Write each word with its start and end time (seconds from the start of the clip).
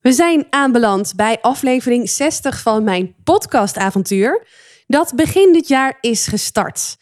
We 0.00 0.12
zijn 0.12 0.46
aanbeland 0.50 1.12
bij 1.16 1.38
aflevering 1.40 2.10
60 2.10 2.60
van 2.60 2.84
mijn 2.84 3.14
podcastavontuur. 3.24 4.46
Dat 4.86 5.12
begin 5.14 5.52
dit 5.52 5.68
jaar 5.68 5.98
is 6.00 6.26
gestart. 6.26 6.96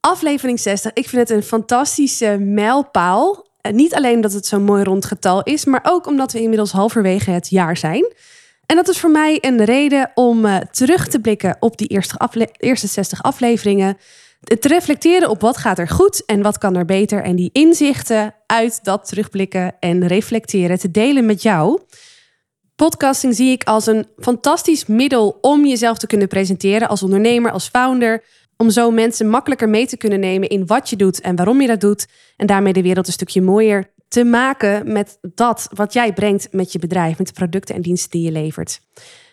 Aflevering 0.00 0.60
60, 0.60 0.92
ik 0.92 1.08
vind 1.08 1.28
het 1.28 1.36
een 1.36 1.42
fantastische 1.42 2.38
mijlpaal. 2.38 3.46
Niet 3.70 3.94
alleen 3.94 4.14
omdat 4.14 4.32
het 4.32 4.46
zo'n 4.46 4.62
mooi 4.62 4.82
rond 4.82 5.04
getal 5.04 5.42
is, 5.42 5.64
maar 5.64 5.80
ook 5.82 6.06
omdat 6.06 6.32
we 6.32 6.40
inmiddels 6.40 6.72
halverwege 6.72 7.30
het 7.30 7.48
jaar 7.48 7.76
zijn. 7.76 8.12
En 8.66 8.76
dat 8.76 8.88
is 8.88 8.98
voor 8.98 9.10
mij 9.10 9.38
een 9.40 9.64
reden 9.64 10.10
om 10.14 10.44
uh, 10.44 10.56
terug 10.56 11.08
te 11.08 11.20
blikken 11.20 11.56
op 11.60 11.78
die 11.78 11.88
eerste, 11.88 12.50
eerste 12.56 12.86
60 12.86 13.22
afleveringen. 13.22 13.96
Te 14.40 14.68
reflecteren 14.68 15.30
op 15.30 15.40
wat 15.40 15.56
gaat 15.56 15.78
er 15.78 15.88
goed 15.88 16.24
en 16.24 16.42
wat 16.42 16.58
kan 16.58 16.76
er 16.76 16.84
beter. 16.84 17.22
En 17.22 17.36
die 17.36 17.50
inzichten 17.52 18.34
uit 18.46 18.84
dat 18.84 19.08
terugblikken 19.08 19.76
en 19.80 20.06
reflecteren 20.06 20.78
te 20.78 20.90
delen 20.90 21.26
met 21.26 21.42
jou. 21.42 21.80
Podcasting 22.78 23.34
zie 23.34 23.50
ik 23.50 23.64
als 23.64 23.86
een 23.86 24.06
fantastisch 24.18 24.86
middel 24.86 25.38
om 25.40 25.66
jezelf 25.66 25.98
te 25.98 26.06
kunnen 26.06 26.28
presenteren 26.28 26.88
als 26.88 27.02
ondernemer, 27.02 27.50
als 27.50 27.68
founder. 27.68 28.24
Om 28.56 28.70
zo 28.70 28.90
mensen 28.90 29.28
makkelijker 29.28 29.68
mee 29.68 29.86
te 29.86 29.96
kunnen 29.96 30.20
nemen 30.20 30.48
in 30.48 30.66
wat 30.66 30.90
je 30.90 30.96
doet 30.96 31.20
en 31.20 31.36
waarom 31.36 31.60
je 31.60 31.66
dat 31.66 31.80
doet. 31.80 32.06
En 32.36 32.46
daarmee 32.46 32.72
de 32.72 32.82
wereld 32.82 33.06
een 33.06 33.12
stukje 33.12 33.42
mooier 33.42 33.90
te 34.08 34.24
maken 34.24 34.92
met 34.92 35.18
dat 35.34 35.68
wat 35.74 35.92
jij 35.92 36.12
brengt 36.12 36.52
met 36.52 36.72
je 36.72 36.78
bedrijf, 36.78 37.18
met 37.18 37.26
de 37.26 37.32
producten 37.32 37.74
en 37.74 37.82
diensten 37.82 38.10
die 38.10 38.22
je 38.22 38.32
levert. 38.32 38.80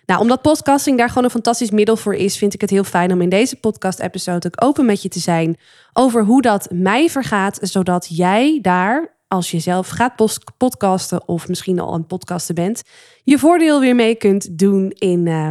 Nou, 0.05 0.21
omdat 0.21 0.41
podcasting 0.41 0.97
daar 0.97 1.07
gewoon 1.07 1.23
een 1.23 1.29
fantastisch 1.29 1.71
middel 1.71 1.95
voor 1.95 2.15
is, 2.15 2.37
vind 2.37 2.53
ik 2.53 2.61
het 2.61 2.69
heel 2.69 2.83
fijn 2.83 3.11
om 3.11 3.21
in 3.21 3.29
deze 3.29 3.55
podcast-episode 3.55 4.47
ook 4.47 4.63
open 4.63 4.85
met 4.85 5.01
je 5.01 5.09
te 5.09 5.19
zijn 5.19 5.57
over 5.93 6.23
hoe 6.23 6.41
dat 6.41 6.67
mij 6.71 7.09
vergaat, 7.09 7.57
zodat 7.61 8.07
jij 8.09 8.59
daar 8.61 9.14
als 9.35 9.51
je 9.51 9.59
zelf 9.59 9.87
gaat 9.87 10.39
podcasten 10.57 11.27
of 11.27 11.47
misschien 11.47 11.79
al 11.79 11.93
een 11.93 12.07
podcaster 12.07 12.55
bent, 12.55 12.81
je 13.23 13.39
voordeel 13.39 13.79
weer 13.79 13.95
mee 13.95 14.15
kunt 14.15 14.57
doen 14.59 14.91
in, 14.91 15.25
uh, 15.25 15.49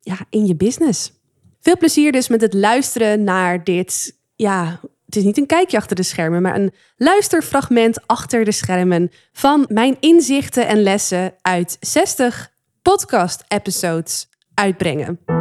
ja, 0.00 0.16
in 0.30 0.46
je 0.46 0.56
business. 0.56 1.12
Veel 1.60 1.76
plezier 1.76 2.12
dus 2.12 2.28
met 2.28 2.40
het 2.40 2.54
luisteren 2.54 3.24
naar 3.24 3.64
dit, 3.64 4.18
ja, 4.34 4.80
het 5.06 5.16
is 5.16 5.24
niet 5.24 5.38
een 5.38 5.46
kijkje 5.46 5.76
achter 5.76 5.96
de 5.96 6.02
schermen, 6.02 6.42
maar 6.42 6.54
een 6.54 6.72
luisterfragment 6.96 8.06
achter 8.06 8.44
de 8.44 8.52
schermen 8.52 9.10
van 9.32 9.66
mijn 9.68 9.96
inzichten 10.00 10.66
en 10.66 10.82
lessen 10.82 11.34
uit 11.40 11.76
60 11.80 12.50
podcast-episodes 12.82 14.28
uitbrengen. 14.54 15.39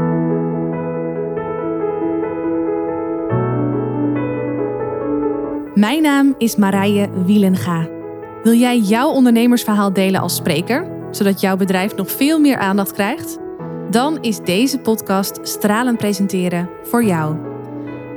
Mijn 5.79 6.01
naam 6.01 6.35
is 6.37 6.55
Marije 6.55 7.09
Wielenga. 7.25 7.87
Wil 8.43 8.53
jij 8.53 8.79
jouw 8.79 9.09
ondernemersverhaal 9.09 9.93
delen 9.93 10.21
als 10.21 10.35
spreker, 10.35 10.87
zodat 11.11 11.41
jouw 11.41 11.55
bedrijf 11.55 11.95
nog 11.95 12.11
veel 12.11 12.39
meer 12.39 12.57
aandacht 12.57 12.91
krijgt? 12.91 13.37
Dan 13.89 14.21
is 14.21 14.39
deze 14.39 14.79
podcast 14.79 15.39
Stralen 15.41 15.95
Presenteren 15.95 16.69
voor 16.83 17.03
jou. 17.03 17.35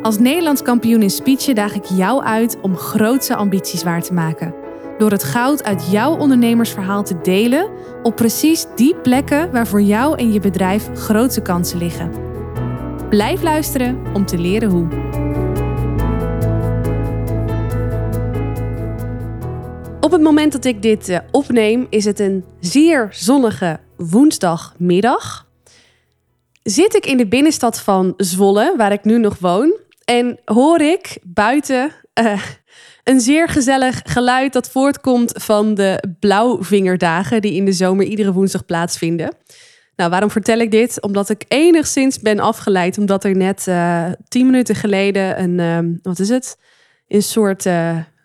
Als 0.03 0.19
Nederlands 0.19 0.63
kampioen 0.63 1.03
in 1.03 1.11
speechen 1.11 1.55
daag 1.55 1.75
ik 1.75 1.85
jou 1.85 2.23
uit 2.23 2.59
om 2.63 2.77
grootse 2.77 3.37
ambities 3.37 3.83
waar 3.83 4.03
te 4.03 4.13
maken. 4.13 4.55
Door 4.99 5.11
het 5.11 5.25
goud 5.25 5.65
uit 5.65 5.91
jouw 5.91 6.17
ondernemersverhaal 6.17 7.03
te 7.03 7.21
delen 7.23 7.71
op 8.03 8.17
precies 8.17 8.67
die 8.77 8.95
plekken 8.95 9.53
waar 9.53 9.67
voor 9.67 9.83
jou 9.83 10.19
en 10.19 10.33
je 10.33 10.41
bedrijf 10.41 10.89
grootse 10.95 11.43
kansen 11.43 11.79
liggen. 11.79 12.11
Blijf 13.09 13.43
luisteren 13.43 13.99
om 14.13 14.27
te 14.27 14.39
leren 14.39 14.71
hoe. 14.71 15.22
Op 20.13 20.19
het 20.19 20.27
moment 20.27 20.53
dat 20.53 20.65
ik 20.65 20.83
dit 20.83 21.09
eh, 21.09 21.19
opneem, 21.31 21.87
is 21.91 22.05
het 22.05 22.21
een 22.21 22.45
zeer 22.61 23.09
zonnige 23.11 23.81
woensdagmiddag. 23.97 25.47
Zit 26.63 26.95
ik 26.95 27.07
in 27.07 27.17
de 27.17 27.27
binnenstad 27.27 27.81
van 27.81 28.15
Zwolle, 28.17 28.75
waar 28.77 28.93
ik 28.93 29.05
nu 29.05 29.19
nog 29.19 29.39
woon, 29.39 29.77
en 30.05 30.39
hoor 30.45 30.81
ik 30.81 31.19
buiten 31.23 31.93
uh, 32.21 32.43
een 33.05 33.21
zeer 33.21 33.49
gezellig 33.49 34.01
geluid 34.05 34.53
dat 34.53 34.71
voortkomt 34.71 35.33
van 35.43 35.75
de 35.75 36.05
blauwvingerdagen 36.21 37.41
die 37.41 37.55
in 37.55 37.65
de 37.65 37.73
zomer 37.73 38.05
iedere 38.05 38.33
woensdag 38.33 38.65
plaatsvinden. 38.65 39.37
Nou, 39.97 40.11
waarom 40.11 40.31
vertel 40.31 40.59
ik 40.59 40.71
dit? 40.71 41.03
Omdat 41.03 41.29
ik 41.29 41.45
enigszins 41.49 42.19
ben 42.19 42.39
afgeleid, 42.39 42.99
omdat 42.99 43.25
er 43.25 43.37
net 43.37 43.67
uh, 43.69 44.07
tien 44.29 44.47
minuten 44.47 44.75
geleden 44.75 45.43
een, 45.43 45.99
wat 46.03 46.19
is 46.19 46.29
het? 46.29 46.59
Een 47.09 47.23
soort 47.23 47.67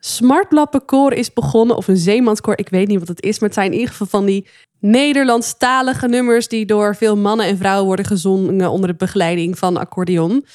smartlappenkoor 0.07 1.13
is 1.13 1.34
begonnen, 1.34 1.75
of 1.75 1.88
een 1.88 1.97
zeemanskoor, 1.97 2.57
ik 2.57 2.69
weet 2.69 2.88
niet 2.88 3.00
wat 3.00 3.07
het 3.07 3.22
is, 3.22 3.40
maar 3.40 3.50
het 3.50 3.57
zijn 3.57 3.72
in 3.72 3.78
ieder 3.78 3.90
geval 3.90 4.07
van 4.07 4.25
die 4.25 4.47
Nederlandstalige 4.79 6.07
nummers 6.07 6.47
die 6.47 6.66
door 6.66 6.95
veel 6.95 7.18
mannen 7.18 7.45
en 7.45 7.57
vrouwen 7.57 7.85
worden 7.85 8.06
gezongen 8.06 8.72
onder 8.72 8.90
de 8.90 8.95
begeleiding 8.95 9.57
van 9.57 9.78
accordeon. 9.78 10.45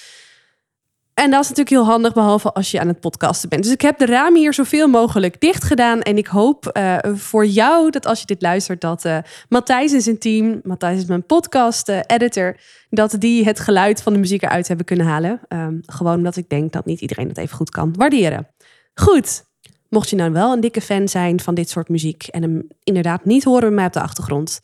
En 1.15 1.31
dat 1.31 1.43
is 1.43 1.49
natuurlijk 1.49 1.77
heel 1.77 1.85
handig, 1.85 2.13
behalve 2.13 2.53
als 2.53 2.71
je 2.71 2.81
aan 2.81 2.89
het 2.89 3.01
podcasten 3.01 3.49
bent. 3.49 3.63
Dus 3.63 3.73
ik 3.73 3.81
heb 3.81 3.99
de 3.99 4.07
ramen 4.07 4.41
hier 4.41 4.55
zoveel 4.55 4.89
mogelijk 4.89 5.41
dicht 5.41 5.65
gedaan. 5.65 6.03
En 6.03 6.17
ik 6.17 6.27
hoop 6.27 6.71
uh, 6.77 6.97
voor 7.15 7.47
jou 7.47 7.91
dat 7.91 8.07
als 8.07 8.21
je 8.21 8.27
dit 8.27 8.43
luistert, 8.43 8.81
dat 8.81 9.05
uh, 9.05 9.19
Matthijs 9.49 9.93
en 9.93 10.03
zijn 10.03 10.19
team, 10.19 10.61
Matthijs 10.63 10.99
is 10.99 11.05
mijn 11.07 11.27
podcast-editor, 11.27 12.47
uh, 12.47 12.61
dat 12.91 13.17
die 13.19 13.45
het 13.45 13.61
geluid 13.61 14.03
van 14.03 14.13
de 14.13 14.19
muziek 14.19 14.43
eruit 14.43 14.69
hebben 14.69 14.87
kunnen 14.87 15.07
halen. 15.07 15.41
Um, 15.49 15.81
gewoon 15.87 16.17
omdat 16.17 16.37
ik 16.37 16.49
denk 16.49 16.73
dat 16.73 16.85
niet 16.85 17.01
iedereen 17.01 17.29
dat 17.29 17.37
even 17.37 17.57
goed 17.57 17.71
kan 17.71 17.95
waarderen. 17.97 18.49
Goed, 18.95 19.45
mocht 19.89 20.11
je 20.11 20.17
nou 20.17 20.33
wel 20.33 20.53
een 20.53 20.61
dikke 20.61 20.81
fan 20.81 21.09
zijn 21.09 21.41
van 21.41 21.55
dit 21.55 21.69
soort 21.69 21.89
muziek 21.89 22.27
en 22.27 22.43
hem 22.43 22.69
inderdaad 22.83 23.25
niet 23.25 23.45
horen 23.45 23.61
bij 23.61 23.71
mij 23.71 23.87
op 23.87 23.93
de 23.93 24.01
achtergrond, 24.01 24.61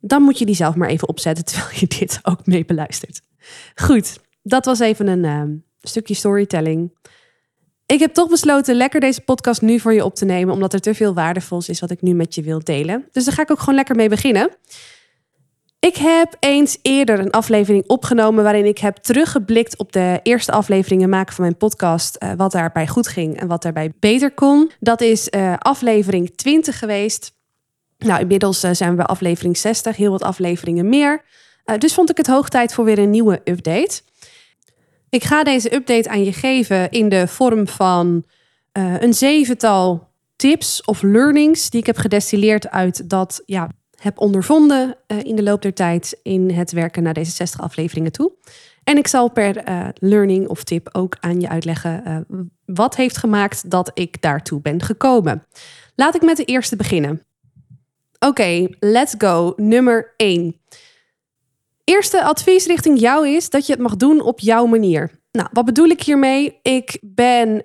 dan 0.00 0.22
moet 0.22 0.38
je 0.38 0.46
die 0.46 0.54
zelf 0.54 0.74
maar 0.74 0.88
even 0.88 1.08
opzetten 1.08 1.44
terwijl 1.54 1.78
je 1.78 1.86
dit 1.86 2.18
ook 2.22 2.46
mee 2.46 2.64
beluistert. 2.64 3.20
Goed, 3.74 4.18
dat 4.42 4.64
was 4.64 4.78
even 4.78 5.06
een 5.06 5.24
ehm, 5.24 5.50
stukje 5.80 6.14
storytelling. 6.14 6.92
Ik 7.86 7.98
heb 7.98 8.14
toch 8.14 8.28
besloten 8.28 8.74
lekker 8.74 9.00
deze 9.00 9.20
podcast 9.20 9.62
nu 9.62 9.80
voor 9.80 9.92
je 9.92 10.04
op 10.04 10.14
te 10.14 10.24
nemen, 10.24 10.54
omdat 10.54 10.72
er 10.72 10.80
te 10.80 10.94
veel 10.94 11.14
waardevols 11.14 11.68
is 11.68 11.80
wat 11.80 11.90
ik 11.90 12.02
nu 12.02 12.14
met 12.14 12.34
je 12.34 12.42
wil 12.42 12.64
delen. 12.64 13.08
Dus 13.12 13.24
daar 13.24 13.34
ga 13.34 13.42
ik 13.42 13.50
ook 13.50 13.58
gewoon 13.58 13.74
lekker 13.74 13.96
mee 13.96 14.08
beginnen. 14.08 14.50
Ik 15.84 15.96
heb 15.96 16.36
eens 16.40 16.78
eerder 16.82 17.18
een 17.18 17.30
aflevering 17.30 17.84
opgenomen 17.86 18.44
waarin 18.44 18.64
ik 18.64 18.78
heb 18.78 18.96
teruggeblikt 18.96 19.78
op 19.78 19.92
de 19.92 20.20
eerste 20.22 20.52
afleveringen 20.52 21.08
maken 21.08 21.34
van 21.34 21.44
mijn 21.44 21.56
podcast. 21.56 22.16
Uh, 22.18 22.32
wat 22.36 22.52
daarbij 22.52 22.86
goed 22.86 23.08
ging 23.08 23.40
en 23.40 23.48
wat 23.48 23.62
daarbij 23.62 23.92
beter 24.00 24.34
kon. 24.34 24.70
Dat 24.80 25.00
is 25.00 25.28
uh, 25.30 25.54
aflevering 25.58 26.36
20 26.36 26.78
geweest. 26.78 27.32
Nou, 27.98 28.20
inmiddels 28.20 28.64
uh, 28.64 28.70
zijn 28.72 28.90
we 28.90 28.96
bij 28.96 29.04
aflevering 29.04 29.56
60, 29.56 29.96
heel 29.96 30.10
wat 30.10 30.22
afleveringen 30.22 30.88
meer. 30.88 31.22
dus 31.78 31.94
vond 31.94 32.10
ik 32.10 32.16
het 32.16 32.26
hoog 32.26 32.48
tijd 32.48 32.74
voor 32.74 32.84
weer 32.84 32.98
een 32.98 33.10
nieuwe 33.10 33.40
update. 33.44 34.02
Ik 35.08 35.24
ga 35.24 35.42
deze 35.42 35.74
update 35.74 36.08
aan 36.08 36.24
je 36.24 36.32
geven 36.32 36.90
in 36.90 37.08
de 37.08 37.26
vorm 37.26 37.68
van 37.68 38.24
een 38.72 39.14
zevental 39.14 40.08
tips 40.36 40.84
of 40.84 41.02
learnings 41.02 41.70
die 41.70 41.80
ik 41.80 41.86
heb 41.86 41.96
gedestilleerd 41.96 42.70
uit 42.70 43.10
dat 43.10 43.42
ja, 43.46 43.68
heb 44.04 44.18
ondervonden 44.18 44.96
uh, 45.08 45.18
in 45.22 45.36
de 45.36 45.42
loop 45.42 45.62
der 45.62 45.74
tijd 45.74 46.18
in 46.22 46.50
het 46.50 46.72
werken 46.72 47.02
naar 47.02 47.14
deze 47.14 47.30
60 47.30 47.60
afleveringen 47.60 48.12
toe. 48.12 48.32
En 48.84 48.96
ik 48.96 49.06
zal 49.06 49.30
per 49.30 49.68
uh, 49.68 49.88
learning 49.94 50.48
of 50.48 50.64
tip 50.64 50.88
ook 50.92 51.16
aan 51.20 51.40
je 51.40 51.48
uitleggen 51.48 52.26
wat 52.64 52.96
heeft 52.96 53.16
gemaakt 53.16 53.70
dat 53.70 53.90
ik 53.94 54.22
daartoe 54.22 54.60
ben 54.60 54.82
gekomen. 54.82 55.42
Laat 55.94 56.14
ik 56.14 56.22
met 56.22 56.36
de 56.36 56.44
eerste 56.44 56.76
beginnen. 56.76 57.22
Oké, 58.18 58.68
let's 58.80 59.14
go. 59.18 59.52
Nummer 59.56 60.14
1. 60.16 60.60
Eerste 61.84 62.24
advies 62.24 62.66
richting 62.66 63.00
jou 63.00 63.28
is 63.28 63.50
dat 63.50 63.66
je 63.66 63.72
het 63.72 63.82
mag 63.82 63.96
doen 63.96 64.20
op 64.20 64.40
jouw 64.40 64.66
manier. 64.66 65.10
Nou, 65.32 65.48
wat 65.52 65.64
bedoel 65.64 65.88
ik 65.88 66.02
hiermee? 66.02 66.58
Ik 66.62 66.98
ben 67.02 67.64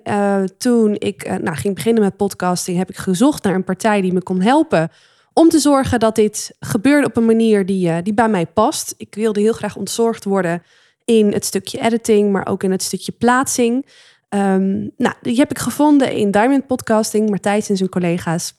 toen 0.58 0.96
ik 0.98 1.40
nou, 1.42 1.56
ging 1.56 1.74
beginnen 1.74 2.02
met 2.02 2.16
podcasting, 2.16 2.78
heb 2.78 2.90
ik 2.90 2.96
gezocht 2.96 3.42
naar 3.42 3.54
een 3.54 3.64
partij 3.64 4.00
die 4.00 4.12
me 4.12 4.22
kon 4.22 4.40
helpen 4.40 4.90
om 5.32 5.48
te 5.48 5.58
zorgen 5.58 6.00
dat 6.00 6.14
dit 6.14 6.56
gebeurde 6.60 7.06
op 7.06 7.16
een 7.16 7.24
manier 7.24 7.66
die, 7.66 7.88
uh, 7.88 7.96
die 8.02 8.14
bij 8.14 8.28
mij 8.28 8.46
past. 8.46 8.94
Ik 8.96 9.14
wilde 9.14 9.40
heel 9.40 9.52
graag 9.52 9.76
ontzorgd 9.76 10.24
worden 10.24 10.62
in 11.04 11.32
het 11.32 11.44
stukje 11.44 11.80
editing, 11.80 12.32
maar 12.32 12.46
ook 12.46 12.62
in 12.62 12.70
het 12.70 12.82
stukje 12.82 13.12
plaatsing. 13.12 13.86
Um, 14.28 14.90
nou, 14.96 15.14
die 15.22 15.36
heb 15.36 15.50
ik 15.50 15.58
gevonden 15.58 16.12
in 16.12 16.30
Diamond 16.30 16.66
Podcasting, 16.66 17.28
Martijs 17.28 17.68
en 17.68 17.76
zijn 17.76 17.88
collega's. 17.88 18.54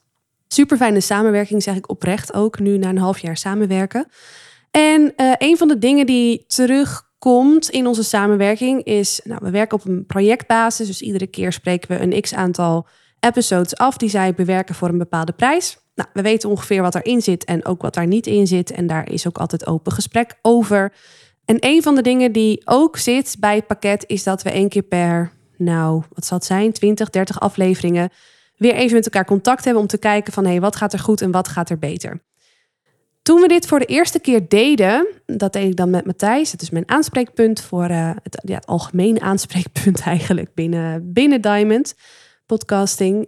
Super 0.47 0.77
fijne 0.77 1.01
samenwerking, 1.01 1.63
zeg 1.63 1.75
ik 1.75 1.89
oprecht 1.89 2.33
ook, 2.33 2.59
nu 2.59 2.77
na 2.77 2.89
een 2.89 2.97
half 2.97 3.19
jaar 3.19 3.37
samenwerken. 3.37 4.07
En 4.71 5.13
uh, 5.17 5.33
een 5.37 5.57
van 5.57 5.67
de 5.67 5.77
dingen 5.77 6.05
die 6.05 6.43
terugkomt 6.47 7.69
in 7.69 7.87
onze 7.87 8.03
samenwerking 8.03 8.83
is, 8.83 9.21
nou, 9.23 9.39
we 9.43 9.49
werken 9.49 9.77
op 9.77 9.85
een 9.85 10.05
projectbasis, 10.05 10.87
dus 10.87 11.01
iedere 11.01 11.27
keer 11.27 11.51
spreken 11.51 11.89
we 11.89 12.03
een 12.03 12.21
x 12.21 12.33
aantal 12.33 12.87
episodes 13.19 13.75
af 13.75 13.97
die 13.97 14.09
zij 14.09 14.33
bewerken 14.33 14.75
voor 14.75 14.89
een 14.89 14.97
bepaalde 14.97 15.31
prijs. 15.31 15.77
Nou, 16.01 16.13
we 16.13 16.21
weten 16.21 16.49
ongeveer 16.49 16.81
wat 16.81 16.95
erin 16.95 17.21
zit 17.21 17.43
en 17.43 17.65
ook 17.65 17.81
wat 17.81 17.93
daar 17.93 18.07
niet 18.07 18.27
in 18.27 18.47
zit. 18.47 18.71
En 18.71 18.87
daar 18.87 19.11
is 19.11 19.27
ook 19.27 19.37
altijd 19.37 19.67
open 19.67 19.91
gesprek 19.91 20.35
over. 20.41 20.93
En 21.45 21.57
een 21.59 21.81
van 21.81 21.95
de 21.95 22.01
dingen 22.01 22.31
die 22.31 22.61
ook 22.65 22.97
zit 22.97 23.35
bij 23.39 23.55
het 23.55 23.67
pakket 23.67 24.03
is 24.07 24.23
dat 24.23 24.41
we 24.41 24.51
één 24.51 24.69
keer 24.69 24.81
per, 24.81 25.31
nou, 25.57 26.03
wat 26.13 26.25
zal 26.25 26.37
het 26.37 26.45
zijn, 26.45 26.71
20, 26.71 27.09
30 27.09 27.39
afleveringen 27.39 28.09
weer 28.57 28.73
even 28.73 28.95
met 28.95 29.05
elkaar 29.05 29.25
contact 29.25 29.63
hebben 29.63 29.81
om 29.81 29.87
te 29.87 29.97
kijken 29.97 30.33
van 30.33 30.43
hé, 30.43 30.49
hey, 30.49 30.61
wat 30.61 30.75
gaat 30.75 30.93
er 30.93 30.99
goed 30.99 31.21
en 31.21 31.31
wat 31.31 31.47
gaat 31.47 31.69
er 31.69 31.79
beter. 31.79 32.21
Toen 33.21 33.41
we 33.41 33.47
dit 33.47 33.67
voor 33.67 33.79
de 33.79 33.85
eerste 33.85 34.19
keer 34.19 34.47
deden, 34.47 35.07
dat 35.25 35.53
deed 35.53 35.69
ik 35.69 35.75
dan 35.75 35.89
met 35.89 36.05
Matthijs. 36.05 36.51
Het 36.51 36.61
is 36.61 36.69
mijn 36.69 36.89
aanspreekpunt 36.89 37.61
voor 37.61 37.89
uh, 37.89 38.11
het, 38.23 38.41
ja, 38.45 38.61
algemene 38.65 39.19
aanspreekpunt 39.31 40.01
eigenlijk 40.01 40.53
binnen, 40.53 41.13
binnen 41.13 41.41
Diamond 41.41 41.95
podcasting. 42.45 43.27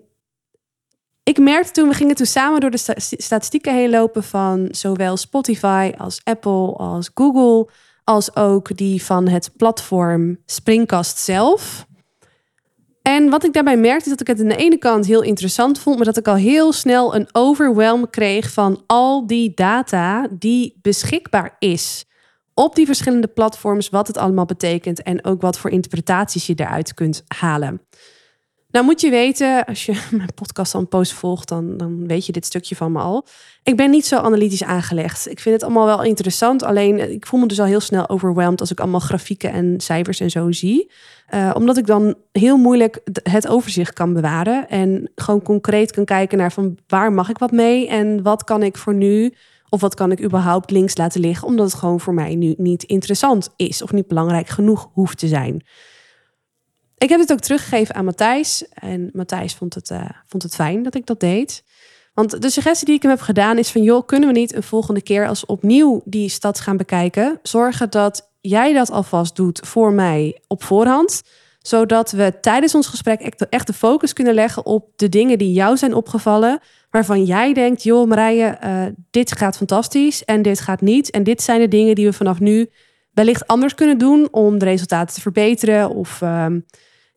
Ik 1.23 1.37
merkte 1.37 1.71
toen, 1.71 1.89
we 1.89 1.95
gingen 1.95 2.15
toen 2.15 2.25
samen 2.25 2.59
door 2.59 2.71
de 2.71 2.97
statistieken 3.17 3.73
heen 3.73 3.89
lopen 3.89 4.23
van 4.23 4.67
zowel 4.71 5.17
Spotify 5.17 5.91
als 5.97 6.21
Apple 6.23 6.73
als 6.73 7.11
Google, 7.13 7.69
als 8.03 8.35
ook 8.35 8.77
die 8.77 9.03
van 9.03 9.27
het 9.27 9.51
platform 9.57 10.37
Springcast 10.45 11.17
zelf. 11.17 11.85
En 13.01 13.29
wat 13.29 13.43
ik 13.43 13.53
daarbij 13.53 13.77
merkte, 13.77 14.03
is 14.03 14.09
dat 14.09 14.21
ik 14.21 14.27
het 14.27 14.39
aan 14.39 14.47
de 14.47 14.55
ene 14.55 14.77
kant 14.77 15.05
heel 15.05 15.21
interessant 15.21 15.79
vond, 15.79 15.95
maar 15.95 16.05
dat 16.05 16.17
ik 16.17 16.27
al 16.27 16.35
heel 16.35 16.73
snel 16.73 17.15
een 17.15 17.27
overwhelm 17.31 18.09
kreeg 18.09 18.51
van 18.51 18.83
al 18.87 19.27
die 19.27 19.51
data 19.53 20.27
die 20.31 20.79
beschikbaar 20.81 21.55
is 21.59 22.05
op 22.53 22.75
die 22.75 22.85
verschillende 22.85 23.27
platforms, 23.27 23.89
wat 23.89 24.07
het 24.07 24.17
allemaal 24.17 24.45
betekent 24.45 25.01
en 25.01 25.25
ook 25.25 25.41
wat 25.41 25.59
voor 25.59 25.69
interpretaties 25.69 26.45
je 26.45 26.53
eruit 26.55 26.93
kunt 26.93 27.23
halen. 27.27 27.81
Nou 28.73 28.85
moet 28.85 29.01
je 29.01 29.09
weten, 29.09 29.65
als 29.65 29.85
je 29.85 30.01
mijn 30.11 30.33
podcast 30.35 30.75
al 30.75 30.85
post 30.85 31.13
volgt, 31.13 31.47
dan, 31.47 31.77
dan 31.77 32.07
weet 32.07 32.25
je 32.25 32.31
dit 32.31 32.45
stukje 32.45 32.75
van 32.75 32.91
me 32.91 32.99
al. 32.99 33.25
Ik 33.63 33.75
ben 33.75 33.89
niet 33.89 34.05
zo 34.05 34.17
analytisch 34.17 34.63
aangelegd. 34.63 35.29
Ik 35.29 35.39
vind 35.39 35.55
het 35.55 35.63
allemaal 35.63 35.85
wel 35.85 36.03
interessant. 36.03 36.63
Alleen 36.63 36.99
eh, 36.99 37.11
ik 37.11 37.25
voel 37.27 37.39
me 37.39 37.45
dus 37.45 37.59
al 37.59 37.65
heel 37.65 37.79
snel 37.79 38.09
overweldigd 38.09 38.59
als 38.59 38.71
ik 38.71 38.79
allemaal 38.79 38.99
grafieken 38.99 39.51
en 39.51 39.79
cijfers 39.79 40.19
en 40.19 40.29
zo 40.29 40.51
zie. 40.51 40.91
Uh, 41.33 41.51
omdat 41.53 41.77
ik 41.77 41.85
dan 41.85 42.15
heel 42.31 42.57
moeilijk 42.57 42.99
het 43.23 43.47
overzicht 43.47 43.93
kan 43.93 44.13
bewaren. 44.13 44.69
En 44.69 45.11
gewoon 45.15 45.41
concreet 45.41 45.91
kan 45.91 46.05
kijken 46.05 46.37
naar 46.37 46.51
van 46.51 46.77
waar 46.87 47.11
mag 47.11 47.29
ik 47.29 47.37
wat 47.37 47.51
mee 47.51 47.87
en 47.87 48.23
wat 48.23 48.43
kan 48.43 48.63
ik 48.63 48.77
voor 48.77 48.93
nu 48.93 49.33
of 49.69 49.81
wat 49.81 49.95
kan 49.95 50.11
ik 50.11 50.23
überhaupt 50.23 50.71
links 50.71 50.97
laten 50.97 51.21
liggen, 51.21 51.47
omdat 51.47 51.65
het 51.65 51.79
gewoon 51.79 51.99
voor 51.99 52.13
mij 52.13 52.35
nu 52.35 52.53
niet 52.57 52.83
interessant 52.83 53.49
is 53.55 53.83
of 53.83 53.91
niet 53.91 54.07
belangrijk 54.07 54.47
genoeg 54.47 54.89
hoeft 54.93 55.17
te 55.17 55.27
zijn. 55.27 55.63
Ik 57.03 57.09
heb 57.09 57.19
het 57.19 57.31
ook 57.31 57.39
teruggegeven 57.39 57.95
aan 57.95 58.05
Matthijs. 58.05 58.65
En 58.73 59.09
Matthijs 59.13 59.55
vond 59.55 59.73
het, 59.73 59.89
uh, 59.89 60.09
vond 60.25 60.43
het 60.43 60.55
fijn 60.55 60.83
dat 60.83 60.95
ik 60.95 61.05
dat 61.05 61.19
deed. 61.19 61.63
Want 62.13 62.41
de 62.41 62.49
suggestie 62.49 62.85
die 62.85 62.95
ik 62.95 63.01
hem 63.01 63.11
heb 63.11 63.21
gedaan 63.21 63.57
is 63.57 63.71
van... 63.71 63.81
joh, 63.81 64.05
kunnen 64.05 64.33
we 64.33 64.39
niet 64.39 64.55
een 64.55 64.63
volgende 64.63 65.01
keer 65.01 65.27
als 65.27 65.45
opnieuw 65.45 66.01
die 66.05 66.29
stad 66.29 66.59
gaan 66.59 66.77
bekijken... 66.77 67.39
zorgen 67.41 67.89
dat 67.89 68.29
jij 68.41 68.73
dat 68.73 68.91
alvast 68.91 69.35
doet 69.35 69.59
voor 69.67 69.93
mij 69.93 70.41
op 70.47 70.63
voorhand... 70.63 71.21
zodat 71.59 72.11
we 72.11 72.33
tijdens 72.41 72.75
ons 72.75 72.87
gesprek 72.87 73.19
echt 73.49 73.67
de 73.67 73.73
focus 73.73 74.13
kunnen 74.13 74.33
leggen... 74.33 74.65
op 74.65 74.89
de 74.95 75.09
dingen 75.09 75.37
die 75.37 75.53
jou 75.53 75.77
zijn 75.77 75.93
opgevallen... 75.93 76.59
waarvan 76.89 77.23
jij 77.23 77.53
denkt, 77.53 77.83
joh 77.83 78.07
Marije, 78.07 78.57
uh, 78.63 78.85
dit 79.09 79.37
gaat 79.37 79.57
fantastisch 79.57 80.25
en 80.25 80.41
dit 80.41 80.59
gaat 80.59 80.81
niet... 80.81 81.11
en 81.11 81.23
dit 81.23 81.41
zijn 81.41 81.59
de 81.59 81.67
dingen 81.67 81.95
die 81.95 82.05
we 82.05 82.13
vanaf 82.13 82.39
nu 82.39 82.69
wellicht 83.13 83.47
anders 83.47 83.75
kunnen 83.75 83.97
doen... 83.97 84.27
om 84.31 84.57
de 84.57 84.65
resultaten 84.65 85.15
te 85.15 85.21
verbeteren 85.21 85.89
of... 85.89 86.21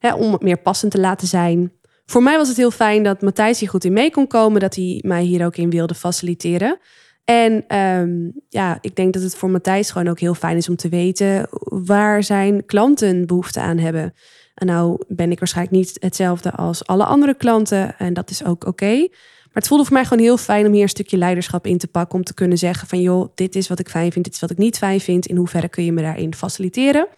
Uh, 0.01 0.17
om 0.17 0.33
het 0.33 0.43
meer 0.43 0.59
passend 0.59 0.93
te 0.93 1.01
laten 1.01 1.29
zijn. 1.29 1.73
Voor 2.07 2.23
mij 2.23 2.37
was 2.37 2.49
het 2.49 2.57
heel 2.57 2.71
fijn 2.71 3.03
dat 3.03 3.23
Matthijs 3.23 3.61
hier 3.61 3.69
goed 3.69 3.85
in 3.85 3.93
mee 3.93 4.11
kon 4.11 4.27
komen, 4.27 4.61
dat 4.61 4.75
hij 4.75 5.03
mij 5.07 5.23
hier 5.23 5.45
ook 5.45 5.57
in 5.57 5.71
wilde 5.71 5.95
faciliteren. 5.95 6.79
En 7.25 7.65
ehm, 7.67 8.31
ja, 8.49 8.79
ik 8.81 8.97
denk 8.97 9.13
dat 9.13 9.23
het 9.23 9.37
voor 9.37 9.51
Matthijs 9.51 9.91
gewoon 9.91 10.09
ook 10.09 10.21
heel 10.21 10.35
fijn 10.35 10.57
is 10.57 10.69
om 10.69 10.77
te 10.77 10.89
weten 10.89 11.49
waar 11.61 12.23
zijn 12.23 12.67
klanten 12.67 13.27
behoefte 13.27 13.61
aan 13.61 13.79
hebben. 13.79 14.15
En 14.55 14.67
nou 14.67 15.03
ben 15.09 15.31
ik 15.31 15.39
waarschijnlijk 15.39 15.77
niet 15.77 15.97
hetzelfde 16.01 16.51
als 16.53 16.87
alle 16.87 17.05
andere 17.05 17.35
klanten 17.35 17.99
en 17.99 18.15
dat 18.15 18.31
is 18.31 18.45
ook 18.45 18.67
oké. 18.67 19.09
Maar 19.57 19.65
het 19.65 19.67
voelde 19.67 19.85
voor 19.85 19.93
mij 19.93 20.05
gewoon 20.05 20.23
heel 20.25 20.37
fijn 20.37 20.67
om 20.67 20.73
hier 20.73 20.83
een 20.83 20.89
stukje 20.89 21.17
leiderschap 21.17 21.67
in 21.67 21.79
te 21.79 21.87
pakken. 21.87 22.19
Om 22.19 22.25
te 22.25 22.35
kunnen 22.35 22.59
zeggen 22.59 22.89
van 22.89 23.01
joh, 23.01 23.29
dit 23.35 23.55
is 23.55 23.69
wat 23.69 23.79
ik 23.79 23.89
fijn 23.89 24.13
vind, 24.13 24.25
dit 24.25 24.35
is 24.35 24.41
wat 24.41 24.51
ik 24.51 24.59
niet 24.59 24.79
fijn 24.79 25.01
vind. 25.01 25.27
In 25.27 25.37
hoeverre 25.37 25.69
kun 25.69 25.85
je 25.85 25.93
me 25.93 26.03
daarin 26.03 26.35
faciliteren? 26.35 27.09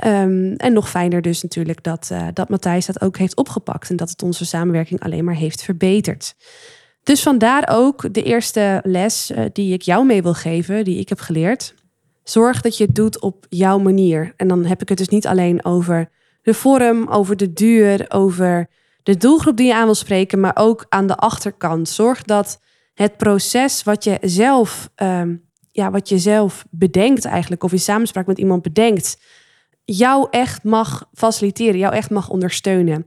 Ehm, 0.00 0.52
en 0.56 0.72
nog 0.72 0.90
fijner 0.90 1.22
dus 1.22 1.42
natuurlijk 1.42 1.82
dat, 1.82 2.08
uh, 2.12 2.28
dat 2.32 2.48
Matthijs 2.48 2.86
dat 2.86 3.00
ook 3.00 3.16
heeft 3.16 3.36
opgepakt 3.36 3.90
en 3.90 3.96
dat 3.96 4.10
het 4.10 4.22
onze 4.22 4.46
samenwerking 4.46 5.00
alleen 5.00 5.24
maar 5.24 5.34
heeft 5.34 5.62
verbeterd. 5.62 6.34
Dus 7.02 7.22
vandaar 7.22 7.68
ook 7.70 8.14
de 8.14 8.22
eerste 8.22 8.80
les 8.84 9.30
uh, 9.30 9.44
die 9.52 9.72
ik 9.72 9.82
jou 9.82 10.06
mee 10.06 10.22
wil 10.22 10.34
geven, 10.34 10.84
die 10.84 10.98
ik 10.98 11.08
heb 11.08 11.20
geleerd. 11.20 11.74
Zorg 12.22 12.60
dat 12.60 12.76
je 12.76 12.84
het 12.84 12.94
doet 12.94 13.20
op 13.20 13.46
jouw 13.48 13.78
manier. 13.78 14.32
En 14.36 14.48
dan 14.48 14.64
heb 14.64 14.82
ik 14.82 14.88
het 14.88 14.98
dus 14.98 15.08
niet 15.08 15.26
alleen 15.26 15.64
over 15.64 16.08
de 16.42 16.54
vorm, 16.54 17.08
over 17.08 17.36
de 17.36 17.52
duur, 17.52 18.04
over 18.08 18.68
de 19.02 19.16
doelgroep 19.16 19.56
die 19.56 19.66
je 19.66 19.74
aan 19.74 19.84
wil 19.84 19.94
spreken, 19.94 20.40
maar 20.40 20.56
ook 20.56 20.86
aan 20.88 21.06
de 21.06 21.16
achterkant. 21.16 21.88
Zorg 21.88 22.22
dat 22.22 22.60
het 22.94 23.16
proces 23.16 23.82
wat 23.82 24.04
je 24.04 24.18
zelf, 24.20 24.90
um, 24.96 25.42
ja, 25.72 25.90
wat 25.90 26.08
je 26.08 26.18
zelf 26.18 26.64
bedenkt 26.70 27.24
eigenlijk, 27.24 27.62
of 27.62 27.72
in 27.72 27.78
samenspraak 27.78 28.26
met 28.26 28.38
iemand 28.38 28.62
bedenkt, 28.62 29.16
jou 29.84 30.26
echt 30.30 30.64
mag 30.64 31.08
faciliteren, 31.14 31.78
jou 31.78 31.94
echt 31.94 32.10
mag 32.10 32.28
ondersteunen. 32.28 33.06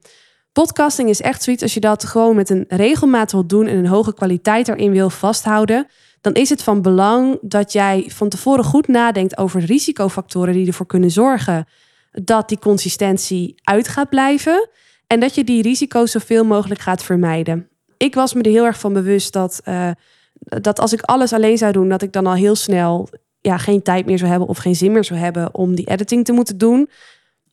Podcasting 0.51 1.09
is 1.09 1.21
echt 1.21 1.43
zoiets 1.43 1.63
als 1.63 1.73
je 1.73 1.79
dat 1.79 2.03
gewoon 2.03 2.35
met 2.35 2.49
een 2.49 2.65
regelmaat 2.67 3.31
wilt 3.31 3.49
doen 3.49 3.67
en 3.67 3.77
een 3.77 3.87
hoge 3.87 4.13
kwaliteit 4.13 4.67
erin 4.67 4.91
wil 4.91 5.09
vasthouden, 5.09 5.87
dan 6.21 6.33
is 6.33 6.49
het 6.49 6.63
van 6.63 6.81
belang 6.81 7.37
dat 7.41 7.71
jij 7.71 8.05
van 8.07 8.29
tevoren 8.29 8.63
goed 8.63 8.87
nadenkt 8.87 9.37
over 9.37 9.61
risicofactoren 9.61 10.53
die 10.53 10.67
ervoor 10.67 10.85
kunnen 10.85 11.11
zorgen 11.11 11.67
dat 12.11 12.49
die 12.49 12.59
consistentie 12.59 13.55
uit 13.63 13.87
gaat 13.87 14.09
blijven 14.09 14.69
en 15.07 15.19
dat 15.19 15.35
je 15.35 15.43
die 15.43 15.61
risico's 15.61 16.11
zoveel 16.11 16.45
mogelijk 16.45 16.79
gaat 16.79 17.03
vermijden. 17.03 17.69
Ik 17.97 18.15
was 18.15 18.33
me 18.33 18.41
er 18.41 18.51
heel 18.51 18.65
erg 18.65 18.79
van 18.79 18.93
bewust 18.93 19.33
dat, 19.33 19.61
uh, 19.65 19.91
dat 20.33 20.79
als 20.79 20.93
ik 20.93 21.01
alles 21.01 21.33
alleen 21.33 21.57
zou 21.57 21.71
doen, 21.71 21.89
dat 21.89 22.01
ik 22.01 22.11
dan 22.11 22.25
al 22.25 22.33
heel 22.33 22.55
snel 22.55 23.09
ja, 23.43 23.57
geen 23.57 23.81
tijd 23.81 24.05
meer 24.05 24.17
zou 24.17 24.29
hebben 24.29 24.47
of 24.47 24.57
geen 24.57 24.75
zin 24.75 24.91
meer 24.91 25.03
zou 25.03 25.19
hebben 25.19 25.55
om 25.55 25.75
die 25.75 25.87
editing 25.87 26.25
te 26.25 26.31
moeten 26.31 26.57
doen. 26.57 26.89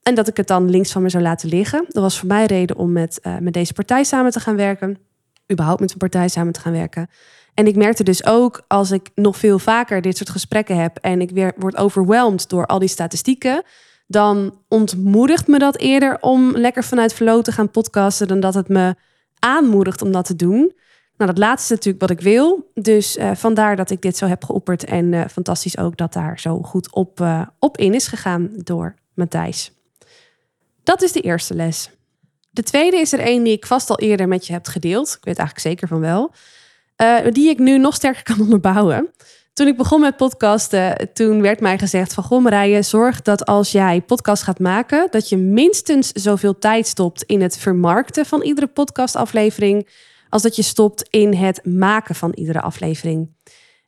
En 0.03 0.15
dat 0.15 0.29
ik 0.29 0.37
het 0.37 0.47
dan 0.47 0.71
links 0.71 0.93
van 0.93 1.03
me 1.03 1.09
zou 1.09 1.23
laten 1.23 1.49
liggen. 1.49 1.85
Dat 1.89 2.03
was 2.03 2.19
voor 2.19 2.29
mij 2.29 2.47
reden 2.47 2.77
om 2.77 2.93
met, 2.93 3.21
uh, 3.23 3.39
met 3.39 3.53
deze 3.53 3.73
partij 3.73 4.05
samen 4.05 4.31
te 4.31 4.41
gaan 4.41 4.57
werken. 4.57 4.99
Überhaupt 5.53 5.81
met 5.81 5.93
een 5.93 5.99
partij 5.99 6.29
samen 6.29 6.53
te 6.53 6.61
gaan 6.61 6.73
werken. 6.73 7.09
En 7.55 7.67
ik 7.67 7.77
merkte 7.77 8.03
dus 8.03 8.27
ook 8.27 8.65
als 8.67 8.91
ik 8.91 9.11
nog 9.15 9.37
veel 9.37 9.59
vaker 9.59 10.01
dit 10.03 10.17
soort 10.17 10.31
gesprekken 10.31 10.77
heb 10.77 10.97
en 10.97 11.21
ik 11.21 11.31
weer 11.31 11.53
word 11.57 11.77
overweldigd 11.77 12.49
door 12.49 12.67
al 12.67 12.79
die 12.79 12.89
statistieken, 12.89 13.63
dan 14.07 14.59
ontmoedigt 14.69 15.47
me 15.47 15.59
dat 15.59 15.77
eerder 15.77 16.19
om 16.21 16.57
lekker 16.57 16.85
vanuit 16.85 17.15
flow 17.15 17.43
te 17.43 17.53
gaan 17.53 17.71
podcasten 17.71 18.29
dan 18.29 18.41
dat 18.41 18.55
het 18.55 18.69
me 18.69 18.95
aanmoedigt 19.39 20.03
om 20.03 20.13
dat 20.13 20.25
te 20.25 20.37
doen. 20.37 20.73
Nou, 21.21 21.33
dat 21.33 21.41
laatste 21.41 21.73
natuurlijk 21.73 22.01
wat 22.01 22.11
ik 22.11 22.21
wil. 22.21 22.71
Dus 22.75 23.17
uh, 23.17 23.31
vandaar 23.35 23.77
dat 23.77 23.91
ik 23.91 24.03
dit 24.03 24.17
zo 24.17 24.27
heb 24.27 24.45
geopperd. 24.45 24.85
En 24.85 25.13
uh, 25.13 25.25
fantastisch 25.31 25.79
ook 25.79 25.97
dat 25.97 26.13
daar 26.13 26.41
zo 26.41 26.63
goed 26.63 26.95
op, 26.95 27.21
uh, 27.21 27.43
op 27.59 27.79
in 27.79 27.95
is 27.95 28.07
gegaan 28.07 28.51
door 28.53 28.95
Matthijs. 29.15 29.73
Dat 30.83 31.03
is 31.03 31.13
de 31.13 31.21
eerste 31.21 31.55
les. 31.55 31.91
De 32.51 32.63
tweede 32.63 32.97
is 32.97 33.13
er 33.13 33.27
een 33.27 33.43
die 33.43 33.53
ik 33.53 33.67
vast 33.67 33.91
al 33.91 33.99
eerder 33.99 34.29
met 34.29 34.47
je 34.47 34.53
heb 34.53 34.67
gedeeld. 34.67 35.09
Ik 35.09 35.25
weet 35.25 35.39
eigenlijk 35.39 35.69
zeker 35.69 35.89
van 35.89 36.01
wel. 36.01 36.33
die 37.33 37.49
ik 37.49 37.59
nu 37.59 37.79
nog 37.79 37.95
sterker 37.95 38.23
kan 38.35 38.41
onderbouwen. 38.41 39.11
Toen 39.53 39.67
ik 39.67 39.77
begon 39.77 40.01
met 40.01 40.17
podcasten, 40.17 41.11
toen 41.13 41.43
werd 41.43 41.61
mij 41.61 41.79
gezegd 41.79 42.15
van... 42.15 42.25
Goh 42.25 42.43
Marije, 42.43 42.83
zorg 42.83 43.23
dat 43.23 43.47
als 43.47 43.73
jij 43.73 44.01
podcast 44.01 44.43
gaat 44.43 44.59
maken... 44.59 45.09
dat 45.11 45.29
je 45.29 45.37
minstens 45.37 46.13
zoveel 46.13 46.59
tijd 46.59 46.87
stopt 46.87 47.23
in 47.23 47.43
het 47.43 47.59
vermarkten 47.59 48.27
van 48.27 48.43
iedere 48.43 48.67
podcastaflevering 48.67 49.89
als 50.31 50.43
dat 50.43 50.57
je 50.57 50.63
stopt 50.63 51.09
in 51.11 51.35
het 51.35 51.65
maken 51.65 52.15
van 52.15 52.33
iedere 52.35 52.61
aflevering. 52.61 53.29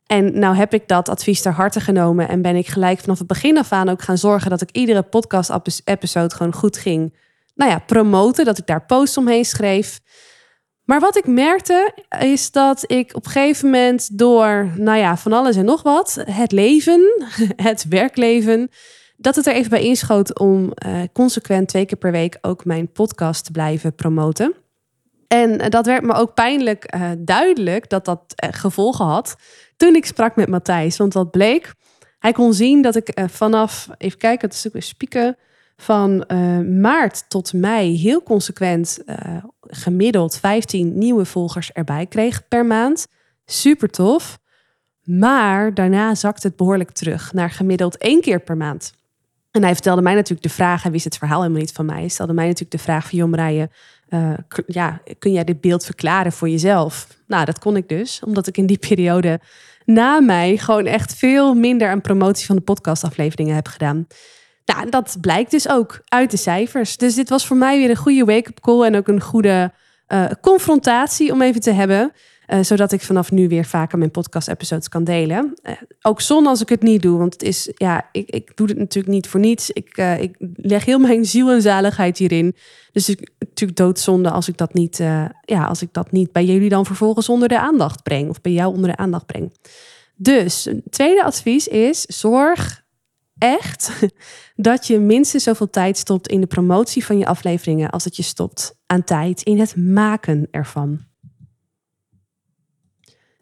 En 0.05 0.39
nou 0.39 0.55
heb 0.55 0.73
ik 0.73 0.87
dat 0.87 1.09
advies 1.09 1.41
ter 1.41 1.51
harte 1.51 1.79
genomen 1.79 2.27
en 2.29 2.41
ben 2.41 2.55
ik 2.55 2.67
gelijk 2.67 2.99
vanaf 2.99 3.17
het 3.17 3.27
begin 3.27 3.57
af 3.57 3.71
aan 3.71 3.89
ook 3.89 4.01
gaan 4.01 4.17
zorgen 4.17 4.49
dat 4.49 4.61
ik 4.61 4.71
iedere 4.71 5.01
podcast-episode 5.01 6.35
gewoon 6.35 6.53
goed 6.53 6.77
ging. 6.77 7.13
Nou 7.55 7.71
ja, 7.71 7.79
promoten, 7.79 8.45
dat 8.45 8.57
ik 8.57 8.67
daar 8.67 8.85
posts 8.85 9.17
omheen 9.17 9.45
schreef. 9.45 10.01
Maar 10.83 10.99
wat 10.99 11.17
ik 11.17 11.27
merkte 11.27 11.93
is 12.19 12.51
dat 12.51 12.91
ik 12.91 13.15
op 13.15 13.25
een 13.25 13.31
gegeven 13.31 13.69
moment 13.69 14.17
door, 14.17 14.71
nou 14.75 14.97
ja, 14.97 15.17
van 15.17 15.33
alles 15.33 15.55
en 15.55 15.65
nog 15.65 15.81
wat, 15.81 16.23
het 16.25 16.51
leven, 16.51 17.25
het 17.55 17.85
werkleven, 17.89 18.69
dat 19.17 19.35
het 19.35 19.45
er 19.45 19.53
even 19.53 19.69
bij 19.69 19.83
inschoot 19.83 20.39
om 20.39 20.71
uh, 20.85 21.01
consequent 21.13 21.67
twee 21.67 21.85
keer 21.85 21.97
per 21.97 22.11
week 22.11 22.37
ook 22.41 22.65
mijn 22.65 22.91
podcast 22.91 23.45
te 23.45 23.51
blijven 23.51 23.95
promoten. 23.95 24.62
En 25.33 25.59
eh, 25.59 25.69
dat 25.69 25.85
werd 25.85 26.03
me 26.03 26.13
ook 26.13 26.33
pijnlijk 26.33 26.95
uh, 26.95 27.11
duidelijk 27.17 27.89
dat 27.89 28.05
dat 28.05 28.21
uh, 28.43 28.49
gevolgen 28.51 29.05
had 29.05 29.35
toen 29.77 29.95
ik 29.95 30.05
sprak 30.05 30.35
met 30.35 30.49
Matthijs. 30.49 30.97
Want 30.97 31.13
wat 31.13 31.31
bleek, 31.31 31.73
hij 32.19 32.31
kon 32.31 32.53
zien 32.53 32.81
dat 32.81 32.95
ik 32.95 33.21
vanaf, 33.29 33.89
even 33.97 34.17
kijken, 34.17 34.47
het 34.47 34.57
is 34.57 34.67
ook 34.67 34.73
weer 34.73 34.81
spieken, 34.81 35.37
van 35.75 36.25
maart 36.81 37.29
tot 37.29 37.53
mei 37.53 37.97
heel 37.97 38.23
consequent 38.23 38.99
gemiddeld 39.61 40.37
15 40.37 40.97
nieuwe 40.97 41.25
volgers 41.25 41.71
erbij 41.71 42.05
kreeg 42.05 42.47
per 42.47 42.65
maand. 42.65 43.07
Super 43.45 43.89
tof. 43.89 44.39
Maar 45.03 45.73
daarna 45.73 46.15
zakte 46.15 46.47
het 46.47 46.55
behoorlijk 46.55 46.91
terug 46.91 47.33
naar 47.33 47.49
gemiddeld 47.49 47.97
één 47.97 48.21
keer 48.21 48.39
per 48.39 48.57
maand. 48.57 48.93
En 49.51 49.63
hij 49.63 49.73
vertelde 49.73 50.01
mij 50.01 50.13
natuurlijk 50.13 50.41
de 50.41 50.49
vraag, 50.49 50.83
hij 50.83 50.91
wist 50.91 51.03
het 51.03 51.17
verhaal 51.17 51.41
helemaal 51.41 51.61
niet 51.61 51.71
van 51.71 51.85
mij. 51.85 51.99
Hij 51.99 52.07
stelde 52.07 52.33
mij 52.33 52.45
natuurlijk 52.45 52.71
de 52.71 52.77
vraag 52.77 53.09
van, 53.09 53.17
Jom 53.17 53.35
Rijen, 53.35 53.71
uh, 54.13 54.33
ja, 54.67 55.01
kun 55.19 55.31
jij 55.31 55.43
dit 55.43 55.61
beeld 55.61 55.85
verklaren 55.85 56.31
voor 56.31 56.49
jezelf? 56.49 57.07
Nou, 57.27 57.45
dat 57.45 57.59
kon 57.59 57.75
ik 57.75 57.89
dus, 57.89 58.21
omdat 58.25 58.47
ik 58.47 58.57
in 58.57 58.65
die 58.65 58.77
periode 58.77 59.39
na 59.85 60.19
mij 60.19 60.57
gewoon 60.57 60.85
echt 60.85 61.15
veel 61.15 61.53
minder 61.53 61.89
aan 61.89 62.01
promotie 62.01 62.45
van 62.45 62.55
de 62.55 62.61
podcastafleveringen 62.61 63.55
heb 63.55 63.67
gedaan. 63.67 64.07
Nou, 64.65 64.89
dat 64.89 65.17
blijkt 65.21 65.51
dus 65.51 65.69
ook 65.69 66.01
uit 66.07 66.31
de 66.31 66.37
cijfers. 66.37 66.97
Dus 66.97 67.15
dit 67.15 67.29
was 67.29 67.47
voor 67.47 67.57
mij 67.57 67.77
weer 67.77 67.89
een 67.89 67.95
goede 67.95 68.25
wake-up 68.25 68.59
call 68.59 68.83
en 68.83 68.95
ook 68.95 69.07
een 69.07 69.21
goede 69.21 69.71
uh, 70.07 70.25
confrontatie 70.41 71.31
om 71.31 71.41
even 71.41 71.61
te 71.61 71.71
hebben. 71.71 72.11
Uh, 72.47 72.59
zodat 72.61 72.91
ik 72.91 73.01
vanaf 73.01 73.31
nu 73.31 73.47
weer 73.47 73.65
vaker 73.65 73.97
mijn 73.97 74.11
podcast-episodes 74.11 74.89
kan 74.89 75.03
delen. 75.03 75.53
Uh, 75.63 75.73
ook 76.01 76.21
zonder 76.21 76.49
als 76.49 76.61
ik 76.61 76.69
het 76.69 76.81
niet 76.81 77.01
doe. 77.01 77.17
Want 77.17 77.33
het 77.33 77.43
is, 77.43 77.71
ja, 77.75 78.09
ik, 78.11 78.29
ik 78.29 78.57
doe 78.57 78.67
het 78.67 78.77
natuurlijk 78.77 79.13
niet 79.13 79.27
voor 79.27 79.39
niets. 79.39 79.69
Ik, 79.69 79.97
uh, 79.97 80.21
ik 80.21 80.35
leg 80.55 80.85
heel 80.85 80.99
mijn 80.99 81.25
ziel 81.25 81.51
en 81.51 81.61
zaligheid 81.61 82.17
hierin. 82.17 82.55
Dus 82.91 83.07
natuurlijk 83.39 83.77
doodzonde 83.77 84.29
als 84.29 84.47
ik 84.47 84.57
dat 84.57 84.73
niet, 84.73 84.97
ja, 85.41 85.65
als 85.67 85.81
ik 85.81 85.89
dat 85.91 86.11
niet 86.11 86.31
bij 86.31 86.45
jullie 86.45 86.69
dan 86.69 86.85
vervolgens 86.85 87.29
onder 87.29 87.47
de 87.47 87.59
aandacht 87.59 88.03
breng. 88.03 88.29
Of 88.29 88.41
bij 88.41 88.51
jou 88.51 88.73
onder 88.73 88.89
de 88.89 88.97
aandacht 88.97 89.25
breng. 89.25 89.51
Dus, 90.15 90.65
een 90.65 90.83
tweede 90.89 91.23
advies 91.23 91.67
is: 91.67 92.01
zorg 92.01 92.83
echt 93.37 93.91
dat 94.55 94.87
je 94.87 94.99
minstens 94.99 95.43
zoveel 95.43 95.69
tijd 95.69 95.97
stopt 95.97 96.27
in 96.27 96.41
de 96.41 96.47
promotie 96.47 97.05
van 97.05 97.17
je 97.17 97.25
afleveringen 97.25 97.89
als 97.89 98.03
dat 98.03 98.15
je 98.15 98.23
stopt 98.23 98.75
aan 98.85 99.03
tijd 99.03 99.41
in 99.41 99.59
het 99.59 99.75
maken 99.75 100.47
ervan. 100.51 101.11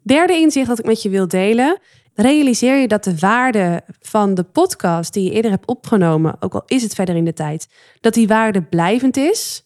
Derde 0.03 0.33
inzicht 0.33 0.67
dat 0.67 0.79
ik 0.79 0.85
met 0.85 1.01
je 1.01 1.09
wil 1.09 1.27
delen. 1.27 1.79
Realiseer 2.13 2.75
je 2.75 2.87
dat 2.87 3.03
de 3.03 3.17
waarde 3.19 3.81
van 3.99 4.33
de 4.33 4.43
podcast 4.43 5.13
die 5.13 5.23
je 5.23 5.31
eerder 5.31 5.51
hebt 5.51 5.67
opgenomen, 5.67 6.35
ook 6.39 6.53
al 6.53 6.63
is 6.65 6.83
het 6.83 6.93
verder 6.93 7.15
in 7.15 7.25
de 7.25 7.33
tijd, 7.33 7.67
dat 7.99 8.13
die 8.13 8.27
waarde 8.27 8.61
blijvend 8.61 9.17
is 9.17 9.65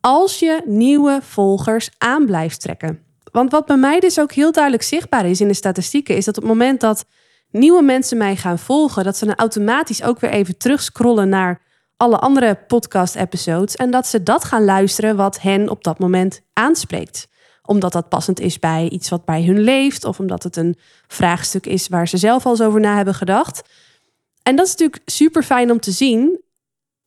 als 0.00 0.38
je 0.38 0.62
nieuwe 0.64 1.18
volgers 1.22 1.90
aan 1.98 2.26
blijft 2.26 2.60
trekken. 2.60 3.02
Want 3.32 3.50
wat 3.50 3.66
bij 3.66 3.76
mij 3.76 4.00
dus 4.00 4.20
ook 4.20 4.32
heel 4.32 4.52
duidelijk 4.52 4.82
zichtbaar 4.82 5.26
is 5.26 5.40
in 5.40 5.48
de 5.48 5.54
statistieken, 5.54 6.16
is 6.16 6.24
dat 6.24 6.36
op 6.36 6.42
het 6.42 6.52
moment 6.52 6.80
dat 6.80 7.04
nieuwe 7.50 7.82
mensen 7.82 8.18
mij 8.18 8.36
gaan 8.36 8.58
volgen, 8.58 9.04
dat 9.04 9.16
ze 9.16 9.24
dan 9.24 9.34
automatisch 9.34 10.02
ook 10.02 10.20
weer 10.20 10.30
even 10.30 10.56
terugscrollen 10.56 11.28
naar 11.28 11.60
alle 11.96 12.18
andere 12.18 12.58
podcast-episodes 12.66 13.76
en 13.76 13.90
dat 13.90 14.06
ze 14.06 14.22
dat 14.22 14.44
gaan 14.44 14.64
luisteren 14.64 15.16
wat 15.16 15.40
hen 15.40 15.68
op 15.68 15.84
dat 15.84 15.98
moment 15.98 16.40
aanspreekt 16.52 17.28
omdat 17.66 17.92
dat 17.92 18.08
passend 18.08 18.40
is 18.40 18.58
bij 18.58 18.88
iets 18.88 19.08
wat 19.08 19.24
bij 19.24 19.44
hun 19.44 19.60
leeft. 19.60 20.04
Of 20.04 20.18
omdat 20.18 20.42
het 20.42 20.56
een 20.56 20.76
vraagstuk 21.06 21.66
is 21.66 21.88
waar 21.88 22.08
ze 22.08 22.16
zelf 22.16 22.44
al 22.44 22.50
eens 22.50 22.62
over 22.62 22.80
na 22.80 22.96
hebben 22.96 23.14
gedacht. 23.14 23.62
En 24.42 24.56
dat 24.56 24.66
is 24.66 24.70
natuurlijk 24.70 25.02
super 25.04 25.42
fijn 25.42 25.70
om 25.70 25.80
te 25.80 25.90
zien. 25.90 26.40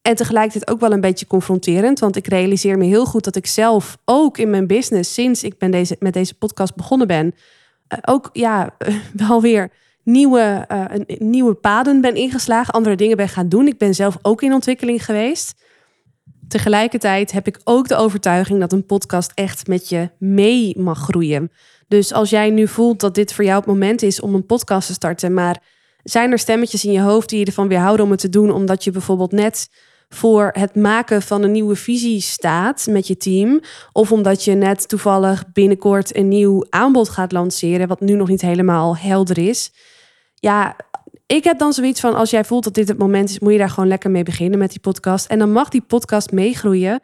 En 0.02 0.16
tegelijkertijd 0.16 0.70
ook 0.70 0.80
wel 0.80 0.92
een 0.92 1.02
beetje 1.02 1.28
confronterend. 1.28 2.00
Want 2.00 2.16
ik 2.16 2.28
realiseer 2.28 2.78
me 2.78 2.86
heel 2.86 3.06
goed 3.06 3.24
dat 3.24 3.36
ik 3.36 3.46
zelf 3.46 3.98
ook 4.06 4.38
in 4.38 4.50
mijn 4.50 4.68
business, 4.68 5.14
sinds 5.14 5.44
ik 5.44 5.58
ben 5.58 5.72
deze, 5.72 5.96
met 6.00 6.14
deze 6.14 6.34
podcast 6.34 6.76
begonnen 6.76 7.08
ben, 7.08 7.36
eh, 7.88 7.98
ook 8.02 8.30
ja, 8.34 8.76
wel 9.28 9.42
weer 9.42 9.72
nieuwe, 10.04 10.66
uh, 10.72 10.86
nieuwe 11.20 11.54
paden 11.54 12.02
ben 12.02 12.16
ingeslagen, 12.16 12.74
andere 12.74 12.96
dingen 12.96 13.18
ben 13.18 13.30
gaan 13.30 13.50
doen. 13.50 13.68
Ik 13.68 13.78
ben 13.78 13.96
zelf 13.96 14.18
ook 14.22 14.42
in 14.42 14.54
ontwikkeling 14.54 15.06
geweest. 15.06 15.54
Tegelijkertijd 16.50 17.32
heb 17.32 17.48
ik 17.48 17.60
ook 17.64 17.88
de 17.88 17.96
overtuiging 17.96 18.60
dat 18.60 18.72
een 18.72 18.86
podcast 18.86 19.32
echt 19.36 19.68
met 19.68 19.90
je 19.90 20.10
mee 20.18 20.80
mag 20.80 21.00
groeien. 21.00 21.52
Dus 21.88 22.14
als 22.14 22.30
jij 22.30 22.50
nu 22.50 22.68
voelt 22.68 23.00
dat 23.00 23.16
dit 23.16 23.34
voor 23.34 23.44
jou 23.44 23.58
het 23.58 23.68
moment 23.68 24.02
is 24.02 24.22
om 24.22 24.34
een 24.34 24.46
podcast 24.46 24.88
te 24.88 24.94
starten, 24.94 25.34
maar 25.34 25.62
zijn 26.04 26.32
er 26.32 26.40
stemmetjes 26.40 26.86
in 26.86 26.92
je 26.92 27.02
hoofd 27.02 27.30
die 27.30 27.40
je 27.40 27.46
ervan 27.46 27.68
weerhouden 27.68 28.06
om 28.06 28.12
het 28.12 28.20
te 28.20 28.30
doen, 28.30 28.52
omdat 28.52 28.84
je 28.84 28.92
bijvoorbeeld 28.92 29.32
net 29.32 29.70
voor 30.10 30.50
het 30.54 30.76
maken 30.76 31.22
van 31.22 31.44
een 31.44 31.52
nieuwe 31.52 31.76
visie 31.76 32.22
staat 32.22 32.88
met 32.90 33.08
je 33.08 33.18
team, 33.18 33.62
of 33.92 34.12
omdat 34.12 34.44
je 34.44 34.54
net 34.54 34.88
toevallig 34.88 35.52
binnenkort 35.52 36.16
een 36.16 36.28
nieuw 36.28 36.66
aanbod 36.70 37.10
gaat 37.10 37.32
lanceren, 37.32 37.88
wat 37.88 38.00
nu 38.00 38.14
nog 38.14 38.28
niet 38.28 38.42
helemaal 38.42 38.98
helder 38.98 39.38
is. 39.38 39.72
Ja, 40.36 40.76
ik 41.26 41.44
heb 41.44 41.60
dan 41.60 41.74
zoiets 41.74 42.00
van, 42.00 42.16
als 42.16 42.30
jij 42.30 42.44
voelt 42.44 42.64
dat 42.64 42.74
dit 42.74 42.88
het 42.88 42.98
moment 42.98 43.30
is, 43.30 43.40
moet 43.40 43.52
je 43.52 43.58
daar 43.58 43.70
gewoon 43.70 43.90
lekker 43.90 44.12
mee 44.12 44.24
beginnen 44.24 44.60
met 44.60 44.70
die 44.70 44.80
podcast. 44.80 45.26
En 45.26 45.40
dan 45.40 45.52
mag 45.52 45.70
die 45.70 45.82
podcast 45.82 46.32
meegroeien 46.32 47.00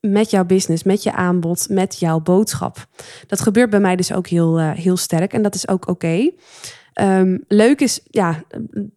met 0.00 0.30
jouw 0.30 0.44
business, 0.44 0.82
met 0.82 1.02
je 1.02 1.12
aanbod, 1.12 1.66
met 1.68 1.98
jouw 1.98 2.20
boodschap. 2.20 2.86
Dat 3.26 3.40
gebeurt 3.40 3.70
bij 3.70 3.80
mij 3.80 3.96
dus 3.96 4.12
ook 4.12 4.26
heel, 4.26 4.60
uh, 4.60 4.70
heel 4.70 4.96
sterk 4.96 5.32
en 5.32 5.42
dat 5.42 5.54
is 5.54 5.68
ook 5.68 5.88
oké. 5.88 6.30
Um, 7.00 7.44
leuk 7.48 7.80
is, 7.80 8.00
ja, 8.10 8.42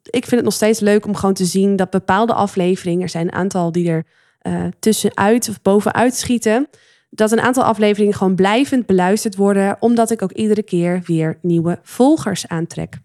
ik 0.03 0.25
vind 0.25 0.31
het 0.31 0.43
nog 0.43 0.53
steeds 0.53 0.79
leuk 0.79 1.05
om 1.05 1.15
gewoon 1.15 1.33
te 1.33 1.45
zien 1.45 1.75
dat 1.75 1.89
bepaalde 1.89 2.33
afleveringen, 2.33 3.01
er 3.01 3.09
zijn 3.09 3.25
een 3.27 3.33
aantal 3.33 3.71
die 3.71 3.89
er 3.89 4.05
uh, 4.47 4.65
tussenuit 4.79 5.49
of 5.49 5.61
bovenuit 5.61 6.15
schieten, 6.15 6.67
dat 7.09 7.31
een 7.31 7.41
aantal 7.41 7.63
afleveringen 7.63 8.13
gewoon 8.13 8.35
blijvend 8.35 8.85
beluisterd 8.85 9.35
worden, 9.35 9.77
omdat 9.79 10.11
ik 10.11 10.21
ook 10.21 10.31
iedere 10.31 10.63
keer 10.63 11.01
weer 11.05 11.37
nieuwe 11.41 11.79
volgers 11.83 12.47
aantrek. 12.47 12.99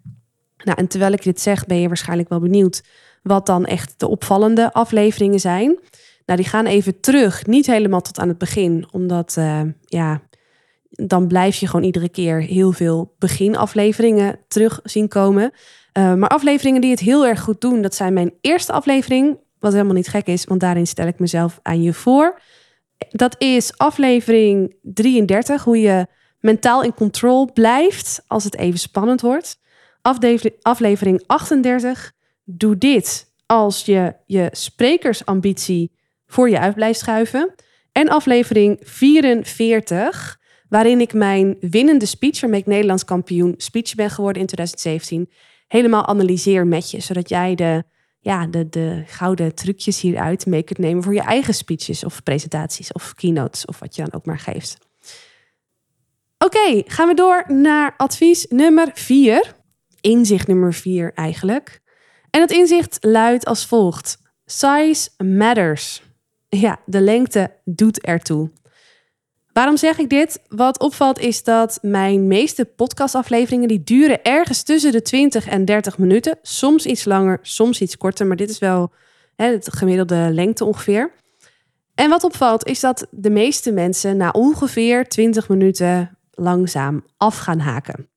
Nou, 0.67 0.79
en 0.79 0.87
terwijl 0.87 1.13
ik 1.13 1.23
dit 1.23 1.41
zeg, 1.41 1.67
ben 1.67 1.81
je 1.81 1.89
waarschijnlijk 1.89 2.29
wel 2.29 2.41
benieuwd 2.41 2.83
wat 3.23 3.47
dan 3.47 3.65
echt 3.65 3.95
de 3.97 4.09
opvallende 4.09 4.73
afleveringen 4.73 5.41
zijn. 5.41 5.79
Nou, 6.25 6.41
die 6.41 6.49
gaan 6.49 6.67
even 6.67 7.01
terug, 7.01 7.47
niet 7.47 7.67
helemaal 7.67 8.01
tot 8.01 8.19
aan 8.19 8.29
het 8.29 8.39
begin, 8.39 8.87
omdat 8.91 9.37
uh, 9.39 9.61
ja, 9.85 10.23
dan 10.91 11.27
blijf 11.27 11.57
je 11.57 11.67
gewoon 11.67 11.85
iedere 11.85 12.09
keer 12.09 12.41
heel 12.41 12.73
veel 12.73 13.15
beginafleveringen 13.19 14.39
terug 14.49 14.81
zien 14.83 15.09
komen. 15.09 15.51
Uh, 15.99 16.15
maar 16.15 16.29
afleveringen 16.29 16.81
die 16.81 16.91
het 16.91 17.01
heel 17.01 17.27
erg 17.27 17.41
goed 17.41 17.61
doen, 17.61 17.83
dat 17.83 17.95
zijn 17.95 18.13
mijn 18.13 18.33
eerste 18.41 18.73
aflevering, 18.73 19.39
wat 19.59 19.73
helemaal 19.73 19.95
niet 19.95 20.09
gek 20.09 20.27
is, 20.27 20.45
want 20.45 20.61
daarin 20.61 20.87
stel 20.87 21.07
ik 21.07 21.19
mezelf 21.19 21.61
aan 21.63 21.83
je 21.83 21.93
voor. 21.93 22.41
Dat 23.11 23.35
is 23.39 23.79
aflevering 23.79 24.77
33, 24.83 25.65
hoe 25.65 25.81
je 25.81 26.07
mentaal 26.41 26.83
in 26.83 26.95
control 26.95 27.53
blijft 27.53 28.25
als 28.27 28.45
het 28.45 28.57
even 28.57 28.79
spannend 28.79 29.21
wordt 29.21 29.65
aflevering 30.63 31.23
38. 31.27 32.13
Doe 32.45 32.79
dit 32.79 33.35
als 33.47 33.85
je 33.85 34.15
je 34.27 34.49
sprekersambitie 34.53 35.93
voor 36.27 36.51
je 36.51 36.59
uit 36.59 36.75
blijft 36.75 36.99
schuiven. 36.99 37.55
En 37.93 38.09
aflevering 38.09 38.79
44, 38.83 40.41
waarin 40.69 41.01
ik 41.01 41.13
mijn 41.13 41.57
winnende 41.61 42.07
speech, 42.07 42.41
waarmee 42.41 42.61
ik 42.61 42.67
Nederlands 42.67 43.05
kampioen 43.05 43.55
speech 43.57 43.95
ben 43.95 44.11
geworden 44.11 44.41
in 44.41 44.47
2017, 44.49 45.31
helemaal 45.69 46.07
analyseer 46.07 46.67
met 46.67 46.91
je. 46.91 47.01
Zodat 47.01 47.29
jij 47.29 47.55
de, 47.55 47.85
ja, 48.21 48.47
de, 48.47 48.69
de 48.69 49.03
gouden 49.07 49.55
trucjes 49.55 50.01
hieruit 50.01 50.47
mee 50.47 50.63
kunt 50.63 50.79
nemen 50.79 51.03
voor 51.03 51.15
je 51.15 51.23
eigen 51.23 51.55
speeches 51.55 52.05
of 52.05 52.23
presentaties 52.23 52.93
of 52.93 53.15
keynotes 53.15 53.65
of 53.65 53.79
wat 53.79 53.97
je 53.97 54.03
dan 54.03 54.13
ook 54.13 54.27
maar 54.27 54.39
geeft. 54.39 54.79
Oké, 56.39 56.83
gaan 56.87 57.09
we 57.09 57.15
door 57.15 57.45
naar 57.49 57.95
advies 57.97 58.47
nummer 58.49 58.91
4 58.95 59.55
inzicht 60.01 60.47
nummer 60.47 60.75
vier 60.75 61.13
eigenlijk. 61.15 61.81
En 62.31 62.41
het 62.41 62.51
inzicht 62.51 62.99
luidt 63.01 63.45
als 63.45 63.67
volgt: 63.67 64.19
Size 64.45 65.09
matters. 65.25 66.03
Ja, 66.49 66.79
de 66.87 67.01
lengte 67.01 67.51
doet 67.65 68.01
ertoe. 68.01 68.51
Waarom 69.53 69.77
zeg 69.77 69.99
ik 69.99 70.09
dit? 70.09 70.41
Wat 70.49 70.79
opvalt 70.79 71.19
is 71.19 71.43
dat 71.43 71.79
mijn 71.83 72.27
meeste 72.27 72.65
podcastafleveringen 72.65 73.69
die 73.69 73.83
duren 73.83 74.23
ergens 74.23 74.63
tussen 74.63 74.93
de 74.93 75.03
20 75.03 75.47
en 75.49 75.65
30 75.65 75.99
minuten. 75.99 76.39
Soms 76.43 76.87
iets 76.87 77.05
langer, 77.05 77.39
soms 77.43 77.81
iets 77.81 77.97
korter, 77.97 78.27
maar 78.27 78.37
dit 78.37 78.51
is 78.51 78.59
wel 78.59 78.93
hè, 79.37 79.47
het 79.47 79.77
gemiddelde 79.77 80.29
lengte 80.33 80.65
ongeveer. 80.65 81.13
En 81.95 82.11
wat 82.11 82.25
opvalt 82.25 82.67
is 82.67 82.81
dat 82.81 83.07
de 83.11 83.31
meeste 83.31 83.73
mensen 83.73 84.17
na 84.17 84.31
ongeveer 84.31 85.09
20 85.09 85.49
minuten 85.49 86.19
langzaam 86.31 87.05
af 87.17 87.39
gaan 87.39 87.59
haken. 87.59 88.09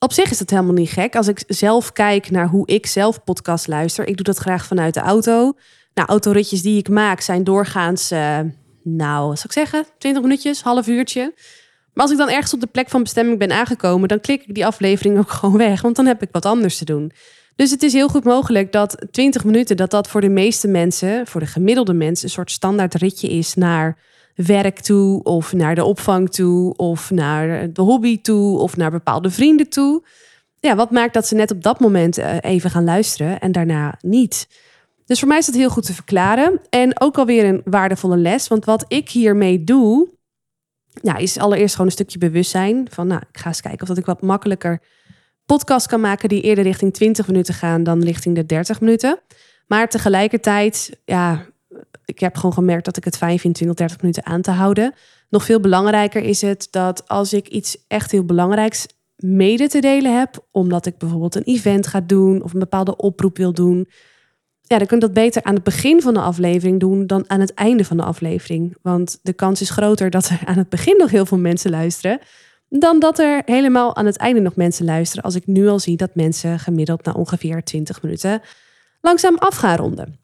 Op 0.00 0.12
zich 0.12 0.30
is 0.30 0.38
dat 0.38 0.50
helemaal 0.50 0.72
niet 0.72 0.90
gek. 0.90 1.16
Als 1.16 1.28
ik 1.28 1.42
zelf 1.46 1.92
kijk 1.92 2.30
naar 2.30 2.48
hoe 2.48 2.66
ik 2.66 2.86
zelf 2.86 3.24
podcast 3.24 3.66
luister, 3.66 4.06
ik 4.06 4.16
doe 4.16 4.24
dat 4.24 4.38
graag 4.38 4.66
vanuit 4.66 4.94
de 4.94 5.00
auto. 5.00 5.52
Nou, 5.94 6.08
autoritjes 6.08 6.62
die 6.62 6.78
ik 6.78 6.88
maak 6.88 7.20
zijn 7.20 7.44
doorgaans, 7.44 8.12
uh, 8.12 8.38
nou, 8.82 9.24
zou 9.24 9.44
ik 9.44 9.52
zeggen, 9.52 9.84
20 9.98 10.22
minuutjes, 10.22 10.62
half 10.62 10.86
uurtje. 10.86 11.32
Maar 11.92 12.04
als 12.04 12.10
ik 12.10 12.18
dan 12.18 12.28
ergens 12.28 12.54
op 12.54 12.60
de 12.60 12.66
plek 12.66 12.88
van 12.88 13.02
bestemming 13.02 13.38
ben 13.38 13.52
aangekomen, 13.52 14.08
dan 14.08 14.20
klik 14.20 14.42
ik 14.42 14.54
die 14.54 14.66
aflevering 14.66 15.18
ook 15.18 15.30
gewoon 15.40 15.56
weg, 15.56 15.80
want 15.80 15.96
dan 15.96 16.06
heb 16.06 16.22
ik 16.22 16.28
wat 16.32 16.46
anders 16.46 16.78
te 16.78 16.84
doen. 16.84 17.12
Dus 17.56 17.70
het 17.70 17.82
is 17.82 17.92
heel 17.92 18.08
goed 18.08 18.24
mogelijk 18.24 18.72
dat 18.72 19.06
20 19.10 19.44
minuten, 19.44 19.76
dat 19.76 19.90
dat 19.90 20.08
voor 20.08 20.20
de 20.20 20.28
meeste 20.28 20.68
mensen, 20.68 21.26
voor 21.26 21.40
de 21.40 21.46
gemiddelde 21.46 21.94
mensen, 21.94 22.24
een 22.24 22.30
soort 22.30 22.50
standaard 22.50 22.94
ritje 22.94 23.28
is 23.28 23.54
naar 23.54 23.98
werk 24.46 24.80
toe, 24.80 25.22
of 25.22 25.52
naar 25.52 25.74
de 25.74 25.84
opvang 25.84 26.30
toe, 26.30 26.76
of 26.76 27.10
naar 27.10 27.72
de 27.72 27.82
hobby 27.82 28.20
toe, 28.20 28.58
of 28.58 28.76
naar 28.76 28.90
bepaalde 28.90 29.30
vrienden 29.30 29.68
toe. 29.68 30.02
Ja, 30.60 30.76
wat 30.76 30.90
maakt 30.90 31.14
dat 31.14 31.26
ze 31.26 31.34
net 31.34 31.50
op 31.50 31.62
dat 31.62 31.80
moment 31.80 32.18
eh, 32.18 32.36
even 32.40 32.70
gaan 32.70 32.84
luisteren 32.84 33.40
en 33.40 33.52
daarna 33.52 33.98
niet? 34.00 34.48
Dus 35.06 35.18
voor 35.18 35.28
mij 35.28 35.38
is 35.38 35.46
dat 35.46 35.54
heel 35.54 35.70
goed 35.70 35.86
te 35.86 35.94
verklaren. 35.94 36.60
En 36.70 37.00
ook 37.00 37.18
alweer 37.18 37.44
een 37.44 37.62
waardevolle 37.64 38.16
les. 38.16 38.48
Want 38.48 38.64
wat 38.64 38.84
ik 38.88 39.08
hiermee 39.08 39.64
doe, 39.64 40.08
nou, 41.02 41.22
is 41.22 41.38
allereerst 41.38 41.72
gewoon 41.72 41.86
een 41.86 41.92
stukje 41.92 42.18
bewustzijn. 42.18 42.86
Van 42.90 43.06
nou, 43.06 43.22
ik 43.32 43.38
ga 43.38 43.46
eens 43.46 43.60
kijken 43.60 43.82
of 43.82 43.88
dat 43.88 43.98
ik 43.98 44.06
wat 44.06 44.22
makkelijker 44.22 44.82
podcast 45.46 45.86
kan 45.86 46.00
maken 46.00 46.28
die 46.28 46.42
eerder 46.42 46.64
richting 46.64 46.94
20 46.94 47.26
minuten 47.26 47.54
gaan 47.54 47.82
dan 47.82 48.02
richting 48.02 48.34
de 48.34 48.46
30 48.46 48.80
minuten. 48.80 49.18
Maar 49.66 49.88
tegelijkertijd, 49.88 50.98
ja, 51.04 51.46
ik 52.04 52.20
heb 52.20 52.36
gewoon 52.36 52.52
gemerkt 52.52 52.84
dat 52.84 52.96
ik 52.96 53.04
het 53.04 53.16
fijn 53.16 53.38
vind 53.38 53.54
20, 53.54 53.76
30 53.76 54.00
minuten 54.00 54.26
aan 54.26 54.42
te 54.42 54.50
houden. 54.50 54.94
Nog 55.28 55.44
veel 55.44 55.60
belangrijker 55.60 56.22
is 56.22 56.40
het 56.40 56.68
dat 56.70 57.08
als 57.08 57.32
ik 57.32 57.48
iets 57.48 57.84
echt 57.88 58.10
heel 58.10 58.24
belangrijks 58.24 58.86
mede 59.16 59.68
te 59.68 59.80
delen 59.80 60.18
heb, 60.18 60.46
omdat 60.50 60.86
ik 60.86 60.98
bijvoorbeeld 60.98 61.34
een 61.34 61.42
event 61.42 61.86
ga 61.86 62.00
doen 62.00 62.42
of 62.42 62.52
een 62.52 62.58
bepaalde 62.58 62.96
oproep 62.96 63.36
wil 63.36 63.52
doen, 63.52 63.88
ja, 64.68 64.78
dan 64.78 64.86
kun 64.86 64.98
je 64.98 65.06
dat 65.06 65.14
beter 65.14 65.42
aan 65.42 65.54
het 65.54 65.62
begin 65.62 66.02
van 66.02 66.14
de 66.14 66.20
aflevering 66.20 66.80
doen 66.80 67.06
dan 67.06 67.24
aan 67.26 67.40
het 67.40 67.54
einde 67.54 67.84
van 67.84 67.96
de 67.96 68.02
aflevering. 68.02 68.76
Want 68.82 69.18
de 69.22 69.32
kans 69.32 69.60
is 69.60 69.70
groter 69.70 70.10
dat 70.10 70.28
er 70.28 70.40
aan 70.44 70.58
het 70.58 70.68
begin 70.68 70.96
nog 70.96 71.10
heel 71.10 71.26
veel 71.26 71.38
mensen 71.38 71.70
luisteren, 71.70 72.18
dan 72.68 73.00
dat 73.00 73.18
er 73.18 73.42
helemaal 73.44 73.96
aan 73.96 74.06
het 74.06 74.16
einde 74.16 74.40
nog 74.40 74.56
mensen 74.56 74.84
luisteren. 74.84 75.24
Als 75.24 75.34
ik 75.34 75.46
nu 75.46 75.68
al 75.68 75.78
zie 75.78 75.96
dat 75.96 76.14
mensen 76.14 76.58
gemiddeld 76.58 77.04
na 77.04 77.12
ongeveer 77.12 77.64
20 77.64 78.02
minuten 78.02 78.40
langzaam 79.00 79.36
af 79.36 79.56
gaan 79.56 79.76
ronden. 79.76 80.18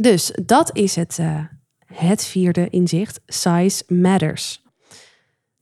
Dus 0.00 0.32
dat 0.44 0.76
is 0.76 0.96
het, 0.96 1.18
uh, 1.20 1.44
het 1.86 2.24
vierde 2.24 2.68
inzicht. 2.70 3.20
Size 3.26 3.82
matters. 3.86 4.62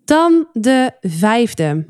Dan 0.04 0.48
de 0.52 0.92
vijfde. 1.00 1.86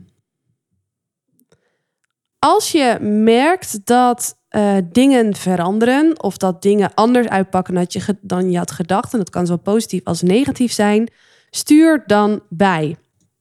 Als 2.39 2.73
je 2.73 2.99
merkt 3.01 3.87
dat 3.87 4.39
uh, 4.51 4.77
dingen 4.93 5.37
veranderen 5.37 6.23
of 6.23 6.37
dat 6.37 6.63
dingen 6.63 6.95
anders 6.95 7.29
uitpakken 7.29 7.75
dan 7.75 7.85
je, 7.89 8.17
dan 8.21 8.51
je 8.51 8.59
had 8.59 8.71
gedacht, 8.71 9.13
en 9.13 9.19
dat 9.19 9.31
kan 9.31 9.47
zowel 9.47 9.63
positief 9.63 10.05
als 10.05 10.23
negatief 10.23 10.73
zijn, 10.73 11.11
stuur 11.51 12.03
dan 12.07 12.43
bij. 12.49 12.97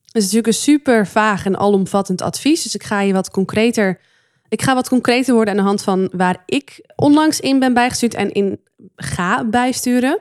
Het 0.05 0.23
is 0.23 0.23
natuurlijk 0.23 0.47
een 0.47 0.53
super 0.53 1.07
vaag 1.07 1.45
en 1.45 1.57
alomvattend 1.57 2.21
advies, 2.21 2.63
dus 2.63 2.75
ik 2.75 2.83
ga 2.83 3.01
je 3.01 3.13
wat 3.13 3.31
concreter. 3.31 3.99
Ik 4.49 4.61
ga 4.61 4.73
wat 4.73 4.89
concreter 4.89 5.33
worden 5.33 5.53
aan 5.53 5.59
de 5.59 5.65
hand 5.65 5.83
van 5.83 6.09
waar 6.11 6.43
ik 6.45 6.91
onlangs 6.95 7.39
in 7.39 7.59
ben 7.59 7.73
bijgestuurd 7.73 8.13
en 8.13 8.31
in 8.31 8.59
ga 8.95 9.45
bijsturen. 9.45 10.19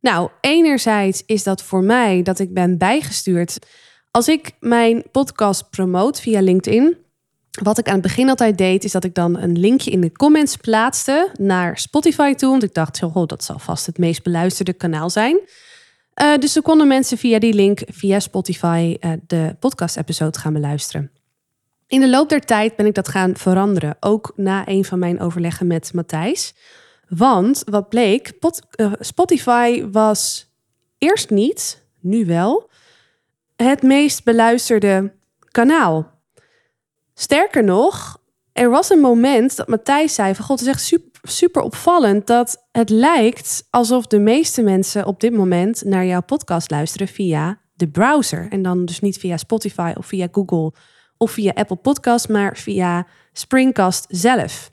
Nou, 0.00 0.30
enerzijds 0.40 1.22
is 1.26 1.42
dat 1.42 1.62
voor 1.62 1.82
mij 1.82 2.22
dat 2.22 2.38
ik 2.38 2.54
ben 2.54 2.78
bijgestuurd. 2.78 3.58
Als 4.10 4.28
ik 4.28 4.52
mijn 4.60 5.02
podcast 5.12 5.70
promote 5.70 6.22
via 6.22 6.40
LinkedIn, 6.40 6.96
wat 7.62 7.78
ik 7.78 7.86
aan 7.86 7.92
het 7.92 8.02
begin 8.02 8.28
altijd 8.28 8.58
deed, 8.58 8.84
is 8.84 8.92
dat 8.92 9.04
ik 9.04 9.14
dan 9.14 9.38
een 9.38 9.58
linkje 9.58 9.90
in 9.90 10.00
de 10.00 10.12
comments 10.12 10.56
plaatste 10.56 11.30
naar 11.38 11.78
Spotify 11.78 12.34
toe. 12.34 12.50
Want 12.50 12.62
ik 12.62 12.74
dacht, 12.74 13.02
oh, 13.02 13.26
dat 13.26 13.44
zal 13.44 13.58
vast 13.58 13.86
het 13.86 13.98
meest 13.98 14.22
beluisterde 14.22 14.72
kanaal 14.72 15.10
zijn. 15.10 15.40
Uh, 16.22 16.36
dus 16.36 16.52
dan 16.52 16.62
konden 16.62 16.88
mensen 16.88 17.18
via 17.18 17.38
die 17.38 17.54
link, 17.54 17.82
via 17.86 18.20
Spotify, 18.20 18.96
uh, 19.00 19.12
de 19.26 19.56
podcast-episode 19.60 20.38
gaan 20.38 20.52
beluisteren. 20.52 21.10
In 21.88 22.00
de 22.00 22.10
loop 22.10 22.28
der 22.28 22.40
tijd 22.40 22.76
ben 22.76 22.86
ik 22.86 22.94
dat 22.94 23.08
gaan 23.08 23.36
veranderen. 23.36 23.96
Ook 24.00 24.32
na 24.36 24.68
een 24.68 24.84
van 24.84 24.98
mijn 24.98 25.20
overleggen 25.20 25.66
met 25.66 25.92
Matthijs. 25.92 26.54
Want 27.08 27.62
wat 27.64 27.88
bleek, 27.88 28.32
uh, 28.76 28.92
Spotify 29.00 29.84
was 29.90 30.50
eerst 30.98 31.30
niet, 31.30 31.84
nu 32.00 32.26
wel, 32.26 32.70
het 33.56 33.82
meest 33.82 34.24
beluisterde 34.24 35.14
kanaal. 35.50 36.10
Sterker 37.14 37.64
nog, 37.64 38.20
er 38.52 38.70
was 38.70 38.90
een 38.90 39.00
moment 39.00 39.56
dat 39.56 39.68
Matthijs 39.68 40.14
zei 40.14 40.34
van 40.34 40.44
god, 40.44 40.58
het 40.58 40.68
is 40.68 40.74
echt 40.74 40.84
super, 40.84 41.20
super 41.22 41.62
opvallend 41.62 42.26
dat 42.26 42.66
het 42.72 42.88
lijkt 42.88 43.66
alsof 43.70 44.06
de 44.06 44.18
meeste 44.18 44.62
mensen 44.62 45.06
op 45.06 45.20
dit 45.20 45.32
moment 45.32 45.84
naar 45.84 46.06
jouw 46.06 46.22
podcast 46.22 46.70
luisteren 46.70 47.08
via 47.08 47.60
de 47.74 47.88
browser. 47.88 48.46
En 48.50 48.62
dan 48.62 48.84
dus 48.84 49.00
niet 49.00 49.18
via 49.18 49.36
Spotify 49.36 49.92
of 49.96 50.06
via 50.06 50.28
Google 50.30 50.72
of 51.18 51.30
via 51.30 51.52
Apple 51.54 51.76
Podcast, 51.76 52.28
maar 52.28 52.56
via 52.56 53.06
Springcast 53.32 54.06
zelf. 54.08 54.70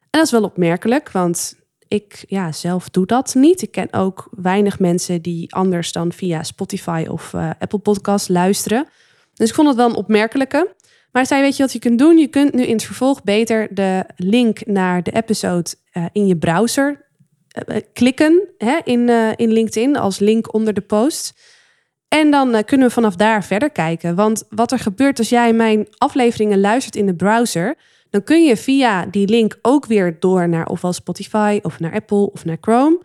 En 0.00 0.18
dat 0.18 0.24
is 0.24 0.30
wel 0.30 0.42
opmerkelijk, 0.42 1.10
want 1.10 1.58
ik 1.88 2.24
ja, 2.26 2.52
zelf 2.52 2.88
doe 2.88 3.06
dat 3.06 3.34
niet. 3.34 3.62
Ik 3.62 3.70
ken 3.70 3.92
ook 3.92 4.28
weinig 4.30 4.78
mensen 4.78 5.22
die 5.22 5.54
anders 5.54 5.92
dan 5.92 6.12
via 6.12 6.42
Spotify 6.42 7.06
of 7.08 7.32
uh, 7.32 7.50
Apple 7.58 7.78
Podcast 7.78 8.28
luisteren. 8.28 8.88
Dus 9.34 9.48
ik 9.48 9.54
vond 9.54 9.68
het 9.68 9.76
wel 9.76 9.88
een 9.88 9.94
opmerkelijke. 9.94 10.74
Maar 11.12 11.26
zei, 11.26 11.42
weet 11.42 11.56
je 11.56 11.62
wat 11.62 11.72
je 11.72 11.78
kunt 11.78 11.98
doen? 11.98 12.18
Je 12.18 12.28
kunt 12.28 12.54
nu 12.54 12.62
in 12.62 12.72
het 12.72 12.84
vervolg 12.84 13.22
beter 13.22 13.74
de 13.74 14.04
link 14.16 14.66
naar 14.66 15.02
de 15.02 15.10
episode 15.10 15.74
uh, 15.92 16.04
in 16.12 16.26
je 16.26 16.36
browser 16.36 17.06
uh, 17.68 17.76
klikken 17.92 18.48
hè, 18.58 18.78
in, 18.84 19.08
in 19.36 19.52
LinkedIn 19.52 19.96
als 19.96 20.18
link 20.18 20.54
onder 20.54 20.74
de 20.74 20.80
post. 20.80 21.34
En 22.10 22.30
dan 22.30 22.64
kunnen 22.64 22.86
we 22.86 22.92
vanaf 22.92 23.16
daar 23.16 23.44
verder 23.44 23.70
kijken. 23.70 24.14
Want 24.14 24.44
wat 24.48 24.72
er 24.72 24.78
gebeurt 24.78 25.18
als 25.18 25.28
jij 25.28 25.52
mijn 25.52 25.86
afleveringen 25.98 26.60
luistert 26.60 26.96
in 26.96 27.06
de 27.06 27.14
browser, 27.14 27.74
dan 28.10 28.22
kun 28.22 28.44
je 28.44 28.56
via 28.56 29.06
die 29.06 29.28
link 29.28 29.58
ook 29.62 29.86
weer 29.86 30.16
door 30.20 30.48
naar 30.48 30.66
ofwel 30.66 30.92
Spotify 30.92 31.58
of 31.62 31.80
naar 31.80 31.92
Apple 31.92 32.30
of 32.32 32.44
naar 32.44 32.56
Chrome. 32.60 33.02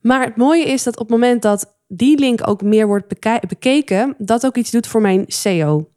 Maar 0.00 0.24
het 0.24 0.36
mooie 0.36 0.64
is 0.64 0.82
dat 0.82 0.94
op 0.94 1.00
het 1.00 1.10
moment 1.10 1.42
dat 1.42 1.74
die 1.86 2.18
link 2.18 2.48
ook 2.48 2.62
meer 2.62 2.86
wordt 2.86 3.08
bekeken, 3.48 4.14
dat 4.18 4.46
ook 4.46 4.56
iets 4.56 4.70
doet 4.70 4.86
voor 4.86 5.00
mijn 5.00 5.24
SEO. 5.26 5.88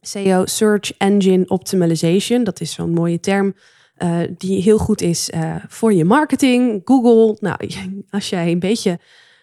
SEO, 0.00 0.46
Search 0.46 0.92
Engine 0.96 1.48
Optimization. 1.48 2.44
Dat 2.44 2.60
is 2.60 2.72
zo'n 2.72 2.92
mooie 2.92 3.20
term 3.20 3.54
uh, 3.98 4.18
die 4.36 4.62
heel 4.62 4.78
goed 4.78 5.00
is 5.00 5.30
uh, 5.34 5.56
voor 5.68 5.92
je 5.92 6.04
marketing. 6.04 6.80
Google. 6.84 7.36
Nou, 7.40 7.56
als 8.10 8.28
jij 8.28 8.50
een 8.50 8.58
beetje 8.58 8.98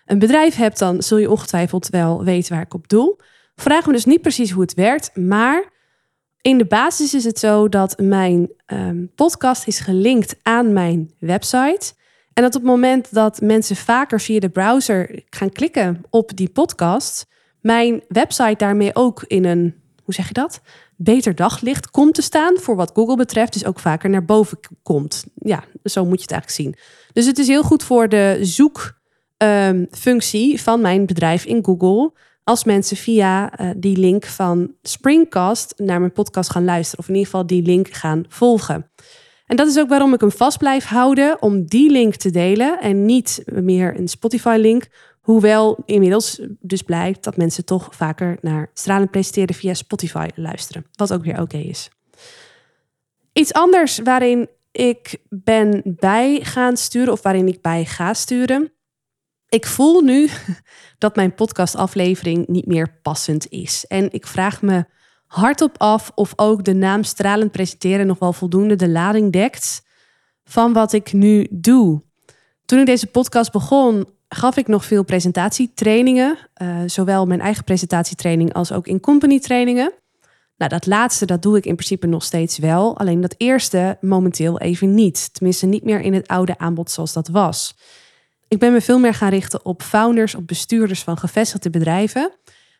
een 0.05 0.19
bedrijf 0.19 0.55
hebt, 0.55 0.79
dan 0.79 1.03
zul 1.03 1.17
je 1.17 1.29
ongetwijfeld 1.29 1.89
wel 1.89 2.23
weten 2.23 2.53
waar 2.53 2.63
ik 2.63 2.73
op 2.73 2.87
doel. 2.87 3.19
Vraag 3.55 3.85
me 3.85 3.93
dus 3.93 4.05
niet 4.05 4.21
precies 4.21 4.51
hoe 4.51 4.61
het 4.61 4.73
werkt, 4.73 5.15
maar 5.15 5.73
in 6.41 6.57
de 6.57 6.65
basis 6.65 7.13
is 7.13 7.23
het 7.23 7.39
zo 7.39 7.69
dat 7.69 7.97
mijn 7.97 8.51
um, 8.67 9.11
podcast 9.15 9.67
is 9.67 9.79
gelinkt 9.79 10.35
aan 10.41 10.73
mijn 10.73 11.13
website. 11.19 11.93
En 12.33 12.43
dat 12.43 12.55
op 12.55 12.61
het 12.61 12.71
moment 12.71 13.13
dat 13.13 13.41
mensen 13.41 13.75
vaker 13.75 14.21
via 14.21 14.39
de 14.39 14.49
browser 14.49 15.23
gaan 15.29 15.51
klikken 15.51 16.01
op 16.09 16.35
die 16.35 16.49
podcast, 16.49 17.25
mijn 17.61 18.03
website 18.07 18.55
daarmee 18.57 18.95
ook 18.95 19.23
in 19.27 19.45
een 19.45 19.83
hoe 20.05 20.13
zeg 20.13 20.27
je 20.27 20.33
dat? 20.33 20.61
Beter 20.95 21.35
daglicht 21.35 21.89
komt 21.89 22.13
te 22.13 22.21
staan 22.21 22.57
voor 22.57 22.75
wat 22.75 22.91
Google 22.93 23.15
betreft, 23.15 23.53
dus 23.53 23.65
ook 23.65 23.79
vaker 23.79 24.09
naar 24.09 24.25
boven 24.25 24.59
komt. 24.83 25.25
Ja, 25.35 25.63
zo 25.83 26.05
moet 26.05 26.17
je 26.17 26.21
het 26.21 26.31
eigenlijk 26.31 26.61
zien. 26.61 26.75
Dus 27.13 27.25
het 27.25 27.37
is 27.37 27.47
heel 27.47 27.63
goed 27.63 27.83
voor 27.83 28.09
de 28.09 28.37
zoekfunctie 28.41 29.03
um, 29.37 29.87
van 30.57 30.81
mijn 30.81 31.05
bedrijf 31.05 31.45
in 31.45 31.65
Google. 31.65 32.11
Als 32.43 32.63
mensen 32.63 32.97
via 32.97 33.61
uh, 33.61 33.69
die 33.77 33.97
link 33.97 34.25
van 34.25 34.73
Springcast 34.81 35.73
naar 35.77 35.99
mijn 35.99 36.11
podcast 36.11 36.49
gaan 36.49 36.65
luisteren, 36.65 36.99
of 36.99 37.07
in 37.07 37.15
ieder 37.15 37.31
geval 37.31 37.47
die 37.47 37.61
link 37.61 37.87
gaan 37.87 38.25
volgen. 38.27 38.89
En 39.45 39.55
dat 39.55 39.67
is 39.67 39.79
ook 39.79 39.89
waarom 39.89 40.13
ik 40.13 40.21
hem 40.21 40.31
vast 40.31 40.57
blijf 40.57 40.85
houden 40.85 41.41
om 41.41 41.65
die 41.65 41.91
link 41.91 42.15
te 42.15 42.31
delen 42.31 42.79
en 42.79 43.05
niet 43.05 43.43
meer 43.45 43.99
een 43.99 44.07
Spotify-link, 44.07 44.87
Hoewel 45.25 45.77
inmiddels 45.85 46.39
dus 46.59 46.81
blijkt 46.81 47.23
dat 47.23 47.37
mensen 47.37 47.65
toch 47.65 47.87
vaker 47.91 48.37
naar 48.41 48.69
stralend 48.73 49.11
presenteren 49.11 49.55
via 49.55 49.73
Spotify 49.73 50.27
luisteren. 50.35 50.85
Wat 50.91 51.13
ook 51.13 51.23
weer 51.23 51.41
oké 51.41 51.57
is. 51.57 51.89
Iets 53.33 53.53
anders 53.53 53.99
waarin 53.99 54.49
ik 54.71 55.17
ben 55.29 55.81
bij 55.83 56.39
gaan 56.43 56.77
sturen 56.77 57.13
of 57.13 57.21
waarin 57.21 57.47
ik 57.47 57.61
bij 57.61 57.85
ga 57.85 58.13
sturen. 58.13 58.71
Ik 59.55 59.65
voel 59.65 60.01
nu 60.01 60.29
dat 60.97 61.15
mijn 61.15 61.35
podcastaflevering 61.35 62.47
niet 62.47 62.65
meer 62.65 62.99
passend 63.01 63.49
is. 63.49 63.85
En 63.87 64.11
ik 64.11 64.27
vraag 64.27 64.61
me 64.61 64.85
hardop 65.27 65.75
af 65.77 66.11
of 66.15 66.33
ook 66.35 66.63
de 66.63 66.73
naam 66.73 67.03
stralend 67.03 67.51
presenteren 67.51 68.07
nog 68.07 68.19
wel 68.19 68.33
voldoende 68.33 68.75
de 68.75 68.89
lading 68.89 69.31
dekt 69.31 69.85
van 70.43 70.73
wat 70.73 70.93
ik 70.93 71.13
nu 71.13 71.47
doe. 71.49 72.01
Toen 72.65 72.79
ik 72.79 72.85
deze 72.85 73.07
podcast 73.07 73.51
begon, 73.51 74.07
gaf 74.29 74.57
ik 74.57 74.67
nog 74.67 74.85
veel 74.85 75.03
presentatietrainingen. 75.03 76.37
Uh, 76.61 76.77
zowel 76.85 77.25
mijn 77.25 77.41
eigen 77.41 77.63
presentatietraining 77.63 78.53
als 78.53 78.71
ook 78.71 78.87
in 78.87 78.99
company 78.99 79.39
trainingen. 79.39 79.93
Nou, 80.57 80.71
dat 80.71 80.85
laatste, 80.85 81.25
dat 81.25 81.41
doe 81.41 81.57
ik 81.57 81.65
in 81.65 81.75
principe 81.75 82.07
nog 82.07 82.23
steeds 82.23 82.57
wel. 82.57 82.97
Alleen 82.97 83.21
dat 83.21 83.35
eerste 83.37 83.97
momenteel 84.01 84.59
even 84.59 84.93
niet. 84.93 85.33
Tenminste, 85.33 85.65
niet 85.65 85.83
meer 85.83 86.01
in 86.01 86.13
het 86.13 86.27
oude 86.27 86.57
aanbod 86.57 86.91
zoals 86.91 87.13
dat 87.13 87.27
was. 87.27 87.75
Ik 88.47 88.59
ben 88.59 88.71
me 88.71 88.81
veel 88.81 88.99
meer 88.99 89.13
gaan 89.13 89.29
richten 89.29 89.65
op 89.65 89.81
founders, 89.81 90.35
op 90.35 90.47
bestuurders 90.47 91.03
van 91.03 91.17
gevestigde 91.17 91.69
bedrijven. 91.69 92.31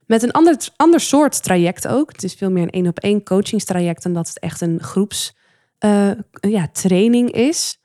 Met 0.06 0.23
een 0.23 0.32
ander, 0.32 0.58
ander 0.75 0.99
soort 0.99 1.43
traject 1.43 1.88
ook. 1.88 2.12
Het 2.12 2.23
is 2.23 2.34
veel 2.34 2.51
meer 2.51 2.63
een 2.63 2.69
één 2.69 2.88
op 2.88 2.99
één 2.99 3.23
coachingstraject 3.23 4.04
dan 4.04 4.13
dat 4.13 4.28
het 4.28 4.39
echt 4.39 4.62
een 4.62 4.80
groeps 4.82 5.36
uh, 5.80 6.12
ja, 6.32 6.69
is. 7.25 7.80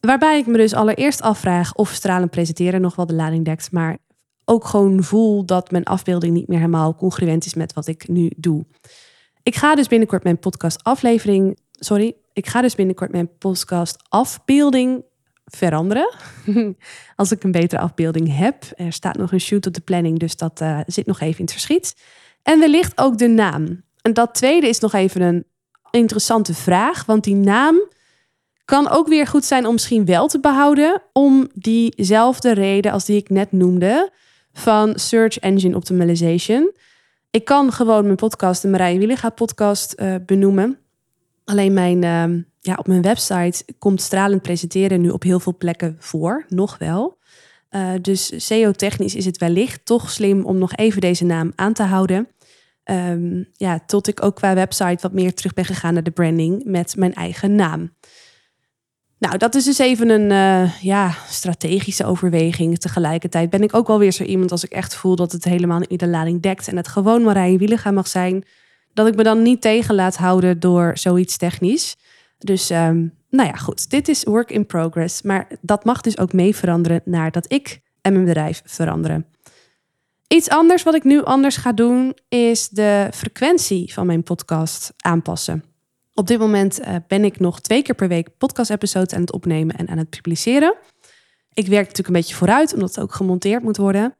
Waarbij 0.00 0.38
ik 0.38 0.46
me 0.46 0.56
dus 0.56 0.74
allereerst 0.74 1.22
afvraag 1.22 1.74
of 1.74 1.90
stralen 1.90 2.28
presenteren 2.28 2.80
nog 2.80 2.96
wel 2.96 3.06
de 3.06 3.14
lading 3.14 3.44
dekt, 3.44 3.72
maar 3.72 3.98
ook 4.44 4.64
gewoon 4.64 5.02
voel 5.02 5.44
dat 5.44 5.70
mijn 5.70 5.84
afbeelding 5.84 6.34
niet 6.34 6.48
meer 6.48 6.58
helemaal 6.58 6.94
congruent 6.94 7.46
is 7.46 7.54
met 7.54 7.72
wat 7.72 7.86
ik 7.86 8.08
nu 8.08 8.30
doe. 8.36 8.66
Ik 9.42 9.56
ga 9.56 9.74
dus 9.74 9.88
binnenkort 9.88 10.22
mijn 10.22 10.38
podcast 10.38 10.84
aflevering, 10.84 11.58
sorry, 11.70 12.16
ik 12.32 12.46
ga 12.46 12.60
dus 12.60 12.74
binnenkort 12.74 13.12
mijn 13.12 13.38
podcast 13.38 13.96
afbeelding 14.08 15.04
veranderen. 15.50 16.14
Als 17.16 17.32
ik 17.32 17.42
een 17.42 17.52
betere 17.52 17.80
afbeelding 17.80 18.36
heb. 18.36 18.64
Er 18.76 18.92
staat 18.92 19.16
nog 19.16 19.32
een 19.32 19.40
shoot 19.40 19.66
op 19.66 19.74
de 19.74 19.80
planning, 19.80 20.18
dus 20.18 20.36
dat 20.36 20.60
uh, 20.60 20.80
zit 20.86 21.06
nog 21.06 21.20
even 21.20 21.38
in 21.38 21.44
het 21.44 21.52
verschiet. 21.52 21.94
En 22.42 22.58
wellicht 22.58 22.98
ook 22.98 23.18
de 23.18 23.28
naam. 23.28 23.82
En 24.02 24.12
dat 24.12 24.34
tweede 24.34 24.68
is 24.68 24.78
nog 24.78 24.92
even 24.92 25.20
een 25.20 25.44
interessante 25.90 26.54
vraag, 26.54 27.04
want 27.04 27.24
die 27.24 27.34
naam 27.34 27.80
kan 28.64 28.88
ook 28.88 29.08
weer 29.08 29.26
goed 29.26 29.44
zijn 29.44 29.66
om 29.66 29.72
misschien 29.72 30.04
wel 30.04 30.28
te 30.28 30.40
behouden. 30.40 31.02
Om 31.12 31.48
diezelfde 31.54 32.52
reden 32.52 32.92
als 32.92 33.04
die 33.04 33.16
ik 33.16 33.30
net 33.30 33.52
noemde 33.52 34.10
van 34.52 34.98
Search 34.98 35.38
Engine 35.38 35.76
Optimization. 35.76 36.72
Ik 37.30 37.44
kan 37.44 37.72
gewoon 37.72 38.04
mijn 38.04 38.16
podcast, 38.16 38.62
de 38.62 38.68
Marije 38.68 39.30
podcast, 39.34 39.94
uh, 40.00 40.14
benoemen. 40.26 40.78
Alleen 41.44 41.72
mijn, 41.72 42.02
uh, 42.02 42.42
ja, 42.68 42.74
op 42.78 42.86
mijn 42.86 43.02
website 43.02 43.64
komt 43.78 44.00
stralend 44.00 44.42
presenteren 44.42 45.00
nu 45.00 45.10
op 45.10 45.22
heel 45.22 45.40
veel 45.40 45.56
plekken 45.56 45.96
voor, 45.98 46.44
nog 46.48 46.78
wel. 46.78 47.18
Uh, 47.70 47.90
dus 48.00 48.46
SEO-technisch 48.46 49.14
is 49.14 49.24
het 49.24 49.38
wellicht 49.38 49.84
toch 49.84 50.10
slim 50.10 50.44
om 50.44 50.58
nog 50.58 50.74
even 50.74 51.00
deze 51.00 51.24
naam 51.24 51.52
aan 51.54 51.72
te 51.72 51.82
houden. 51.82 52.28
Um, 52.84 53.48
ja, 53.52 53.80
tot 53.86 54.08
ik 54.08 54.24
ook 54.24 54.34
qua 54.34 54.54
website 54.54 54.98
wat 55.00 55.12
meer 55.12 55.34
terug 55.34 55.54
ben 55.54 55.64
gegaan 55.64 55.94
naar 55.94 56.02
de 56.02 56.10
branding 56.10 56.64
met 56.64 56.96
mijn 56.96 57.14
eigen 57.14 57.54
naam. 57.54 57.90
Nou, 59.18 59.38
dat 59.38 59.54
is 59.54 59.64
dus 59.64 59.78
even 59.78 60.08
een 60.08 60.30
uh, 60.30 60.80
ja, 60.80 61.14
strategische 61.28 62.04
overweging. 62.04 62.78
Tegelijkertijd 62.78 63.50
ben 63.50 63.62
ik 63.62 63.74
ook 63.74 63.86
wel 63.86 63.98
weer 63.98 64.12
zo 64.12 64.22
iemand 64.22 64.50
als 64.50 64.64
ik 64.64 64.72
echt 64.72 64.94
voel 64.94 65.16
dat 65.16 65.32
het 65.32 65.44
helemaal 65.44 65.78
niet 65.78 66.00
de 66.00 66.08
lading 66.08 66.42
dekt 66.42 66.68
en 66.68 66.76
het 66.76 66.88
gewoon 66.88 67.22
Marije 67.22 67.58
Wielega 67.58 67.90
mag 67.90 68.08
zijn, 68.08 68.44
dat 68.92 69.06
ik 69.06 69.14
me 69.14 69.22
dan 69.22 69.42
niet 69.42 69.60
tegen 69.60 69.94
laat 69.94 70.16
houden 70.16 70.60
door 70.60 70.90
zoiets 70.94 71.36
technisch. 71.36 71.96
Dus 72.38 72.70
um, 72.70 73.14
nou 73.30 73.48
ja, 73.48 73.54
goed, 73.54 73.90
dit 73.90 74.08
is 74.08 74.24
work 74.24 74.50
in 74.50 74.66
progress, 74.66 75.22
maar 75.22 75.48
dat 75.60 75.84
mag 75.84 76.00
dus 76.00 76.18
ook 76.18 76.32
mee 76.32 76.56
veranderen 76.56 77.00
naar 77.04 77.30
dat 77.30 77.52
ik 77.52 77.80
en 78.00 78.12
mijn 78.12 78.24
bedrijf 78.24 78.62
veranderen. 78.64 79.26
Iets 80.28 80.48
anders 80.48 80.82
wat 80.82 80.94
ik 80.94 81.04
nu 81.04 81.22
anders 81.22 81.56
ga 81.56 81.72
doen 81.72 82.16
is 82.28 82.68
de 82.68 83.08
frequentie 83.14 83.92
van 83.92 84.06
mijn 84.06 84.22
podcast 84.22 84.92
aanpassen. 84.96 85.64
Op 86.14 86.26
dit 86.26 86.38
moment 86.38 86.80
uh, 86.80 86.94
ben 87.08 87.24
ik 87.24 87.40
nog 87.40 87.60
twee 87.60 87.82
keer 87.82 87.94
per 87.94 88.08
week 88.08 88.28
podcast-episodes 88.38 89.14
aan 89.14 89.20
het 89.20 89.32
opnemen 89.32 89.76
en 89.76 89.88
aan 89.88 89.98
het 89.98 90.10
publiceren. 90.10 90.74
Ik 91.52 91.66
werk 91.66 91.82
natuurlijk 91.82 92.08
een 92.08 92.20
beetje 92.20 92.34
vooruit, 92.34 92.74
omdat 92.74 92.88
het 92.94 93.00
ook 93.00 93.14
gemonteerd 93.14 93.62
moet 93.62 93.76
worden. 93.76 94.14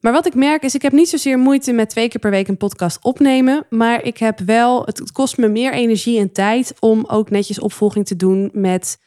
Maar 0.00 0.12
wat 0.12 0.26
ik 0.26 0.34
merk 0.34 0.62
is, 0.62 0.74
ik 0.74 0.82
heb 0.82 0.92
niet 0.92 1.08
zozeer 1.08 1.38
moeite 1.38 1.72
met 1.72 1.90
twee 1.90 2.08
keer 2.08 2.20
per 2.20 2.30
week 2.30 2.48
een 2.48 2.56
podcast 2.56 2.98
opnemen. 3.02 3.66
Maar 3.68 4.04
ik 4.04 4.18
heb 4.18 4.38
wel, 4.38 4.84
het, 4.84 5.12
kost 5.12 5.36
me 5.36 5.48
meer 5.48 5.72
energie 5.72 6.18
en 6.18 6.32
tijd 6.32 6.74
om 6.78 7.04
ook 7.08 7.30
netjes 7.30 7.60
opvolging 7.60 8.06
te 8.06 8.16
doen 8.16 8.50
met 8.52 8.98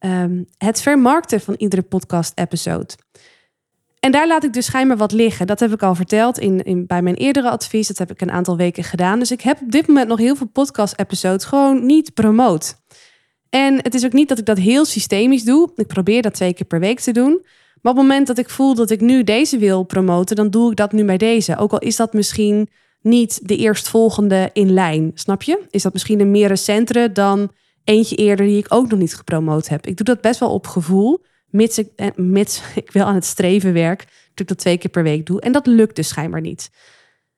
um, 0.00 0.46
het 0.58 0.80
vermarkten 0.82 1.40
van 1.40 1.54
iedere 1.58 1.82
podcast-episode. 1.82 2.94
En 4.00 4.12
daar 4.12 4.26
laat 4.26 4.44
ik 4.44 4.52
dus 4.52 4.66
schijnbaar 4.66 4.96
wat 4.96 5.12
liggen. 5.12 5.46
Dat 5.46 5.60
heb 5.60 5.72
ik 5.72 5.82
al 5.82 5.94
verteld 5.94 6.38
in, 6.38 6.62
in, 6.62 6.86
bij 6.86 7.02
mijn 7.02 7.14
eerdere 7.14 7.50
advies. 7.50 7.88
Dat 7.88 7.98
heb 7.98 8.10
ik 8.10 8.20
een 8.20 8.30
aantal 8.30 8.56
weken 8.56 8.84
gedaan. 8.84 9.18
Dus 9.18 9.30
ik 9.30 9.40
heb 9.40 9.60
op 9.60 9.70
dit 9.70 9.86
moment 9.86 10.08
nog 10.08 10.18
heel 10.18 10.36
veel 10.36 10.48
podcast-episodes 10.48 11.44
gewoon 11.44 11.86
niet 11.86 12.14
promoot. 12.14 12.76
En 13.50 13.74
het 13.82 13.94
is 13.94 14.04
ook 14.04 14.12
niet 14.12 14.28
dat 14.28 14.38
ik 14.38 14.46
dat 14.46 14.58
heel 14.58 14.84
systemisch 14.84 15.44
doe. 15.44 15.70
Ik 15.74 15.86
probeer 15.86 16.22
dat 16.22 16.34
twee 16.34 16.54
keer 16.54 16.66
per 16.66 16.80
week 16.80 17.00
te 17.00 17.12
doen. 17.12 17.44
Maar 17.82 17.92
op 17.92 17.98
het 17.98 18.08
moment 18.08 18.26
dat 18.26 18.38
ik 18.38 18.50
voel 18.50 18.74
dat 18.74 18.90
ik 18.90 19.00
nu 19.00 19.24
deze 19.24 19.58
wil 19.58 19.82
promoten, 19.82 20.36
dan 20.36 20.50
doe 20.50 20.70
ik 20.70 20.76
dat 20.76 20.92
nu 20.92 21.04
bij 21.04 21.18
deze. 21.18 21.56
Ook 21.56 21.72
al 21.72 21.78
is 21.78 21.96
dat 21.96 22.12
misschien 22.12 22.68
niet 23.00 23.48
de 23.48 23.56
eerstvolgende 23.56 24.50
in 24.52 24.72
lijn. 24.72 25.10
Snap 25.14 25.42
je? 25.42 25.60
Is 25.70 25.82
dat 25.82 25.92
misschien 25.92 26.20
een 26.20 26.30
meer 26.30 26.48
recentere 26.48 27.12
dan 27.12 27.50
eentje 27.84 28.16
eerder 28.16 28.46
die 28.46 28.58
ik 28.58 28.66
ook 28.68 28.90
nog 28.90 28.98
niet 28.98 29.16
gepromoot 29.16 29.68
heb. 29.68 29.86
Ik 29.86 29.96
doe 29.96 30.06
dat 30.06 30.20
best 30.20 30.40
wel 30.40 30.52
op 30.52 30.66
gevoel 30.66 31.20
mits 31.52 31.78
ik, 31.78 31.88
eh, 31.96 32.08
mits 32.16 32.62
ik 32.74 32.92
wel 32.92 33.06
aan 33.06 33.14
het 33.14 33.24
streven 33.24 33.72
werk, 33.72 33.98
dat 33.98 34.40
ik 34.40 34.48
dat 34.48 34.58
twee 34.58 34.78
keer 34.78 34.90
per 34.90 35.02
week 35.02 35.26
doe. 35.26 35.40
En 35.40 35.52
dat 35.52 35.66
lukt 35.66 35.96
dus 35.96 36.08
schijnbaar 36.08 36.40
niet. 36.40 36.70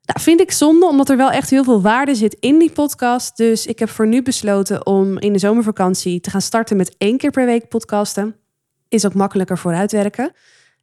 Nou, 0.03 0.21
vind 0.21 0.41
ik 0.41 0.51
zonde, 0.51 0.87
omdat 0.87 1.09
er 1.09 1.17
wel 1.17 1.31
echt 1.31 1.51
heel 1.51 1.65
veel 1.65 1.83
waarde 1.83 2.15
zit 2.15 2.37
in 2.41 2.59
die 2.59 2.71
podcast. 2.71 3.37
Dus 3.37 3.67
ik 3.67 3.79
heb 3.79 3.89
voor 3.89 4.07
nu 4.07 4.23
besloten 4.23 4.87
om 4.87 5.19
in 5.19 5.33
de 5.33 5.39
zomervakantie 5.39 6.21
te 6.21 6.31
gaan 6.31 6.41
starten 6.41 6.77
met 6.77 6.95
één 6.99 7.17
keer 7.17 7.31
per 7.31 7.47
week 7.47 7.69
podcasten. 7.69 8.44
Is 8.95 9.07
ook 9.07 9.15
makkelijker 9.15 9.59
vooruitwerken. 9.59 10.33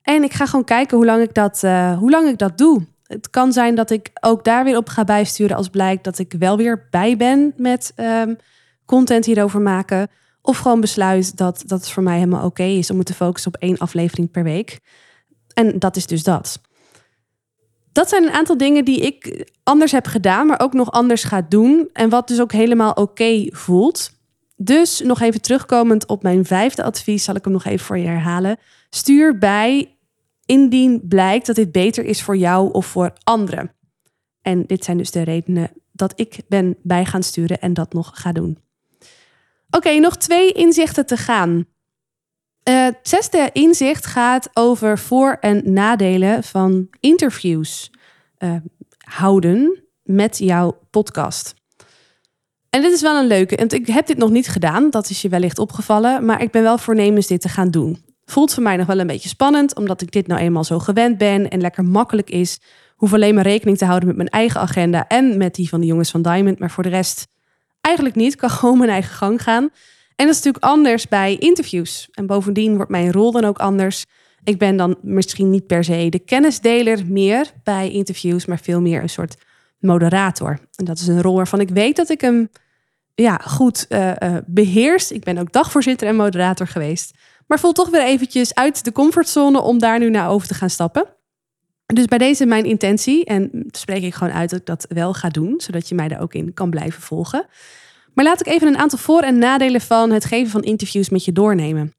En 0.01 0.23
ik 0.23 0.33
ga 0.33 0.45
gewoon 0.45 0.65
kijken 0.65 0.97
hoe 0.97 1.05
lang 1.05 1.21
ik 1.21 1.33
dat, 1.33 1.61
uh, 1.65 1.97
hoe 1.97 2.09
lang 2.09 2.27
ik 2.27 2.37
dat 2.37 2.57
doe. 2.57 2.85
Het 3.03 3.29
kan 3.29 3.53
zijn 3.53 3.75
dat 3.75 3.89
ik 3.89 4.09
ook 4.21 4.43
daar 4.43 4.63
weer 4.63 4.77
op 4.77 4.89
ga 4.89 5.03
bijsturen 5.03 5.55
als 5.55 5.69
blijkt 5.69 6.03
dat 6.03 6.19
ik 6.19 6.33
wel 6.39 6.57
weer 6.57 6.87
bij 6.89 7.17
ben 7.17 7.53
met 7.57 7.93
um, 7.95 8.37
content 8.85 9.25
hierover 9.25 9.61
maken. 9.61 10.07
Of 10.41 10.57
gewoon 10.57 10.81
besluit 10.81 11.37
dat, 11.37 11.63
dat 11.65 11.79
het 11.79 11.89
voor 11.89 12.03
mij 12.03 12.17
helemaal 12.17 12.45
oké 12.45 12.63
is 12.63 12.89
om 12.89 12.97
me 12.97 13.03
te 13.03 13.13
focussen 13.13 13.53
op 13.53 13.61
één 13.61 13.77
aflevering 13.77 14.31
per 14.31 14.43
week. 14.43 14.79
En 15.53 15.79
dat 15.79 15.95
is 15.95 16.05
dus 16.05 16.23
dat. 16.23 16.61
Dat 17.91 18.09
zijn 18.09 18.23
een 18.23 18.33
aantal 18.33 18.57
dingen 18.57 18.85
die 18.85 18.99
ik 18.99 19.49
anders 19.63 19.91
heb 19.91 20.05
gedaan, 20.05 20.47
maar 20.47 20.59
ook 20.59 20.73
nog 20.73 20.91
anders 20.91 21.23
ga 21.23 21.45
doen. 21.49 21.89
En 21.93 22.09
wat 22.09 22.27
dus 22.27 22.41
ook 22.41 22.51
helemaal 22.51 22.91
oké 22.91 23.47
voelt. 23.49 24.19
Dus 24.63 24.99
nog 24.99 25.21
even 25.21 25.41
terugkomend 25.41 26.05
op 26.05 26.23
mijn 26.23 26.45
vijfde 26.45 26.83
advies, 26.83 27.23
zal 27.23 27.35
ik 27.35 27.43
hem 27.43 27.53
nog 27.53 27.65
even 27.65 27.85
voor 27.85 27.97
je 27.97 28.07
herhalen. 28.07 28.57
Stuur 28.89 29.37
bij 29.37 29.97
indien 30.45 31.01
blijkt 31.07 31.45
dat 31.45 31.55
dit 31.55 31.71
beter 31.71 32.03
is 32.03 32.23
voor 32.23 32.37
jou 32.37 32.71
of 32.71 32.85
voor 32.85 33.13
anderen. 33.23 33.73
En 34.41 34.65
dit 34.65 34.83
zijn 34.83 34.97
dus 34.97 35.11
de 35.11 35.21
redenen 35.21 35.71
dat 35.91 36.13
ik 36.15 36.39
ben 36.47 36.77
bij 36.83 37.05
gaan 37.05 37.23
sturen 37.23 37.59
en 37.59 37.73
dat 37.73 37.93
nog 37.93 38.11
ga 38.13 38.31
doen. 38.31 38.57
Oké, 39.69 39.99
nog 39.99 40.17
twee 40.17 40.51
inzichten 40.51 41.05
te 41.05 41.17
gaan. 41.17 41.65
Uh, 42.69 42.83
het 42.83 42.99
zesde 43.01 43.49
inzicht 43.53 44.05
gaat 44.05 44.49
over 44.53 44.99
voor- 44.99 45.37
en 45.39 45.73
nadelen 45.73 46.43
van 46.43 46.87
interviews 46.99 47.91
uh, 48.39 48.55
houden 48.97 49.83
met 50.03 50.37
jouw 50.37 50.79
podcast. 50.89 51.60
En 52.71 52.81
dit 52.81 52.91
is 52.91 53.01
wel 53.01 53.19
een 53.19 53.27
leuke. 53.27 53.55
En 53.55 53.69
ik 53.69 53.87
heb 53.87 54.07
dit 54.07 54.17
nog 54.17 54.29
niet 54.29 54.47
gedaan, 54.47 54.89
dat 54.89 55.09
is 55.09 55.21
je 55.21 55.29
wellicht 55.29 55.59
opgevallen, 55.59 56.25
maar 56.25 56.41
ik 56.41 56.51
ben 56.51 56.63
wel 56.63 56.77
voornemens 56.77 57.27
dit 57.27 57.41
te 57.41 57.49
gaan 57.49 57.71
doen. 57.71 58.03
Voelt 58.25 58.53
voor 58.53 58.63
mij 58.63 58.77
nog 58.77 58.87
wel 58.87 58.99
een 58.99 59.07
beetje 59.07 59.29
spannend, 59.29 59.75
omdat 59.75 60.01
ik 60.01 60.11
dit 60.11 60.27
nou 60.27 60.41
eenmaal 60.41 60.63
zo 60.63 60.79
gewend 60.79 61.17
ben 61.17 61.49
en 61.49 61.61
lekker 61.61 61.83
makkelijk 61.83 62.29
is. 62.29 62.59
Hoef 62.95 63.13
alleen 63.13 63.35
maar 63.35 63.43
rekening 63.43 63.77
te 63.77 63.85
houden 63.85 64.07
met 64.07 64.17
mijn 64.17 64.29
eigen 64.29 64.61
agenda 64.61 65.07
en 65.07 65.37
met 65.37 65.55
die 65.55 65.69
van 65.69 65.79
de 65.79 65.85
jongens 65.85 66.11
van 66.11 66.21
Diamond, 66.21 66.59
maar 66.59 66.71
voor 66.71 66.83
de 66.83 66.89
rest 66.89 67.27
Eigenlijk 67.81 68.15
niet, 68.15 68.33
ik 68.33 68.39
kan 68.39 68.49
gewoon 68.59 68.77
mijn 68.77 68.89
eigen 68.89 69.13
gang 69.13 69.43
gaan. 69.43 69.63
En 70.15 70.25
dat 70.25 70.35
is 70.35 70.43
natuurlijk 70.43 70.63
anders 70.63 71.07
bij 71.07 71.35
interviews. 71.35 72.07
En 72.11 72.25
bovendien 72.25 72.75
wordt 72.75 72.91
mijn 72.91 73.11
rol 73.11 73.31
dan 73.31 73.45
ook 73.45 73.59
anders. 73.59 74.05
Ik 74.43 74.57
ben 74.57 74.77
dan 74.77 74.97
misschien 75.01 75.49
niet 75.49 75.67
per 75.67 75.83
se 75.83 76.09
de 76.09 76.19
kennisdeler 76.19 77.05
meer 77.05 77.51
bij 77.63 77.91
interviews, 77.91 78.45
maar 78.45 78.59
veel 78.59 78.81
meer 78.81 79.01
een 79.01 79.09
soort 79.09 79.35
moderator. 79.81 80.59
En 80.75 80.85
dat 80.85 80.99
is 80.99 81.07
een 81.07 81.21
rol 81.21 81.35
waarvan 81.35 81.59
ik 81.59 81.69
weet 81.69 81.95
dat 81.95 82.09
ik 82.09 82.21
hem 82.21 82.49
ja, 83.15 83.37
goed 83.37 83.85
uh, 83.89 84.11
uh, 84.19 84.37
beheers. 84.45 85.11
Ik 85.11 85.23
ben 85.23 85.37
ook 85.37 85.51
dagvoorzitter 85.51 86.07
en 86.07 86.15
moderator 86.15 86.67
geweest. 86.67 87.13
Maar 87.47 87.59
voel 87.59 87.71
toch 87.71 87.89
weer 87.89 88.03
eventjes 88.03 88.53
uit 88.55 88.83
de 88.83 88.91
comfortzone 88.91 89.61
om 89.61 89.79
daar 89.79 89.99
nu 89.99 90.09
naar 90.09 90.29
over 90.29 90.47
te 90.47 90.53
gaan 90.53 90.69
stappen. 90.69 91.05
Dus 91.85 92.05
bij 92.05 92.17
deze 92.17 92.45
mijn 92.45 92.65
intentie, 92.65 93.25
en 93.25 93.65
spreek 93.71 94.03
ik 94.03 94.13
gewoon 94.13 94.33
uit 94.33 94.49
dat 94.49 94.59
ik 94.59 94.65
dat 94.65 94.85
wel 94.89 95.13
ga 95.13 95.29
doen, 95.29 95.53
zodat 95.57 95.89
je 95.89 95.95
mij 95.95 96.07
daar 96.07 96.21
ook 96.21 96.33
in 96.33 96.53
kan 96.53 96.69
blijven 96.69 97.01
volgen. 97.01 97.45
Maar 98.13 98.25
laat 98.25 98.39
ik 98.39 98.47
even 98.47 98.67
een 98.67 98.77
aantal 98.77 98.97
voor- 98.97 99.21
en 99.21 99.37
nadelen 99.37 99.81
van 99.81 100.11
het 100.11 100.25
geven 100.25 100.51
van 100.51 100.61
interviews 100.61 101.09
met 101.09 101.25
je 101.25 101.31
doornemen. 101.31 101.93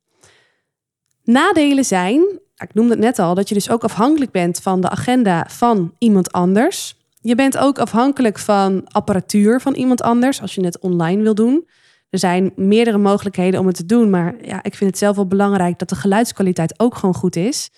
Nadelen 1.24 1.84
zijn, 1.84 2.40
ik 2.56 2.74
noemde 2.74 2.90
het 2.90 3.00
net 3.00 3.18
al, 3.18 3.34
dat 3.34 3.48
je 3.48 3.54
dus 3.54 3.70
ook 3.70 3.84
afhankelijk 3.84 4.30
bent 4.30 4.60
van 4.60 4.80
de 4.80 4.88
agenda 4.88 5.46
van 5.48 5.94
iemand 5.98 6.32
anders. 6.32 7.00
Je 7.22 7.34
bent 7.34 7.58
ook 7.58 7.78
afhankelijk 7.78 8.38
van 8.38 8.84
apparatuur 8.88 9.60
van 9.60 9.74
iemand 9.74 10.02
anders 10.02 10.40
als 10.40 10.54
je 10.54 10.64
het 10.64 10.78
online 10.78 11.22
wil 11.22 11.34
doen. 11.34 11.68
Er 12.10 12.18
zijn 12.18 12.52
meerdere 12.56 12.98
mogelijkheden 12.98 13.60
om 13.60 13.66
het 13.66 13.76
te 13.76 13.86
doen, 13.86 14.10
maar 14.10 14.34
ja, 14.44 14.62
ik 14.62 14.74
vind 14.74 14.90
het 14.90 14.98
zelf 14.98 15.16
wel 15.16 15.26
belangrijk 15.26 15.78
dat 15.78 15.88
de 15.88 15.94
geluidskwaliteit 15.94 16.80
ook 16.80 16.94
gewoon 16.94 17.14
goed 17.14 17.36
is. 17.36 17.70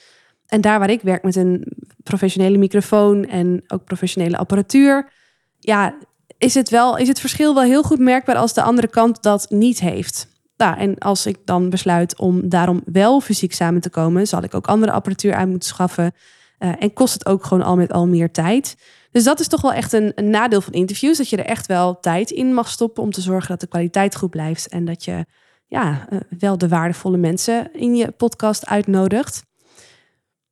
En 0.47 0.61
daar 0.61 0.79
waar 0.79 0.91
ik 0.91 1.01
werk 1.01 1.23
met 1.23 1.37
een 1.37 1.73
professionele 2.03 2.59
microfoon 2.59 3.25
en 3.25 3.63
ook 3.67 3.85
professionele 3.85 4.37
apparatuur, 4.37 5.11
ja, 5.59 5.95
is 6.39 6.55
het, 6.55 6.71
wel, 6.71 6.97
is 6.97 7.09
het 7.09 7.21
verschil 7.21 7.55
wel 7.55 7.63
heel 7.63 7.83
goed 7.83 7.99
merkbaar 7.99 8.37
als 8.37 8.55
de 8.55 8.63
andere 8.63 8.89
kant 8.89 9.23
dat 9.23 9.47
niet 9.51 9.81
heeft. 9.81 10.29
Nou, 10.57 10.79
en 10.79 10.99
als 10.99 11.27
ik 11.27 11.39
dan 11.45 11.71
besluit 11.71 12.19
om 12.19 12.49
daarom 12.49 12.83
wel 12.85 13.21
fysiek 13.21 13.53
samen 13.53 13.81
te 13.81 13.91
komen, 13.91 14.27
zal 14.27 14.43
ik 14.43 14.55
ook 14.55 14.67
andere 14.67 14.93
apparatuur 14.93 15.35
uit 15.35 15.49
moeten 15.49 15.69
schaffen. 15.69 16.13
Uh, 16.59 16.73
en 16.79 16.93
kost 16.93 17.15
het 17.15 17.27
ook 17.27 17.45
gewoon 17.45 17.65
al 17.65 17.77
met 17.77 17.93
al 17.93 18.07
meer 18.07 18.31
tijd. 18.31 18.77
Dus 19.15 19.25
dat 19.25 19.41
is 19.41 19.49
toch 19.49 19.61
wel 19.61 19.73
echt 19.73 19.93
een, 19.93 20.13
nadeel 20.17 20.61
van 20.61 20.73
interviews. 20.73 21.19
Dat 21.19 21.29
je 21.29 21.37
er 21.37 21.45
echt 21.45 21.67
wel 21.67 22.01
tijd 22.01 22.31
in 22.31 22.55
mag 22.55 22.69
stoppen 22.69 23.03
om 23.03 23.11
te 23.11 23.21
zorgen 23.21 23.49
dat 23.49 23.61
de 23.61 23.67
kwaliteit 23.67 24.17
goed 24.17 24.31
blijft. 24.31 24.69
En 24.69 24.85
dat 24.85 25.05
je 25.05 25.25
ja, 25.67 26.07
uh, 26.11 26.21
wel 26.39 26.59
de 26.59 26.69
waardevolle 26.69 27.17
mensen 27.17 27.73
in 27.73 27.97
je 27.97 28.11
podcast 28.11 28.67
uitnodigt. 28.67 29.43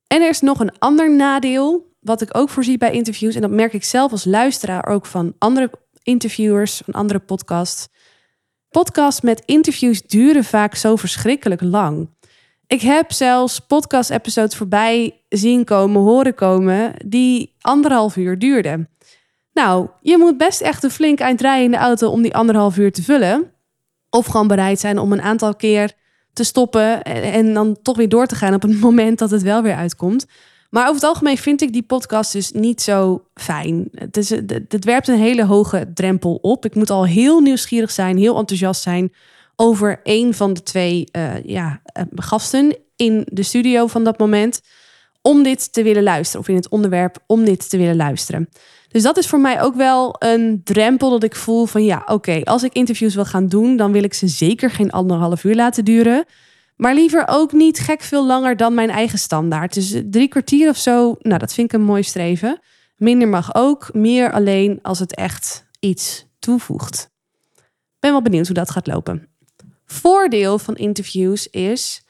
En 0.07 0.23
er 0.23 0.29
is 0.29 0.41
nog 0.41 0.61
een 0.61 0.79
ander 0.79 1.17
nadeel, 1.17 1.95
wat 2.01 2.21
ik 2.21 2.37
ook 2.37 2.49
voorzie 2.49 2.79
bij 2.79 2.93
interviews. 2.93 3.35
En 3.35 3.41
dat 3.41 3.51
merk 3.51 3.73
ik 3.73 3.85
zelf 3.85 4.11
als 4.11 4.25
luisteraar 4.25 4.87
ook 4.87 5.07
van 5.07 5.35
andere 5.39 5.71
interviewers, 6.03 6.83
van 6.85 6.95
andere 6.95 7.19
podcasts. 7.19 7.89
Podcasts 8.69 9.21
met 9.21 9.43
interviews 9.45 10.03
duren 10.03 10.45
vaak 10.45 10.75
zo 10.75 10.97
verschrikkelijk 10.97 11.61
lang. 11.61 12.09
Ik 12.73 12.81
heb 12.81 13.13
zelfs 13.13 13.59
podcast-episodes 13.59 14.57
voorbij 14.57 15.21
zien 15.29 15.65
komen, 15.65 16.03
horen 16.03 16.35
komen, 16.35 16.95
die 17.07 17.55
anderhalf 17.61 18.17
uur 18.17 18.39
duurden. 18.39 18.89
Nou, 19.53 19.89
je 20.01 20.19
moet 20.19 20.37
best 20.37 20.61
echt 20.61 20.83
een 20.85 20.91
flink 20.91 21.19
eind 21.19 21.41
rijden 21.41 21.65
in 21.65 21.71
de 21.71 21.77
auto 21.77 22.09
om 22.09 22.23
die 22.23 22.35
anderhalf 22.35 22.77
uur 22.77 22.93
te 22.93 23.03
vullen. 23.03 23.53
Of 24.11 24.27
gewoon 24.27 24.47
bereid 24.47 24.81
zijn 24.81 24.99
om 24.99 25.13
een 25.13 25.23
aantal 25.23 25.55
keer 25.55 25.93
te 26.33 26.45
stoppen 26.45 27.03
en 27.03 27.55
dan 27.55 27.77
toch 27.83 27.97
weer 27.97 28.09
door 28.09 28.27
te 28.27 28.35
gaan 28.35 28.55
op 28.55 28.63
het 28.63 28.81
moment 28.89 29.19
dat 29.19 29.31
het 29.31 29.43
wel 29.43 29.63
weer 29.63 29.77
uitkomt. 29.77 30.27
Maar 30.71 30.83
over 30.83 30.95
het 30.95 31.05
algemeen 31.05 31.39
vind 31.39 31.63
ik 31.63 31.73
die 31.73 31.83
podcast 31.83 32.33
dus 32.33 32.53
niet 32.53 32.83
zo 32.83 33.25
fijn. 33.35 33.89
Het, 33.95 34.17
is, 34.17 34.31
het, 34.31 34.85
werpt 34.85 35.09
een 35.09 35.19
hele 35.19 35.45
hoge 35.45 35.91
drempel 35.95 36.35
op. 36.35 36.65
Ik 36.65 36.75
moet 36.75 36.91
al 36.91 37.07
heel 37.07 37.41
nieuwsgierig 37.41 37.91
zijn, 37.91 38.17
heel 38.17 38.39
enthousiast 38.39 38.83
zijn 38.83 39.13
over 39.57 40.01
een 40.03 40.35
van 40.35 40.53
de 40.53 40.63
twee 40.63 41.09
uh, 41.17 41.45
ja, 41.45 41.83
uh, 41.99 42.05
gasten 42.15 42.77
in 42.97 43.27
de 43.27 43.43
studio 43.43 43.87
van 43.87 44.05
dat 44.05 44.19
moment. 44.19 44.61
Om 45.23 45.43
dit 45.43 45.73
te 45.73 45.83
willen 45.83 46.03
luisteren. 46.03 46.41
Of 46.41 46.49
in 46.49 46.55
het 46.55 46.69
onderwerp 46.69 47.19
om 47.27 47.45
dit 47.45 47.71
te 47.71 47.77
willen 47.77 47.97
luisteren. 47.97 48.49
Dus 48.89 49.03
dat 49.03 49.17
is 49.17 49.27
voor 49.27 49.41
mij 49.41 49.63
ook 49.63 49.75
wel 49.75 50.17
een 50.19 50.61
drempel 50.65 51.11
dat 51.11 51.23
ik 51.23 51.37
voel 51.37 51.67
van 51.67 51.85
ja, 51.85 52.03
oké, 52.07 52.41
als 52.45 52.63
ik 52.63 52.73
interviews 52.73 53.15
wil 53.15 53.25
gaan 53.25 53.49
doen, 53.49 53.77
dan 53.77 53.93
wil 53.93 54.03
ik 54.03 54.15
ze 54.15 54.29
zeker 54.29 54.71
geen 54.71 54.91
anderhalf 54.91 55.45
uur 55.45 55.55
laten 55.55 55.85
duren. 55.85 56.25
Maar 56.77 56.95
liever 56.95 57.25
ook 57.27 57.53
niet 57.53 57.79
gek 57.79 58.01
veel 58.01 58.27
langer 58.27 58.57
dan 58.57 58.75
mijn 58.75 58.91
eigen 58.91 59.19
standaard. 59.19 59.75
Dus 59.75 59.95
drie 60.05 60.29
kwartier 60.29 60.69
of 60.69 60.77
zo, 60.77 61.17
nou 61.19 61.39
dat 61.39 61.55
vind 61.55 61.73
ik 61.73 61.79
een 61.79 61.87
mooi 61.87 62.03
streven. 62.03 62.61
Minder 62.97 63.29
mag 63.29 63.55
ook, 63.55 63.91
meer 63.93 64.33
alleen 64.33 64.79
als 64.83 64.99
het 64.99 65.15
echt 65.15 65.67
iets 65.81 66.27
toevoegt. 66.39 67.11
Ben 67.99 68.11
wel 68.11 68.23
benieuwd 68.23 68.47
hoe 68.47 68.55
dat 68.55 68.71
gaat 68.71 68.87
lopen. 68.87 69.32
Voordeel 69.93 70.59
van 70.59 70.75
interviews 70.77 71.49
is 71.49 72.03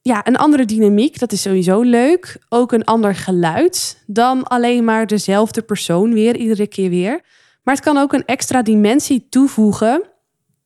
ja, 0.00 0.26
een 0.26 0.36
andere 0.36 0.64
dynamiek. 0.64 1.18
Dat 1.18 1.32
is 1.32 1.42
sowieso 1.42 1.80
leuk. 1.80 2.36
Ook 2.48 2.72
een 2.72 2.84
ander 2.84 3.14
geluid 3.14 4.02
dan 4.06 4.42
alleen 4.44 4.84
maar 4.84 5.06
dezelfde 5.06 5.62
persoon 5.62 6.12
weer, 6.12 6.36
iedere 6.36 6.66
keer 6.66 6.90
weer. 6.90 7.20
Maar 7.62 7.74
het 7.74 7.84
kan 7.84 7.96
ook 7.96 8.12
een 8.12 8.24
extra 8.24 8.62
dimensie 8.62 9.26
toevoegen 9.28 10.02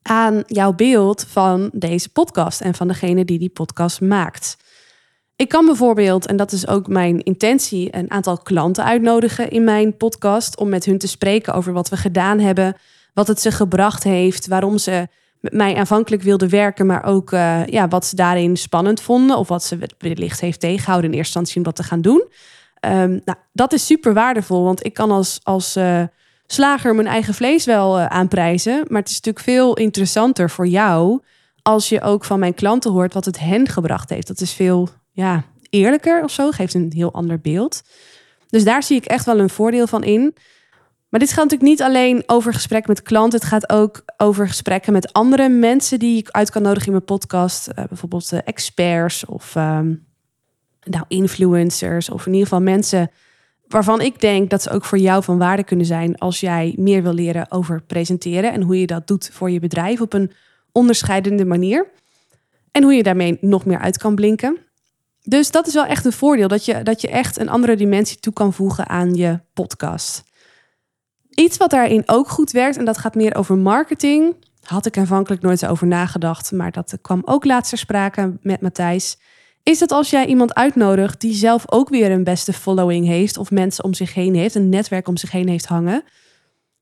aan 0.01 0.43
jouw 0.47 0.73
beeld 0.73 1.25
van 1.29 1.69
deze 1.73 2.09
podcast 2.09 2.61
en 2.61 2.73
van 2.73 2.87
degene 2.87 3.25
die 3.25 3.39
die 3.39 3.49
podcast 3.49 4.01
maakt. 4.01 4.57
Ik 5.35 5.49
kan 5.49 5.65
bijvoorbeeld, 5.65 6.25
en 6.25 6.35
dat 6.35 6.51
is 6.51 6.67
ook 6.67 6.87
mijn 6.87 7.23
intentie, 7.23 7.95
een 7.95 8.11
aantal 8.11 8.37
klanten 8.37 8.83
uitnodigen 8.83 9.49
in 9.49 9.63
mijn 9.63 9.97
podcast 9.97 10.57
om 10.57 10.69
met 10.69 10.85
hun 10.85 10.97
te 10.97 11.07
spreken 11.07 11.53
over 11.53 11.73
wat 11.73 11.89
we 11.89 11.97
gedaan 11.97 12.39
hebben, 12.39 12.75
wat 13.13 13.27
het 13.27 13.41
ze 13.41 13.51
gebracht 13.51 14.03
heeft, 14.03 14.47
waarom 14.47 14.77
ze 14.77 15.07
mij 15.41 15.75
aanvankelijk 15.75 16.21
wilden 16.21 16.49
werken, 16.49 16.85
maar 16.85 17.03
ook 17.03 17.31
uh, 17.31 17.65
ja, 17.65 17.87
wat 17.87 18.05
ze 18.05 18.15
daarin 18.15 18.57
spannend 18.57 19.01
vonden 19.01 19.37
of 19.37 19.47
wat 19.47 19.63
ze 19.63 19.77
wellicht 19.97 20.41
heeft 20.41 20.59
tegengehouden 20.59 21.11
in 21.11 21.17
eerste 21.17 21.39
instantie 21.39 21.57
om 21.57 21.63
dat 21.63 21.75
te 21.75 21.89
gaan 21.89 22.01
doen. 22.01 22.27
Um, 22.85 23.21
nou, 23.25 23.37
dat 23.53 23.73
is 23.73 23.85
super 23.85 24.13
waardevol, 24.13 24.63
want 24.63 24.85
ik 24.85 24.93
kan 24.93 25.11
als, 25.11 25.39
als 25.43 25.77
uh, 25.77 26.03
slager 26.47 26.95
mijn 26.95 27.07
eigen 27.07 27.33
vlees 27.33 27.65
wel 27.65 27.99
uh, 27.99 28.05
aanprijzen, 28.05 28.85
maar 28.87 29.01
het 29.01 29.09
is 29.09 29.15
natuurlijk 29.15 29.45
veel 29.45 29.73
interessanter 29.75 30.49
voor 30.49 30.67
jou 30.67 31.21
als 31.61 31.89
je 31.89 32.01
ook 32.01 32.25
van 32.25 32.39
mijn 32.39 32.53
klanten 32.53 32.91
hoort 32.91 33.13
wat 33.13 33.25
het 33.25 33.39
hen 33.39 33.67
gebracht 33.67 34.09
heeft. 34.09 34.27
Dat 34.27 34.41
is 34.41 34.53
veel 34.53 34.89
ja, 35.11 35.43
eerlijker 35.69 36.23
of 36.23 36.31
zo, 36.31 36.51
geeft 36.51 36.73
een 36.73 36.91
heel 36.95 37.13
ander 37.13 37.39
beeld. 37.39 37.81
Dus 38.49 38.63
daar 38.63 38.83
zie 38.83 38.97
ik 38.97 39.05
echt 39.05 39.25
wel 39.25 39.39
een 39.39 39.49
voordeel 39.49 39.87
van 39.87 40.03
in. 40.03 40.35
Maar 41.09 41.19
dit 41.19 41.29
gaat 41.29 41.43
natuurlijk 41.43 41.69
niet 41.69 41.81
alleen 41.81 42.23
over 42.25 42.53
gesprekken 42.53 42.91
met 42.91 43.01
klanten. 43.01 43.39
Het 43.39 43.47
gaat 43.47 43.69
ook 43.69 44.03
over 44.17 44.47
gesprekken 44.47 44.93
met 44.93 45.13
andere 45.13 45.49
mensen 45.49 45.99
die 45.99 46.17
ik 46.17 46.29
uit 46.29 46.49
kan 46.49 46.61
nodigen 46.61 46.85
in 46.85 46.91
mijn 46.91 47.03
podcast. 47.03 47.67
Uh, 47.67 47.85
bijvoorbeeld 47.85 48.31
uh, 48.31 48.39
experts 48.45 49.25
of 49.25 49.55
um, 49.55 50.05
nou, 50.83 51.05
influencers. 51.07 52.09
Of 52.09 52.25
in 52.25 52.31
ieder 52.31 52.47
geval 52.47 52.63
mensen 52.63 53.11
waarvan 53.67 54.01
ik 54.01 54.19
denk 54.21 54.49
dat 54.49 54.61
ze 54.61 54.69
ook 54.69 54.85
voor 54.85 54.97
jou 54.97 55.23
van 55.23 55.37
waarde 55.37 55.63
kunnen 55.63 55.85
zijn 55.85 56.17
als 56.17 56.39
jij 56.39 56.73
meer 56.77 57.03
wil 57.03 57.13
leren 57.13 57.51
over 57.51 57.81
presenteren 57.81 58.53
en 58.53 58.61
hoe 58.61 58.79
je 58.79 58.87
dat 58.87 59.07
doet 59.07 59.29
voor 59.33 59.51
je 59.51 59.59
bedrijf 59.59 60.01
op 60.01 60.13
een 60.13 60.31
onderscheidende 60.71 61.45
manier. 61.45 61.87
En 62.71 62.83
hoe 62.83 62.93
je 62.93 63.03
daarmee 63.03 63.37
nog 63.41 63.65
meer 63.65 63.79
uit 63.79 63.97
kan 63.97 64.15
blinken. 64.15 64.57
Dus 65.23 65.51
dat 65.51 65.67
is 65.67 65.73
wel 65.73 65.85
echt 65.85 66.05
een 66.05 66.11
voordeel, 66.11 66.47
dat 66.47 66.65
je, 66.65 66.83
dat 66.83 67.01
je 67.01 67.07
echt 67.07 67.39
een 67.39 67.49
andere 67.49 67.75
dimensie 67.75 68.19
toe 68.19 68.33
kan 68.33 68.53
voegen 68.53 68.87
aan 68.87 69.13
je 69.13 69.39
podcast. 69.53 70.23
Iets 71.39 71.57
wat 71.57 71.69
daarin 71.69 72.03
ook 72.05 72.29
goed 72.29 72.51
werkt, 72.51 72.77
en 72.77 72.85
dat 72.85 72.97
gaat 72.97 73.15
meer 73.15 73.35
over 73.35 73.57
marketing. 73.57 74.35
Had 74.61 74.85
ik 74.85 74.97
aanvankelijk 74.97 75.41
nooit 75.41 75.65
over 75.65 75.87
nagedacht, 75.87 76.51
maar 76.51 76.71
dat 76.71 76.97
kwam 77.01 77.21
ook 77.25 77.45
laatst 77.45 77.69
ter 77.69 77.77
sprake 77.77 78.37
met 78.41 78.61
Matthijs. 78.61 79.17
Is 79.63 79.79
dat 79.79 79.91
als 79.91 80.09
jij 80.09 80.25
iemand 80.25 80.53
uitnodigt 80.53 81.21
die 81.21 81.33
zelf 81.33 81.71
ook 81.71 81.89
weer 81.89 82.11
een 82.11 82.23
beste 82.23 82.53
following 82.53 83.05
heeft, 83.05 83.37
of 83.37 83.51
mensen 83.51 83.83
om 83.83 83.93
zich 83.93 84.13
heen 84.13 84.35
heeft, 84.35 84.55
een 84.55 84.69
netwerk 84.69 85.07
om 85.07 85.17
zich 85.17 85.31
heen 85.31 85.47
heeft 85.47 85.65
hangen. 85.65 86.03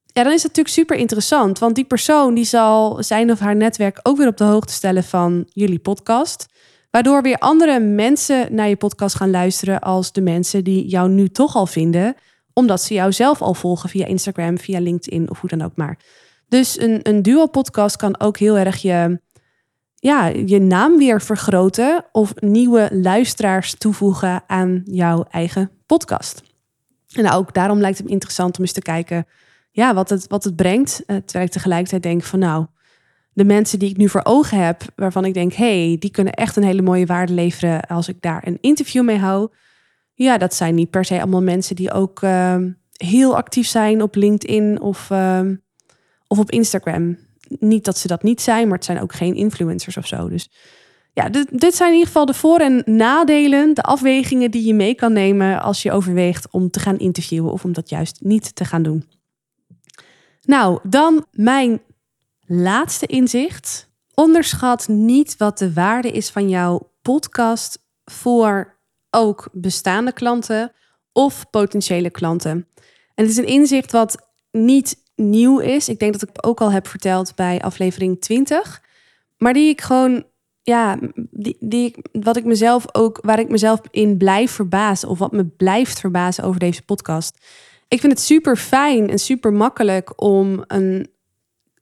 Ja, 0.05 0.23
dan 0.23 0.33
is 0.33 0.43
het 0.43 0.55
natuurlijk 0.55 0.75
super 0.75 0.97
interessant, 0.97 1.59
want 1.59 1.75
die 1.75 1.85
persoon 1.85 2.33
die 2.33 2.45
zal 2.45 3.03
zijn 3.03 3.31
of 3.31 3.39
haar 3.39 3.55
netwerk 3.55 3.99
ook 4.03 4.17
weer 4.17 4.27
op 4.27 4.37
de 4.37 4.43
hoogte 4.43 4.73
stellen 4.73 5.03
van 5.03 5.45
jullie 5.53 5.79
podcast. 5.79 6.45
Waardoor 6.91 7.21
weer 7.21 7.37
andere 7.37 7.79
mensen 7.79 8.55
naar 8.55 8.69
je 8.69 8.75
podcast 8.75 9.15
gaan 9.15 9.31
luisteren 9.31 9.79
als 9.79 10.11
de 10.11 10.21
mensen 10.21 10.63
die 10.63 10.87
jou 10.87 11.09
nu 11.09 11.29
toch 11.29 11.55
al 11.55 11.65
vinden 11.65 12.15
omdat 12.55 12.81
ze 12.81 12.93
jou 12.93 13.11
zelf 13.11 13.41
al 13.41 13.53
volgen 13.53 13.89
via 13.89 14.05
Instagram, 14.05 14.57
via 14.57 14.79
LinkedIn 14.79 15.29
of 15.29 15.39
hoe 15.39 15.49
dan 15.49 15.61
ook 15.61 15.75
maar. 15.75 15.97
Dus 16.47 16.79
een, 16.79 16.99
een 17.03 17.21
duo-podcast 17.21 17.97
kan 17.97 18.19
ook 18.19 18.37
heel 18.37 18.57
erg 18.57 18.81
je, 18.81 19.21
ja, 19.95 20.25
je 20.25 20.59
naam 20.59 20.97
weer 20.97 21.21
vergroten 21.21 22.05
of 22.11 22.33
nieuwe 22.35 22.89
luisteraars 22.91 23.75
toevoegen 23.77 24.43
aan 24.47 24.81
jouw 24.85 25.25
eigen 25.29 25.71
podcast. 25.85 26.41
En 27.13 27.31
ook 27.31 27.53
daarom 27.53 27.79
lijkt 27.79 27.97
het 27.97 28.05
me 28.05 28.11
interessant 28.13 28.57
om 28.57 28.63
eens 28.63 28.73
te 28.73 28.81
kijken 28.81 29.25
ja, 29.75 29.93
wat, 29.93 30.09
het, 30.09 30.27
wat 30.27 30.43
het 30.43 30.55
brengt. 30.55 31.03
Eh, 31.05 31.15
terwijl 31.17 31.45
ik 31.45 31.51
tegelijkertijd 31.51 32.03
denk 32.03 32.23
van 32.23 32.39
nou, 32.39 32.65
de 33.33 33.45
mensen 33.45 33.79
die 33.79 33.89
ik 33.89 33.97
nu 33.97 34.09
voor 34.09 34.21
ogen 34.23 34.65
heb, 34.65 34.81
waarvan 34.95 35.25
ik 35.25 35.33
denk, 35.33 35.53
hey, 35.53 35.95
die 35.99 36.11
kunnen 36.11 36.33
echt 36.33 36.55
een 36.55 36.63
hele 36.63 36.81
mooie 36.81 37.05
waarde 37.05 37.33
leveren 37.33 37.81
als 37.81 38.07
ik 38.07 38.21
daar 38.21 38.47
een 38.47 38.57
interview 38.61 39.03
mee 39.03 39.17
hou. 39.17 39.49
Ja, 40.17 40.37
dat 40.37 40.53
zijn 40.53 40.75
niet 40.75 40.89
per 40.89 41.05
se 41.05 41.21
allemaal 41.21 41.41
mensen 41.41 41.75
die 41.75 41.91
ook 41.91 42.21
uh, 42.21 42.57
heel 42.91 43.35
actief 43.35 43.67
zijn 43.67 44.01
op 44.01 44.15
LinkedIn 44.15 44.81
of, 44.81 45.09
uh, 45.09 45.41
of 46.27 46.39
op 46.39 46.51
Instagram. 46.51 47.17
Niet 47.59 47.85
dat 47.85 47.97
ze 47.97 48.07
dat 48.07 48.23
niet 48.23 48.41
zijn, 48.41 48.67
maar 48.67 48.77
het 48.77 48.85
zijn 48.85 49.01
ook 49.01 49.13
geen 49.13 49.35
influencers 49.35 49.97
of 49.97 50.07
zo. 50.07 50.29
Dus 50.29 50.49
ja, 51.13 51.29
dit, 51.29 51.59
dit 51.59 51.75
zijn 51.75 51.89
in 51.89 51.95
ieder 51.95 52.07
geval 52.07 52.25
de 52.25 52.33
voor- 52.33 52.59
en 52.59 52.83
nadelen, 52.85 53.73
de 53.73 53.81
afwegingen 53.81 54.51
die 54.51 54.65
je 54.65 54.73
mee 54.73 54.95
kan 54.95 55.13
nemen 55.13 55.61
als 55.61 55.81
je 55.81 55.91
overweegt 55.91 56.51
om 56.51 56.69
te 56.69 56.79
gaan 56.79 56.97
interviewen 56.97 57.51
of 57.51 57.63
om 57.63 57.73
dat 57.73 57.89
juist 57.89 58.19
niet 58.21 58.55
te 58.55 58.65
gaan 58.65 58.83
doen. 58.83 59.05
Nou, 60.41 60.79
dan 60.83 61.25
mijn 61.31 61.81
laatste 62.45 63.05
inzicht. 63.05 63.89
Onderschat 64.13 64.87
niet 64.87 65.37
wat 65.37 65.57
de 65.57 65.73
waarde 65.73 66.11
is 66.11 66.29
van 66.29 66.49
jouw 66.49 66.91
podcast 67.01 67.79
voor 68.05 68.74
ook 69.15 69.49
bestaande 69.51 70.11
klanten 70.11 70.71
of 71.11 71.49
potentiële 71.49 72.09
klanten. 72.09 72.67
En 73.15 73.23
het 73.23 73.29
is 73.29 73.37
een 73.37 73.45
inzicht 73.45 73.91
wat 73.91 74.27
niet 74.51 75.03
nieuw 75.15 75.59
is. 75.59 75.89
Ik 75.89 75.99
denk 75.99 76.13
dat 76.13 76.21
ik 76.21 76.29
het 76.33 76.43
ook 76.43 76.61
al 76.61 76.71
heb 76.71 76.87
verteld 76.87 77.35
bij 77.35 77.61
aflevering 77.61 78.21
20. 78.21 78.81
Maar 79.37 79.53
die 79.53 79.69
ik 79.69 79.81
gewoon, 79.81 80.25
ja, 80.61 80.99
die, 81.31 81.57
die, 81.59 81.95
wat 82.11 82.37
ik 82.37 82.45
mezelf 82.45 82.85
ook, 82.91 83.19
waar 83.21 83.39
ik 83.39 83.49
mezelf 83.49 83.81
in 83.91 84.17
blijf 84.17 84.51
verbazen. 84.51 85.09
Of 85.09 85.19
wat 85.19 85.31
me 85.31 85.45
blijft 85.45 85.99
verbazen 85.99 86.43
over 86.43 86.59
deze 86.59 86.81
podcast. 86.81 87.45
Ik 87.87 87.99
vind 87.99 88.11
het 88.11 88.21
super 88.21 88.57
fijn 88.57 89.09
en 89.09 89.19
super 89.19 89.53
makkelijk 89.53 90.21
om 90.21 90.63
een, 90.67 91.09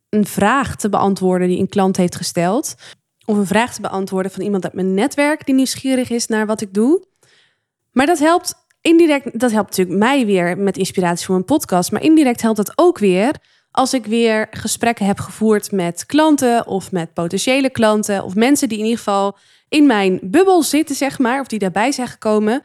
een 0.09 0.25
vraag 0.25 0.75
te 0.75 0.89
beantwoorden 0.89 1.47
die 1.47 1.59
een 1.59 1.69
klant 1.69 1.97
heeft 1.97 2.15
gesteld. 2.15 2.75
Of 3.25 3.37
een 3.37 3.47
vraag 3.47 3.73
te 3.73 3.81
beantwoorden 3.81 4.31
van 4.31 4.43
iemand 4.43 4.63
uit 4.63 4.73
mijn 4.73 4.93
netwerk 4.93 5.45
die 5.45 5.55
nieuwsgierig 5.55 6.09
is 6.09 6.27
naar 6.27 6.45
wat 6.45 6.61
ik 6.61 6.73
doe. 6.73 7.11
Maar 7.93 8.05
dat 8.05 8.19
helpt 8.19 8.53
indirect, 8.81 9.39
dat 9.39 9.51
helpt 9.51 9.69
natuurlijk 9.69 9.97
mij 9.97 10.25
weer 10.25 10.57
met 10.57 10.77
inspiratie 10.77 11.25
voor 11.25 11.35
mijn 11.35 11.45
podcast. 11.45 11.91
Maar 11.91 12.01
indirect 12.01 12.41
helpt 12.41 12.57
het 12.57 12.71
ook 12.75 12.97
weer 12.97 13.35
als 13.71 13.93
ik 13.93 14.05
weer 14.05 14.47
gesprekken 14.51 15.05
heb 15.05 15.19
gevoerd 15.19 15.71
met 15.71 16.05
klanten 16.05 16.67
of 16.67 16.91
met 16.91 17.13
potentiële 17.13 17.69
klanten 17.69 18.23
of 18.23 18.35
mensen 18.35 18.69
die 18.69 18.77
in 18.77 18.83
ieder 18.83 18.99
geval 18.99 19.37
in 19.69 19.85
mijn 19.85 20.19
bubbel 20.21 20.63
zitten, 20.63 20.95
zeg 20.95 21.19
maar, 21.19 21.39
of 21.39 21.47
die 21.47 21.59
daarbij 21.59 21.91
zijn 21.91 22.07
gekomen. 22.07 22.63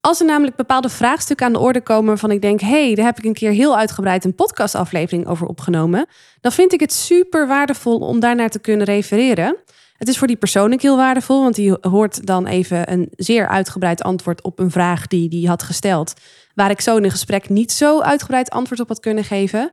Als 0.00 0.20
er 0.20 0.26
namelijk 0.26 0.56
bepaalde 0.56 0.88
vraagstukken 0.88 1.46
aan 1.46 1.52
de 1.52 1.58
orde 1.58 1.80
komen 1.80 2.06
waarvan 2.06 2.30
ik 2.30 2.42
denk, 2.42 2.60
hé, 2.60 2.66
hey, 2.66 2.94
daar 2.94 3.04
heb 3.04 3.18
ik 3.18 3.24
een 3.24 3.34
keer 3.34 3.50
heel 3.50 3.76
uitgebreid 3.76 4.24
een 4.24 4.34
podcastaflevering 4.34 5.26
over 5.26 5.46
opgenomen, 5.46 6.06
dan 6.40 6.52
vind 6.52 6.72
ik 6.72 6.80
het 6.80 6.92
super 6.92 7.46
waardevol 7.46 7.98
om 7.98 8.20
daarnaar 8.20 8.50
te 8.50 8.58
kunnen 8.58 8.86
refereren. 8.86 9.56
Het 9.98 10.08
is 10.08 10.18
voor 10.18 10.26
die 10.26 10.36
persoon 10.36 10.72
ook 10.72 10.82
heel 10.82 10.96
waardevol, 10.96 11.42
want 11.42 11.54
die 11.54 11.76
hoort 11.80 12.26
dan 12.26 12.46
even 12.46 12.92
een 12.92 13.08
zeer 13.16 13.48
uitgebreid 13.48 14.02
antwoord 14.02 14.42
op 14.42 14.58
een 14.58 14.70
vraag 14.70 15.06
die 15.06 15.28
die 15.28 15.48
had 15.48 15.62
gesteld. 15.62 16.12
Waar 16.54 16.70
ik 16.70 16.80
zo 16.80 16.96
in 16.96 17.04
een 17.04 17.10
gesprek 17.10 17.48
niet 17.48 17.72
zo 17.72 18.00
uitgebreid 18.00 18.50
antwoord 18.50 18.80
op 18.80 18.88
had 18.88 19.00
kunnen 19.00 19.24
geven. 19.24 19.70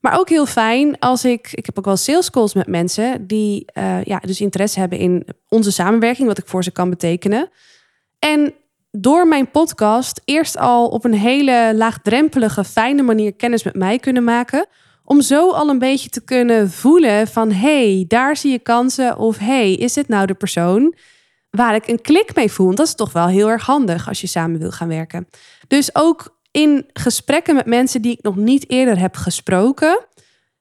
Maar 0.00 0.18
ook 0.18 0.28
heel 0.28 0.46
fijn 0.46 0.98
als 0.98 1.24
ik, 1.24 1.48
ik 1.52 1.66
heb 1.66 1.78
ook 1.78 1.84
wel 1.84 1.96
sales 1.96 2.30
calls 2.30 2.54
met 2.54 2.66
mensen 2.66 3.26
die 3.26 3.64
uh, 3.74 4.04
ja, 4.04 4.18
dus 4.18 4.40
interesse 4.40 4.80
hebben 4.80 4.98
in 4.98 5.26
onze 5.48 5.72
samenwerking, 5.72 6.28
wat 6.28 6.38
ik 6.38 6.46
voor 6.46 6.64
ze 6.64 6.70
kan 6.70 6.90
betekenen. 6.90 7.48
En 8.18 8.54
door 8.90 9.28
mijn 9.28 9.50
podcast 9.50 10.20
eerst 10.24 10.56
al 10.56 10.88
op 10.88 11.04
een 11.04 11.14
hele 11.14 11.72
laagdrempelige, 11.76 12.64
fijne 12.64 13.02
manier 13.02 13.34
kennis 13.34 13.62
met 13.62 13.74
mij 13.74 13.98
kunnen 13.98 14.24
maken 14.24 14.66
om 15.12 15.20
zo 15.20 15.50
al 15.50 15.68
een 15.68 15.78
beetje 15.78 16.08
te 16.08 16.24
kunnen 16.24 16.70
voelen 16.70 17.26
van 17.26 17.52
hey, 17.52 18.04
daar 18.08 18.36
zie 18.36 18.50
je 18.50 18.58
kansen 18.58 19.18
of 19.18 19.38
hey, 19.38 19.72
is 19.72 19.92
dit 19.92 20.08
nou 20.08 20.26
de 20.26 20.34
persoon 20.34 20.94
waar 21.50 21.74
ik 21.74 21.88
een 21.88 22.00
klik 22.00 22.34
mee 22.34 22.52
voel. 22.52 22.74
dat 22.74 22.86
is 22.86 22.94
toch 22.94 23.12
wel 23.12 23.26
heel 23.26 23.48
erg 23.48 23.66
handig 23.66 24.08
als 24.08 24.20
je 24.20 24.26
samen 24.26 24.58
wil 24.58 24.70
gaan 24.70 24.88
werken. 24.88 25.28
Dus 25.68 25.94
ook 25.94 26.38
in 26.50 26.86
gesprekken 26.92 27.54
met 27.54 27.66
mensen 27.66 28.02
die 28.02 28.12
ik 28.12 28.22
nog 28.22 28.36
niet 28.36 28.70
eerder 28.70 28.98
heb 28.98 29.16
gesproken, 29.16 30.06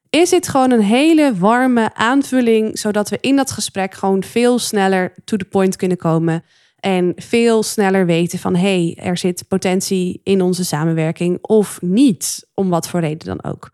is 0.09 0.29
dit 0.29 0.47
gewoon 0.47 0.71
een 0.71 0.83
hele 0.83 1.35
warme 1.35 1.93
aanvulling, 1.93 2.79
zodat 2.79 3.09
we 3.09 3.17
in 3.21 3.35
dat 3.35 3.51
gesprek 3.51 3.93
gewoon 3.93 4.23
veel 4.23 4.59
sneller 4.59 5.13
to 5.25 5.37
the 5.37 5.45
point 5.45 5.75
kunnen 5.75 5.97
komen. 5.97 6.43
En 6.79 7.13
veel 7.15 7.63
sneller 7.63 8.05
weten 8.05 8.39
van 8.39 8.55
hé, 8.55 8.93
hey, 8.93 9.05
er 9.05 9.17
zit 9.17 9.47
potentie 9.47 10.21
in 10.23 10.41
onze 10.41 10.65
samenwerking 10.65 11.37
of 11.41 11.81
niet, 11.81 12.47
om 12.53 12.69
wat 12.69 12.87
voor 12.87 12.99
reden 12.99 13.27
dan 13.27 13.51
ook. 13.51 13.71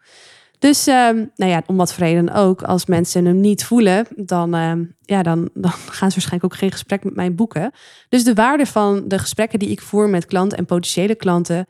Dus 0.60 0.88
ehm, 0.88 1.26
nou 1.36 1.52
ja, 1.52 1.63
om 1.65 1.78
wat 1.78 1.96
reden 1.96 2.34
ook, 2.34 2.62
als 2.62 2.86
mensen 2.86 3.26
hem 3.26 3.39
niet 3.39 3.63
voelen, 3.63 4.08
dan, 4.15 4.54
ehm, 4.54 4.84
ja, 5.02 5.24
dan, 5.24 5.50
dan 5.54 5.72
gaan 5.72 6.12
ze 6.12 6.15
waarschijnlijk 6.15 6.43
ook 6.43 6.56
geen 6.56 6.72
gesprek 6.72 7.04
met 7.04 7.15
mij 7.15 7.36
boeken. 7.36 7.72
Dus 8.10 8.24
de 8.24 8.34
waarde 8.34 8.65
van 8.65 9.08
de 9.08 9.20
gesprekken 9.20 9.60
die 9.60 9.70
ik 9.70 9.82
voer 9.82 10.10
met 10.10 10.26
klanten 10.26 10.58
en 10.58 10.65
potentiële 10.65 11.15
klanten, 11.15 11.67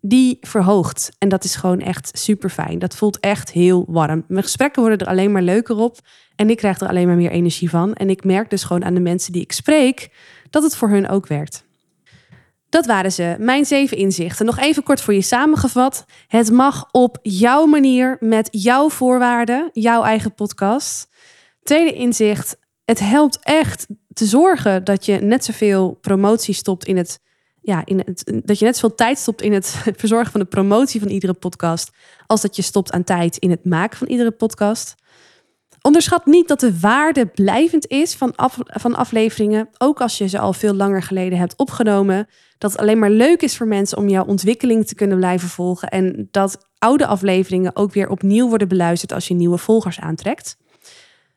die 0.00 0.38
verhoogt. 0.40 1.10
En 1.18 1.28
dat 1.28 1.44
is 1.44 1.56
gewoon 1.56 1.80
echt 1.80 2.18
super 2.18 2.50
fijn. 2.50 2.78
Dat 2.78 2.96
voelt 2.96 3.20
echt 3.20 3.50
heel 3.50 3.84
warm. 3.88 4.24
Mijn 4.28 4.42
gesprekken 4.42 4.82
worden 4.82 4.98
er 4.98 5.06
alleen 5.06 5.32
maar 5.32 5.42
leuker 5.42 5.76
op. 5.76 5.98
En 6.36 6.50
ik 6.50 6.56
krijg 6.56 6.80
er 6.80 6.88
alleen 6.88 7.06
maar 7.06 7.16
meer 7.16 7.30
energie 7.30 7.70
van. 7.70 7.94
En 7.94 8.10
ik 8.10 8.24
merk 8.24 8.50
dus 8.50 8.64
gewoon 8.64 8.84
aan 8.84 8.94
de 8.94 9.00
mensen 9.00 9.32
die 9.32 9.42
ik 9.42 9.52
spreek 9.52 10.10
dat 10.50 10.62
het 10.62 10.76
voor 10.76 10.88
hun 10.88 11.08
ook 11.08 11.26
werkt. 11.26 11.64
Dat 12.72 12.86
waren 12.86 13.12
ze, 13.12 13.36
mijn 13.38 13.64
zeven 13.64 13.96
inzichten. 13.96 14.46
Nog 14.46 14.58
even 14.58 14.82
kort 14.82 15.00
voor 15.00 15.14
je 15.14 15.22
samengevat. 15.22 16.04
Het 16.26 16.50
mag 16.50 16.88
op 16.90 17.18
jouw 17.22 17.66
manier, 17.66 18.16
met 18.20 18.48
jouw 18.50 18.90
voorwaarden, 18.90 19.70
jouw 19.72 20.02
eigen 20.02 20.34
podcast. 20.34 21.08
Tweede 21.62 21.92
inzicht, 21.92 22.56
het 22.84 22.98
helpt 22.98 23.38
echt 23.42 23.86
te 24.12 24.24
zorgen 24.24 24.84
dat 24.84 25.06
je 25.06 25.18
net 25.18 25.44
zoveel 25.44 25.98
promotie 26.00 26.54
stopt 26.54 26.84
in 26.84 26.96
het 26.96 27.20
ja, 27.60 27.82
in 27.84 27.98
het, 27.98 28.40
dat 28.44 28.58
je 28.58 28.64
net 28.64 28.76
zoveel 28.76 28.96
tijd 28.96 29.18
stopt 29.18 29.42
in 29.42 29.52
het 29.52 29.66
verzorgen 29.96 30.32
van 30.32 30.40
de 30.40 30.46
promotie 30.46 31.00
van 31.00 31.10
iedere 31.10 31.34
podcast, 31.34 31.90
als 32.26 32.40
dat 32.40 32.56
je 32.56 32.62
stopt 32.62 32.92
aan 32.92 33.04
tijd 33.04 33.36
in 33.36 33.50
het 33.50 33.64
maken 33.64 33.98
van 33.98 34.08
iedere 34.08 34.30
podcast. 34.30 34.94
Onderschat 35.82 36.26
niet 36.26 36.48
dat 36.48 36.60
de 36.60 36.78
waarde 36.80 37.26
blijvend 37.26 37.86
is 37.86 38.14
van, 38.14 38.34
af, 38.36 38.58
van 38.66 38.94
afleveringen, 38.94 39.68
ook 39.78 40.00
als 40.00 40.18
je 40.18 40.28
ze 40.28 40.38
al 40.38 40.52
veel 40.52 40.74
langer 40.74 41.02
geleden 41.02 41.38
hebt 41.38 41.56
opgenomen. 41.56 42.28
Dat 42.62 42.72
het 42.72 42.80
alleen 42.80 42.98
maar 42.98 43.10
leuk 43.10 43.42
is 43.42 43.56
voor 43.56 43.66
mensen 43.66 43.98
om 43.98 44.08
jouw 44.08 44.24
ontwikkeling 44.24 44.86
te 44.86 44.94
kunnen 44.94 45.16
blijven 45.16 45.48
volgen 45.48 45.88
en 45.88 46.28
dat 46.30 46.68
oude 46.78 47.06
afleveringen 47.06 47.76
ook 47.76 47.92
weer 47.92 48.08
opnieuw 48.08 48.48
worden 48.48 48.68
beluisterd 48.68 49.12
als 49.12 49.28
je 49.28 49.34
nieuwe 49.34 49.58
volgers 49.58 50.00
aantrekt. 50.00 50.56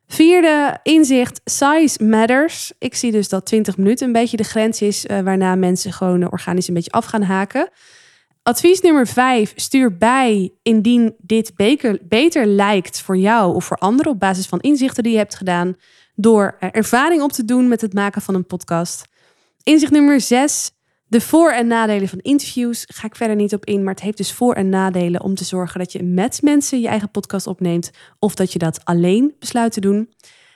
Vierde 0.07 0.79
inzicht, 0.83 1.41
size 1.45 2.03
matters. 2.03 2.73
Ik 2.79 2.95
zie 2.95 3.11
dus 3.11 3.29
dat 3.29 3.45
20 3.45 3.77
minuten 3.77 4.07
een 4.07 4.13
beetje 4.13 4.37
de 4.37 4.43
grens 4.43 4.81
is 4.81 5.05
uh, 5.05 5.19
waarna 5.19 5.55
mensen 5.55 5.93
gewoon 5.93 6.31
organisch 6.31 6.67
een 6.67 6.73
beetje 6.73 6.91
af 6.91 7.05
gaan 7.05 7.23
haken. 7.23 7.69
Advies 8.43 8.81
nummer 8.81 9.07
5, 9.07 9.53
stuur 9.55 9.97
bij 9.97 10.53
indien 10.61 11.15
dit 11.17 11.55
beker, 11.55 11.99
beter 12.01 12.45
lijkt 12.45 13.01
voor 13.01 13.17
jou 13.17 13.55
of 13.55 13.65
voor 13.65 13.77
anderen 13.77 14.11
op 14.11 14.19
basis 14.19 14.45
van 14.45 14.59
inzichten 14.59 15.03
die 15.03 15.11
je 15.11 15.17
hebt 15.17 15.35
gedaan 15.35 15.75
door 16.15 16.55
ervaring 16.59 17.21
op 17.21 17.31
te 17.31 17.45
doen 17.45 17.67
met 17.67 17.81
het 17.81 17.93
maken 17.93 18.21
van 18.21 18.35
een 18.35 18.45
podcast. 18.45 19.05
Inzicht 19.63 19.91
nummer 19.91 20.21
6, 20.21 20.71
de 21.07 21.21
voor- 21.21 21.51
en 21.51 21.67
nadelen 21.67 22.07
van 22.07 22.19
interviews 22.19 22.83
ga 22.87 23.07
ik 23.07 23.15
verder 23.15 23.35
niet 23.35 23.53
op 23.53 23.65
in, 23.65 23.83
maar 23.83 23.93
het 23.93 24.03
heeft 24.03 24.17
dus 24.17 24.31
voor- 24.31 24.53
en 24.53 24.69
nadelen 24.69 25.21
om 25.21 25.35
te 25.35 25.43
zorgen 25.43 25.79
dat 25.79 25.91
je 25.91 26.03
met 26.03 26.41
mensen 26.41 26.81
je 26.81 26.87
eigen 26.87 27.11
podcast 27.11 27.47
opneemt 27.47 27.91
of 28.19 28.35
dat 28.35 28.53
je 28.53 28.59
dat 28.59 28.85
alleen 28.85 29.35
besluit 29.39 29.71
te 29.71 29.79
doen. 29.81 30.09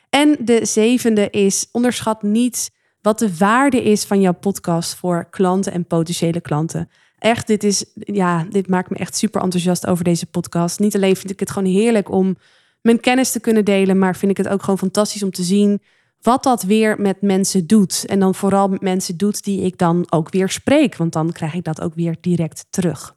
En 0.10 0.38
de 0.40 0.66
zevende 0.66 1.30
is 1.30 1.68
onderschat 1.72 2.24
niet 2.24 2.72
wat 3.02 3.20
de 3.20 3.38
waarde 3.38 3.84
is 3.84 4.04
van 4.04 4.22
jouw 4.22 4.34
podcast 4.34 4.96
voor 4.96 5.30
klanten 5.30 5.72
en 5.72 5.86
potentiële 5.86 6.42
klanten. 6.42 6.90
Echt, 7.18 7.48
dit 7.48 7.64
is 7.64 7.86
ja, 7.96 8.46
dit 8.50 8.68
maakt 8.68 8.90
me 8.90 8.98
echt 8.98 9.16
super 9.18 9.42
enthousiast 9.42 9.88
over 9.88 10.04
deze 10.04 10.26
podcast. 10.26 10.80
Niet 10.80 10.96
alleen 10.96 11.16
vind 11.16 11.32
ik 11.32 11.40
het 11.40 11.52
gewoon 11.52 11.72
heerlijk 11.72 12.12
om 12.12 12.38
mijn 12.82 13.00
kennis 13.00 13.32
te 13.32 13.40
kunnen 13.40 13.66
delen, 13.66 13.98
maar 13.98 14.16
vind 14.16 14.32
ik 14.32 14.38
het 14.38 14.48
ook 14.48 14.62
gewoon 14.62 14.78
fantastisch 14.78 15.24
om 15.24 15.32
te 15.32 15.44
zien 15.44 15.82
wat 16.22 16.44
dat 16.44 16.64
weer 16.64 17.02
met 17.02 17.22
mensen 17.22 17.68
doet. 17.68 18.06
En 18.06 18.20
dan 18.20 18.36
vooral 18.36 18.68
met 18.68 18.82
mensen 18.82 19.18
doet 19.18 19.44
die 19.44 19.62
ik 19.62 19.78
dan 19.78 20.06
ook 20.10 20.32
weer 20.32 20.50
spreek, 20.50 20.96
want 20.96 21.14
dan 21.14 21.32
krijg 21.32 21.54
ik 21.54 21.64
dat 21.64 21.82
ook 21.82 21.94
weer 21.96 22.16
direct 22.22 22.66
terug. 22.70 23.16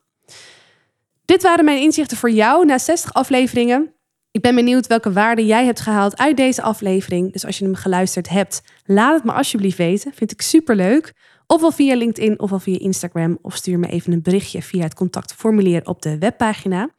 Dit 1.25 1.43
waren 1.43 1.65
mijn 1.65 1.81
inzichten 1.81 2.17
voor 2.17 2.31
jou 2.31 2.65
na 2.65 2.77
60 2.77 3.13
afleveringen. 3.13 3.93
Ik 4.31 4.41
ben 4.41 4.55
benieuwd 4.55 4.87
welke 4.87 5.11
waarde 5.11 5.45
jij 5.45 5.65
hebt 5.65 5.79
gehaald 5.79 6.17
uit 6.17 6.37
deze 6.37 6.61
aflevering. 6.61 7.31
Dus 7.31 7.45
als 7.45 7.57
je 7.57 7.65
hem 7.65 7.75
geluisterd 7.75 8.29
hebt, 8.29 8.61
laat 8.85 9.15
het 9.15 9.23
me 9.23 9.31
alsjeblieft 9.31 9.77
weten. 9.77 10.13
Vind 10.13 10.31
ik 10.31 10.41
super 10.41 10.75
leuk. 10.75 11.13
Ofwel 11.47 11.71
via 11.71 11.95
LinkedIn 11.95 12.39
ofwel 12.39 12.59
via 12.59 12.79
Instagram. 12.79 13.37
Of 13.41 13.55
stuur 13.55 13.79
me 13.79 13.87
even 13.87 14.13
een 14.13 14.21
berichtje 14.21 14.61
via 14.61 14.83
het 14.83 14.93
contactformulier 14.93 15.85
op 15.85 16.01
de 16.01 16.17
webpagina. 16.17 16.89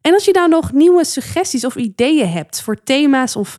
En 0.00 0.12
als 0.12 0.24
je 0.24 0.32
daar 0.32 0.48
nog 0.48 0.72
nieuwe 0.72 1.04
suggesties 1.04 1.64
of 1.64 1.76
ideeën 1.76 2.28
hebt 2.28 2.62
voor 2.62 2.82
thema's 2.82 3.36
of 3.36 3.58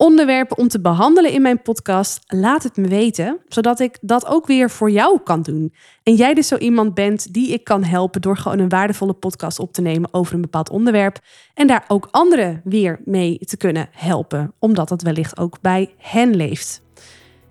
onderwerpen 0.00 0.58
om 0.58 0.68
te 0.68 0.80
behandelen 0.80 1.32
in 1.32 1.42
mijn 1.42 1.62
podcast, 1.62 2.20
laat 2.26 2.62
het 2.62 2.76
me 2.76 2.88
weten, 2.88 3.38
zodat 3.48 3.80
ik 3.80 3.98
dat 4.00 4.26
ook 4.26 4.46
weer 4.46 4.70
voor 4.70 4.90
jou 4.90 5.20
kan 5.24 5.42
doen. 5.42 5.74
En 6.02 6.14
jij 6.14 6.34
dus 6.34 6.48
zo 6.48 6.56
iemand 6.56 6.94
bent 6.94 7.32
die 7.32 7.52
ik 7.52 7.64
kan 7.64 7.84
helpen 7.84 8.20
door 8.20 8.36
gewoon 8.36 8.58
een 8.58 8.68
waardevolle 8.68 9.12
podcast 9.12 9.58
op 9.58 9.72
te 9.72 9.80
nemen 9.80 10.14
over 10.14 10.34
een 10.34 10.40
bepaald 10.40 10.70
onderwerp 10.70 11.18
en 11.54 11.66
daar 11.66 11.84
ook 11.88 12.08
anderen 12.10 12.60
weer 12.64 13.00
mee 13.04 13.38
te 13.38 13.56
kunnen 13.56 13.88
helpen, 13.92 14.52
omdat 14.58 14.88
dat 14.88 15.02
wellicht 15.02 15.38
ook 15.38 15.60
bij 15.60 15.94
hen 15.98 16.36
leeft. 16.36 16.82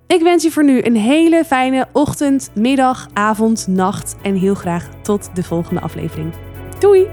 Ik 0.07 0.21
wens 0.21 0.43
je 0.43 0.51
voor 0.51 0.63
nu 0.63 0.81
een 0.83 0.95
hele 0.95 1.43
fijne 1.45 1.87
ochtend, 1.93 2.49
middag, 2.55 3.07
avond, 3.13 3.67
nacht 3.67 4.15
en 4.21 4.35
heel 4.35 4.55
graag 4.55 4.89
tot 5.01 5.35
de 5.35 5.43
volgende 5.43 5.81
aflevering. 5.81 6.33
Doei! 6.79 7.07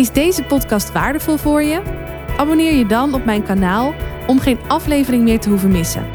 Is 0.00 0.12
deze 0.12 0.42
podcast 0.42 0.92
waardevol 0.92 1.36
voor 1.36 1.62
je? 1.62 1.82
Abonneer 2.36 2.74
je 2.74 2.86
dan 2.86 3.14
op 3.14 3.24
mijn 3.24 3.42
kanaal 3.42 3.94
om 4.26 4.38
geen 4.38 4.58
aflevering 4.66 5.22
meer 5.22 5.40
te 5.40 5.48
hoeven 5.48 5.70
missen. 5.70 6.06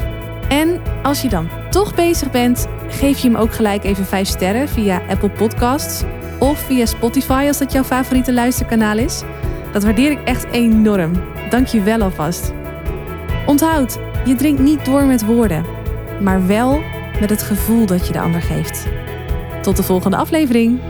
En 0.48 0.82
als 1.02 1.22
je 1.22 1.28
dan 1.28 1.48
toch 1.70 1.94
bezig 1.94 2.30
bent, 2.30 2.66
geef 2.88 3.18
je 3.18 3.28
hem 3.28 3.36
ook 3.36 3.54
gelijk 3.54 3.84
even 3.84 4.06
5 4.06 4.28
sterren 4.28 4.68
via 4.68 5.02
Apple 5.08 5.30
Podcasts 5.30 6.02
of 6.38 6.58
via 6.58 6.86
Spotify 6.86 7.44
als 7.46 7.58
dat 7.58 7.72
jouw 7.72 7.84
favoriete 7.84 8.32
luisterkanaal 8.32 8.98
is. 8.98 9.22
Dat 9.72 9.84
waardeer 9.84 10.10
ik 10.10 10.22
echt 10.24 10.44
enorm. 10.50 11.12
Dank 11.50 11.66
je 11.66 11.82
wel 11.82 12.00
alvast. 12.00 12.52
Onthoud, 13.46 13.98
je 14.24 14.34
drinkt 14.34 14.60
niet 14.60 14.84
door 14.84 15.04
met 15.04 15.24
woorden, 15.24 15.64
maar 16.20 16.46
wel 16.46 16.82
met 17.20 17.30
het 17.30 17.42
gevoel 17.42 17.86
dat 17.86 18.06
je 18.06 18.12
de 18.12 18.20
ander 18.20 18.42
geeft. 18.42 18.86
Tot 19.62 19.76
de 19.76 19.82
volgende 19.82 20.16
aflevering. 20.16 20.80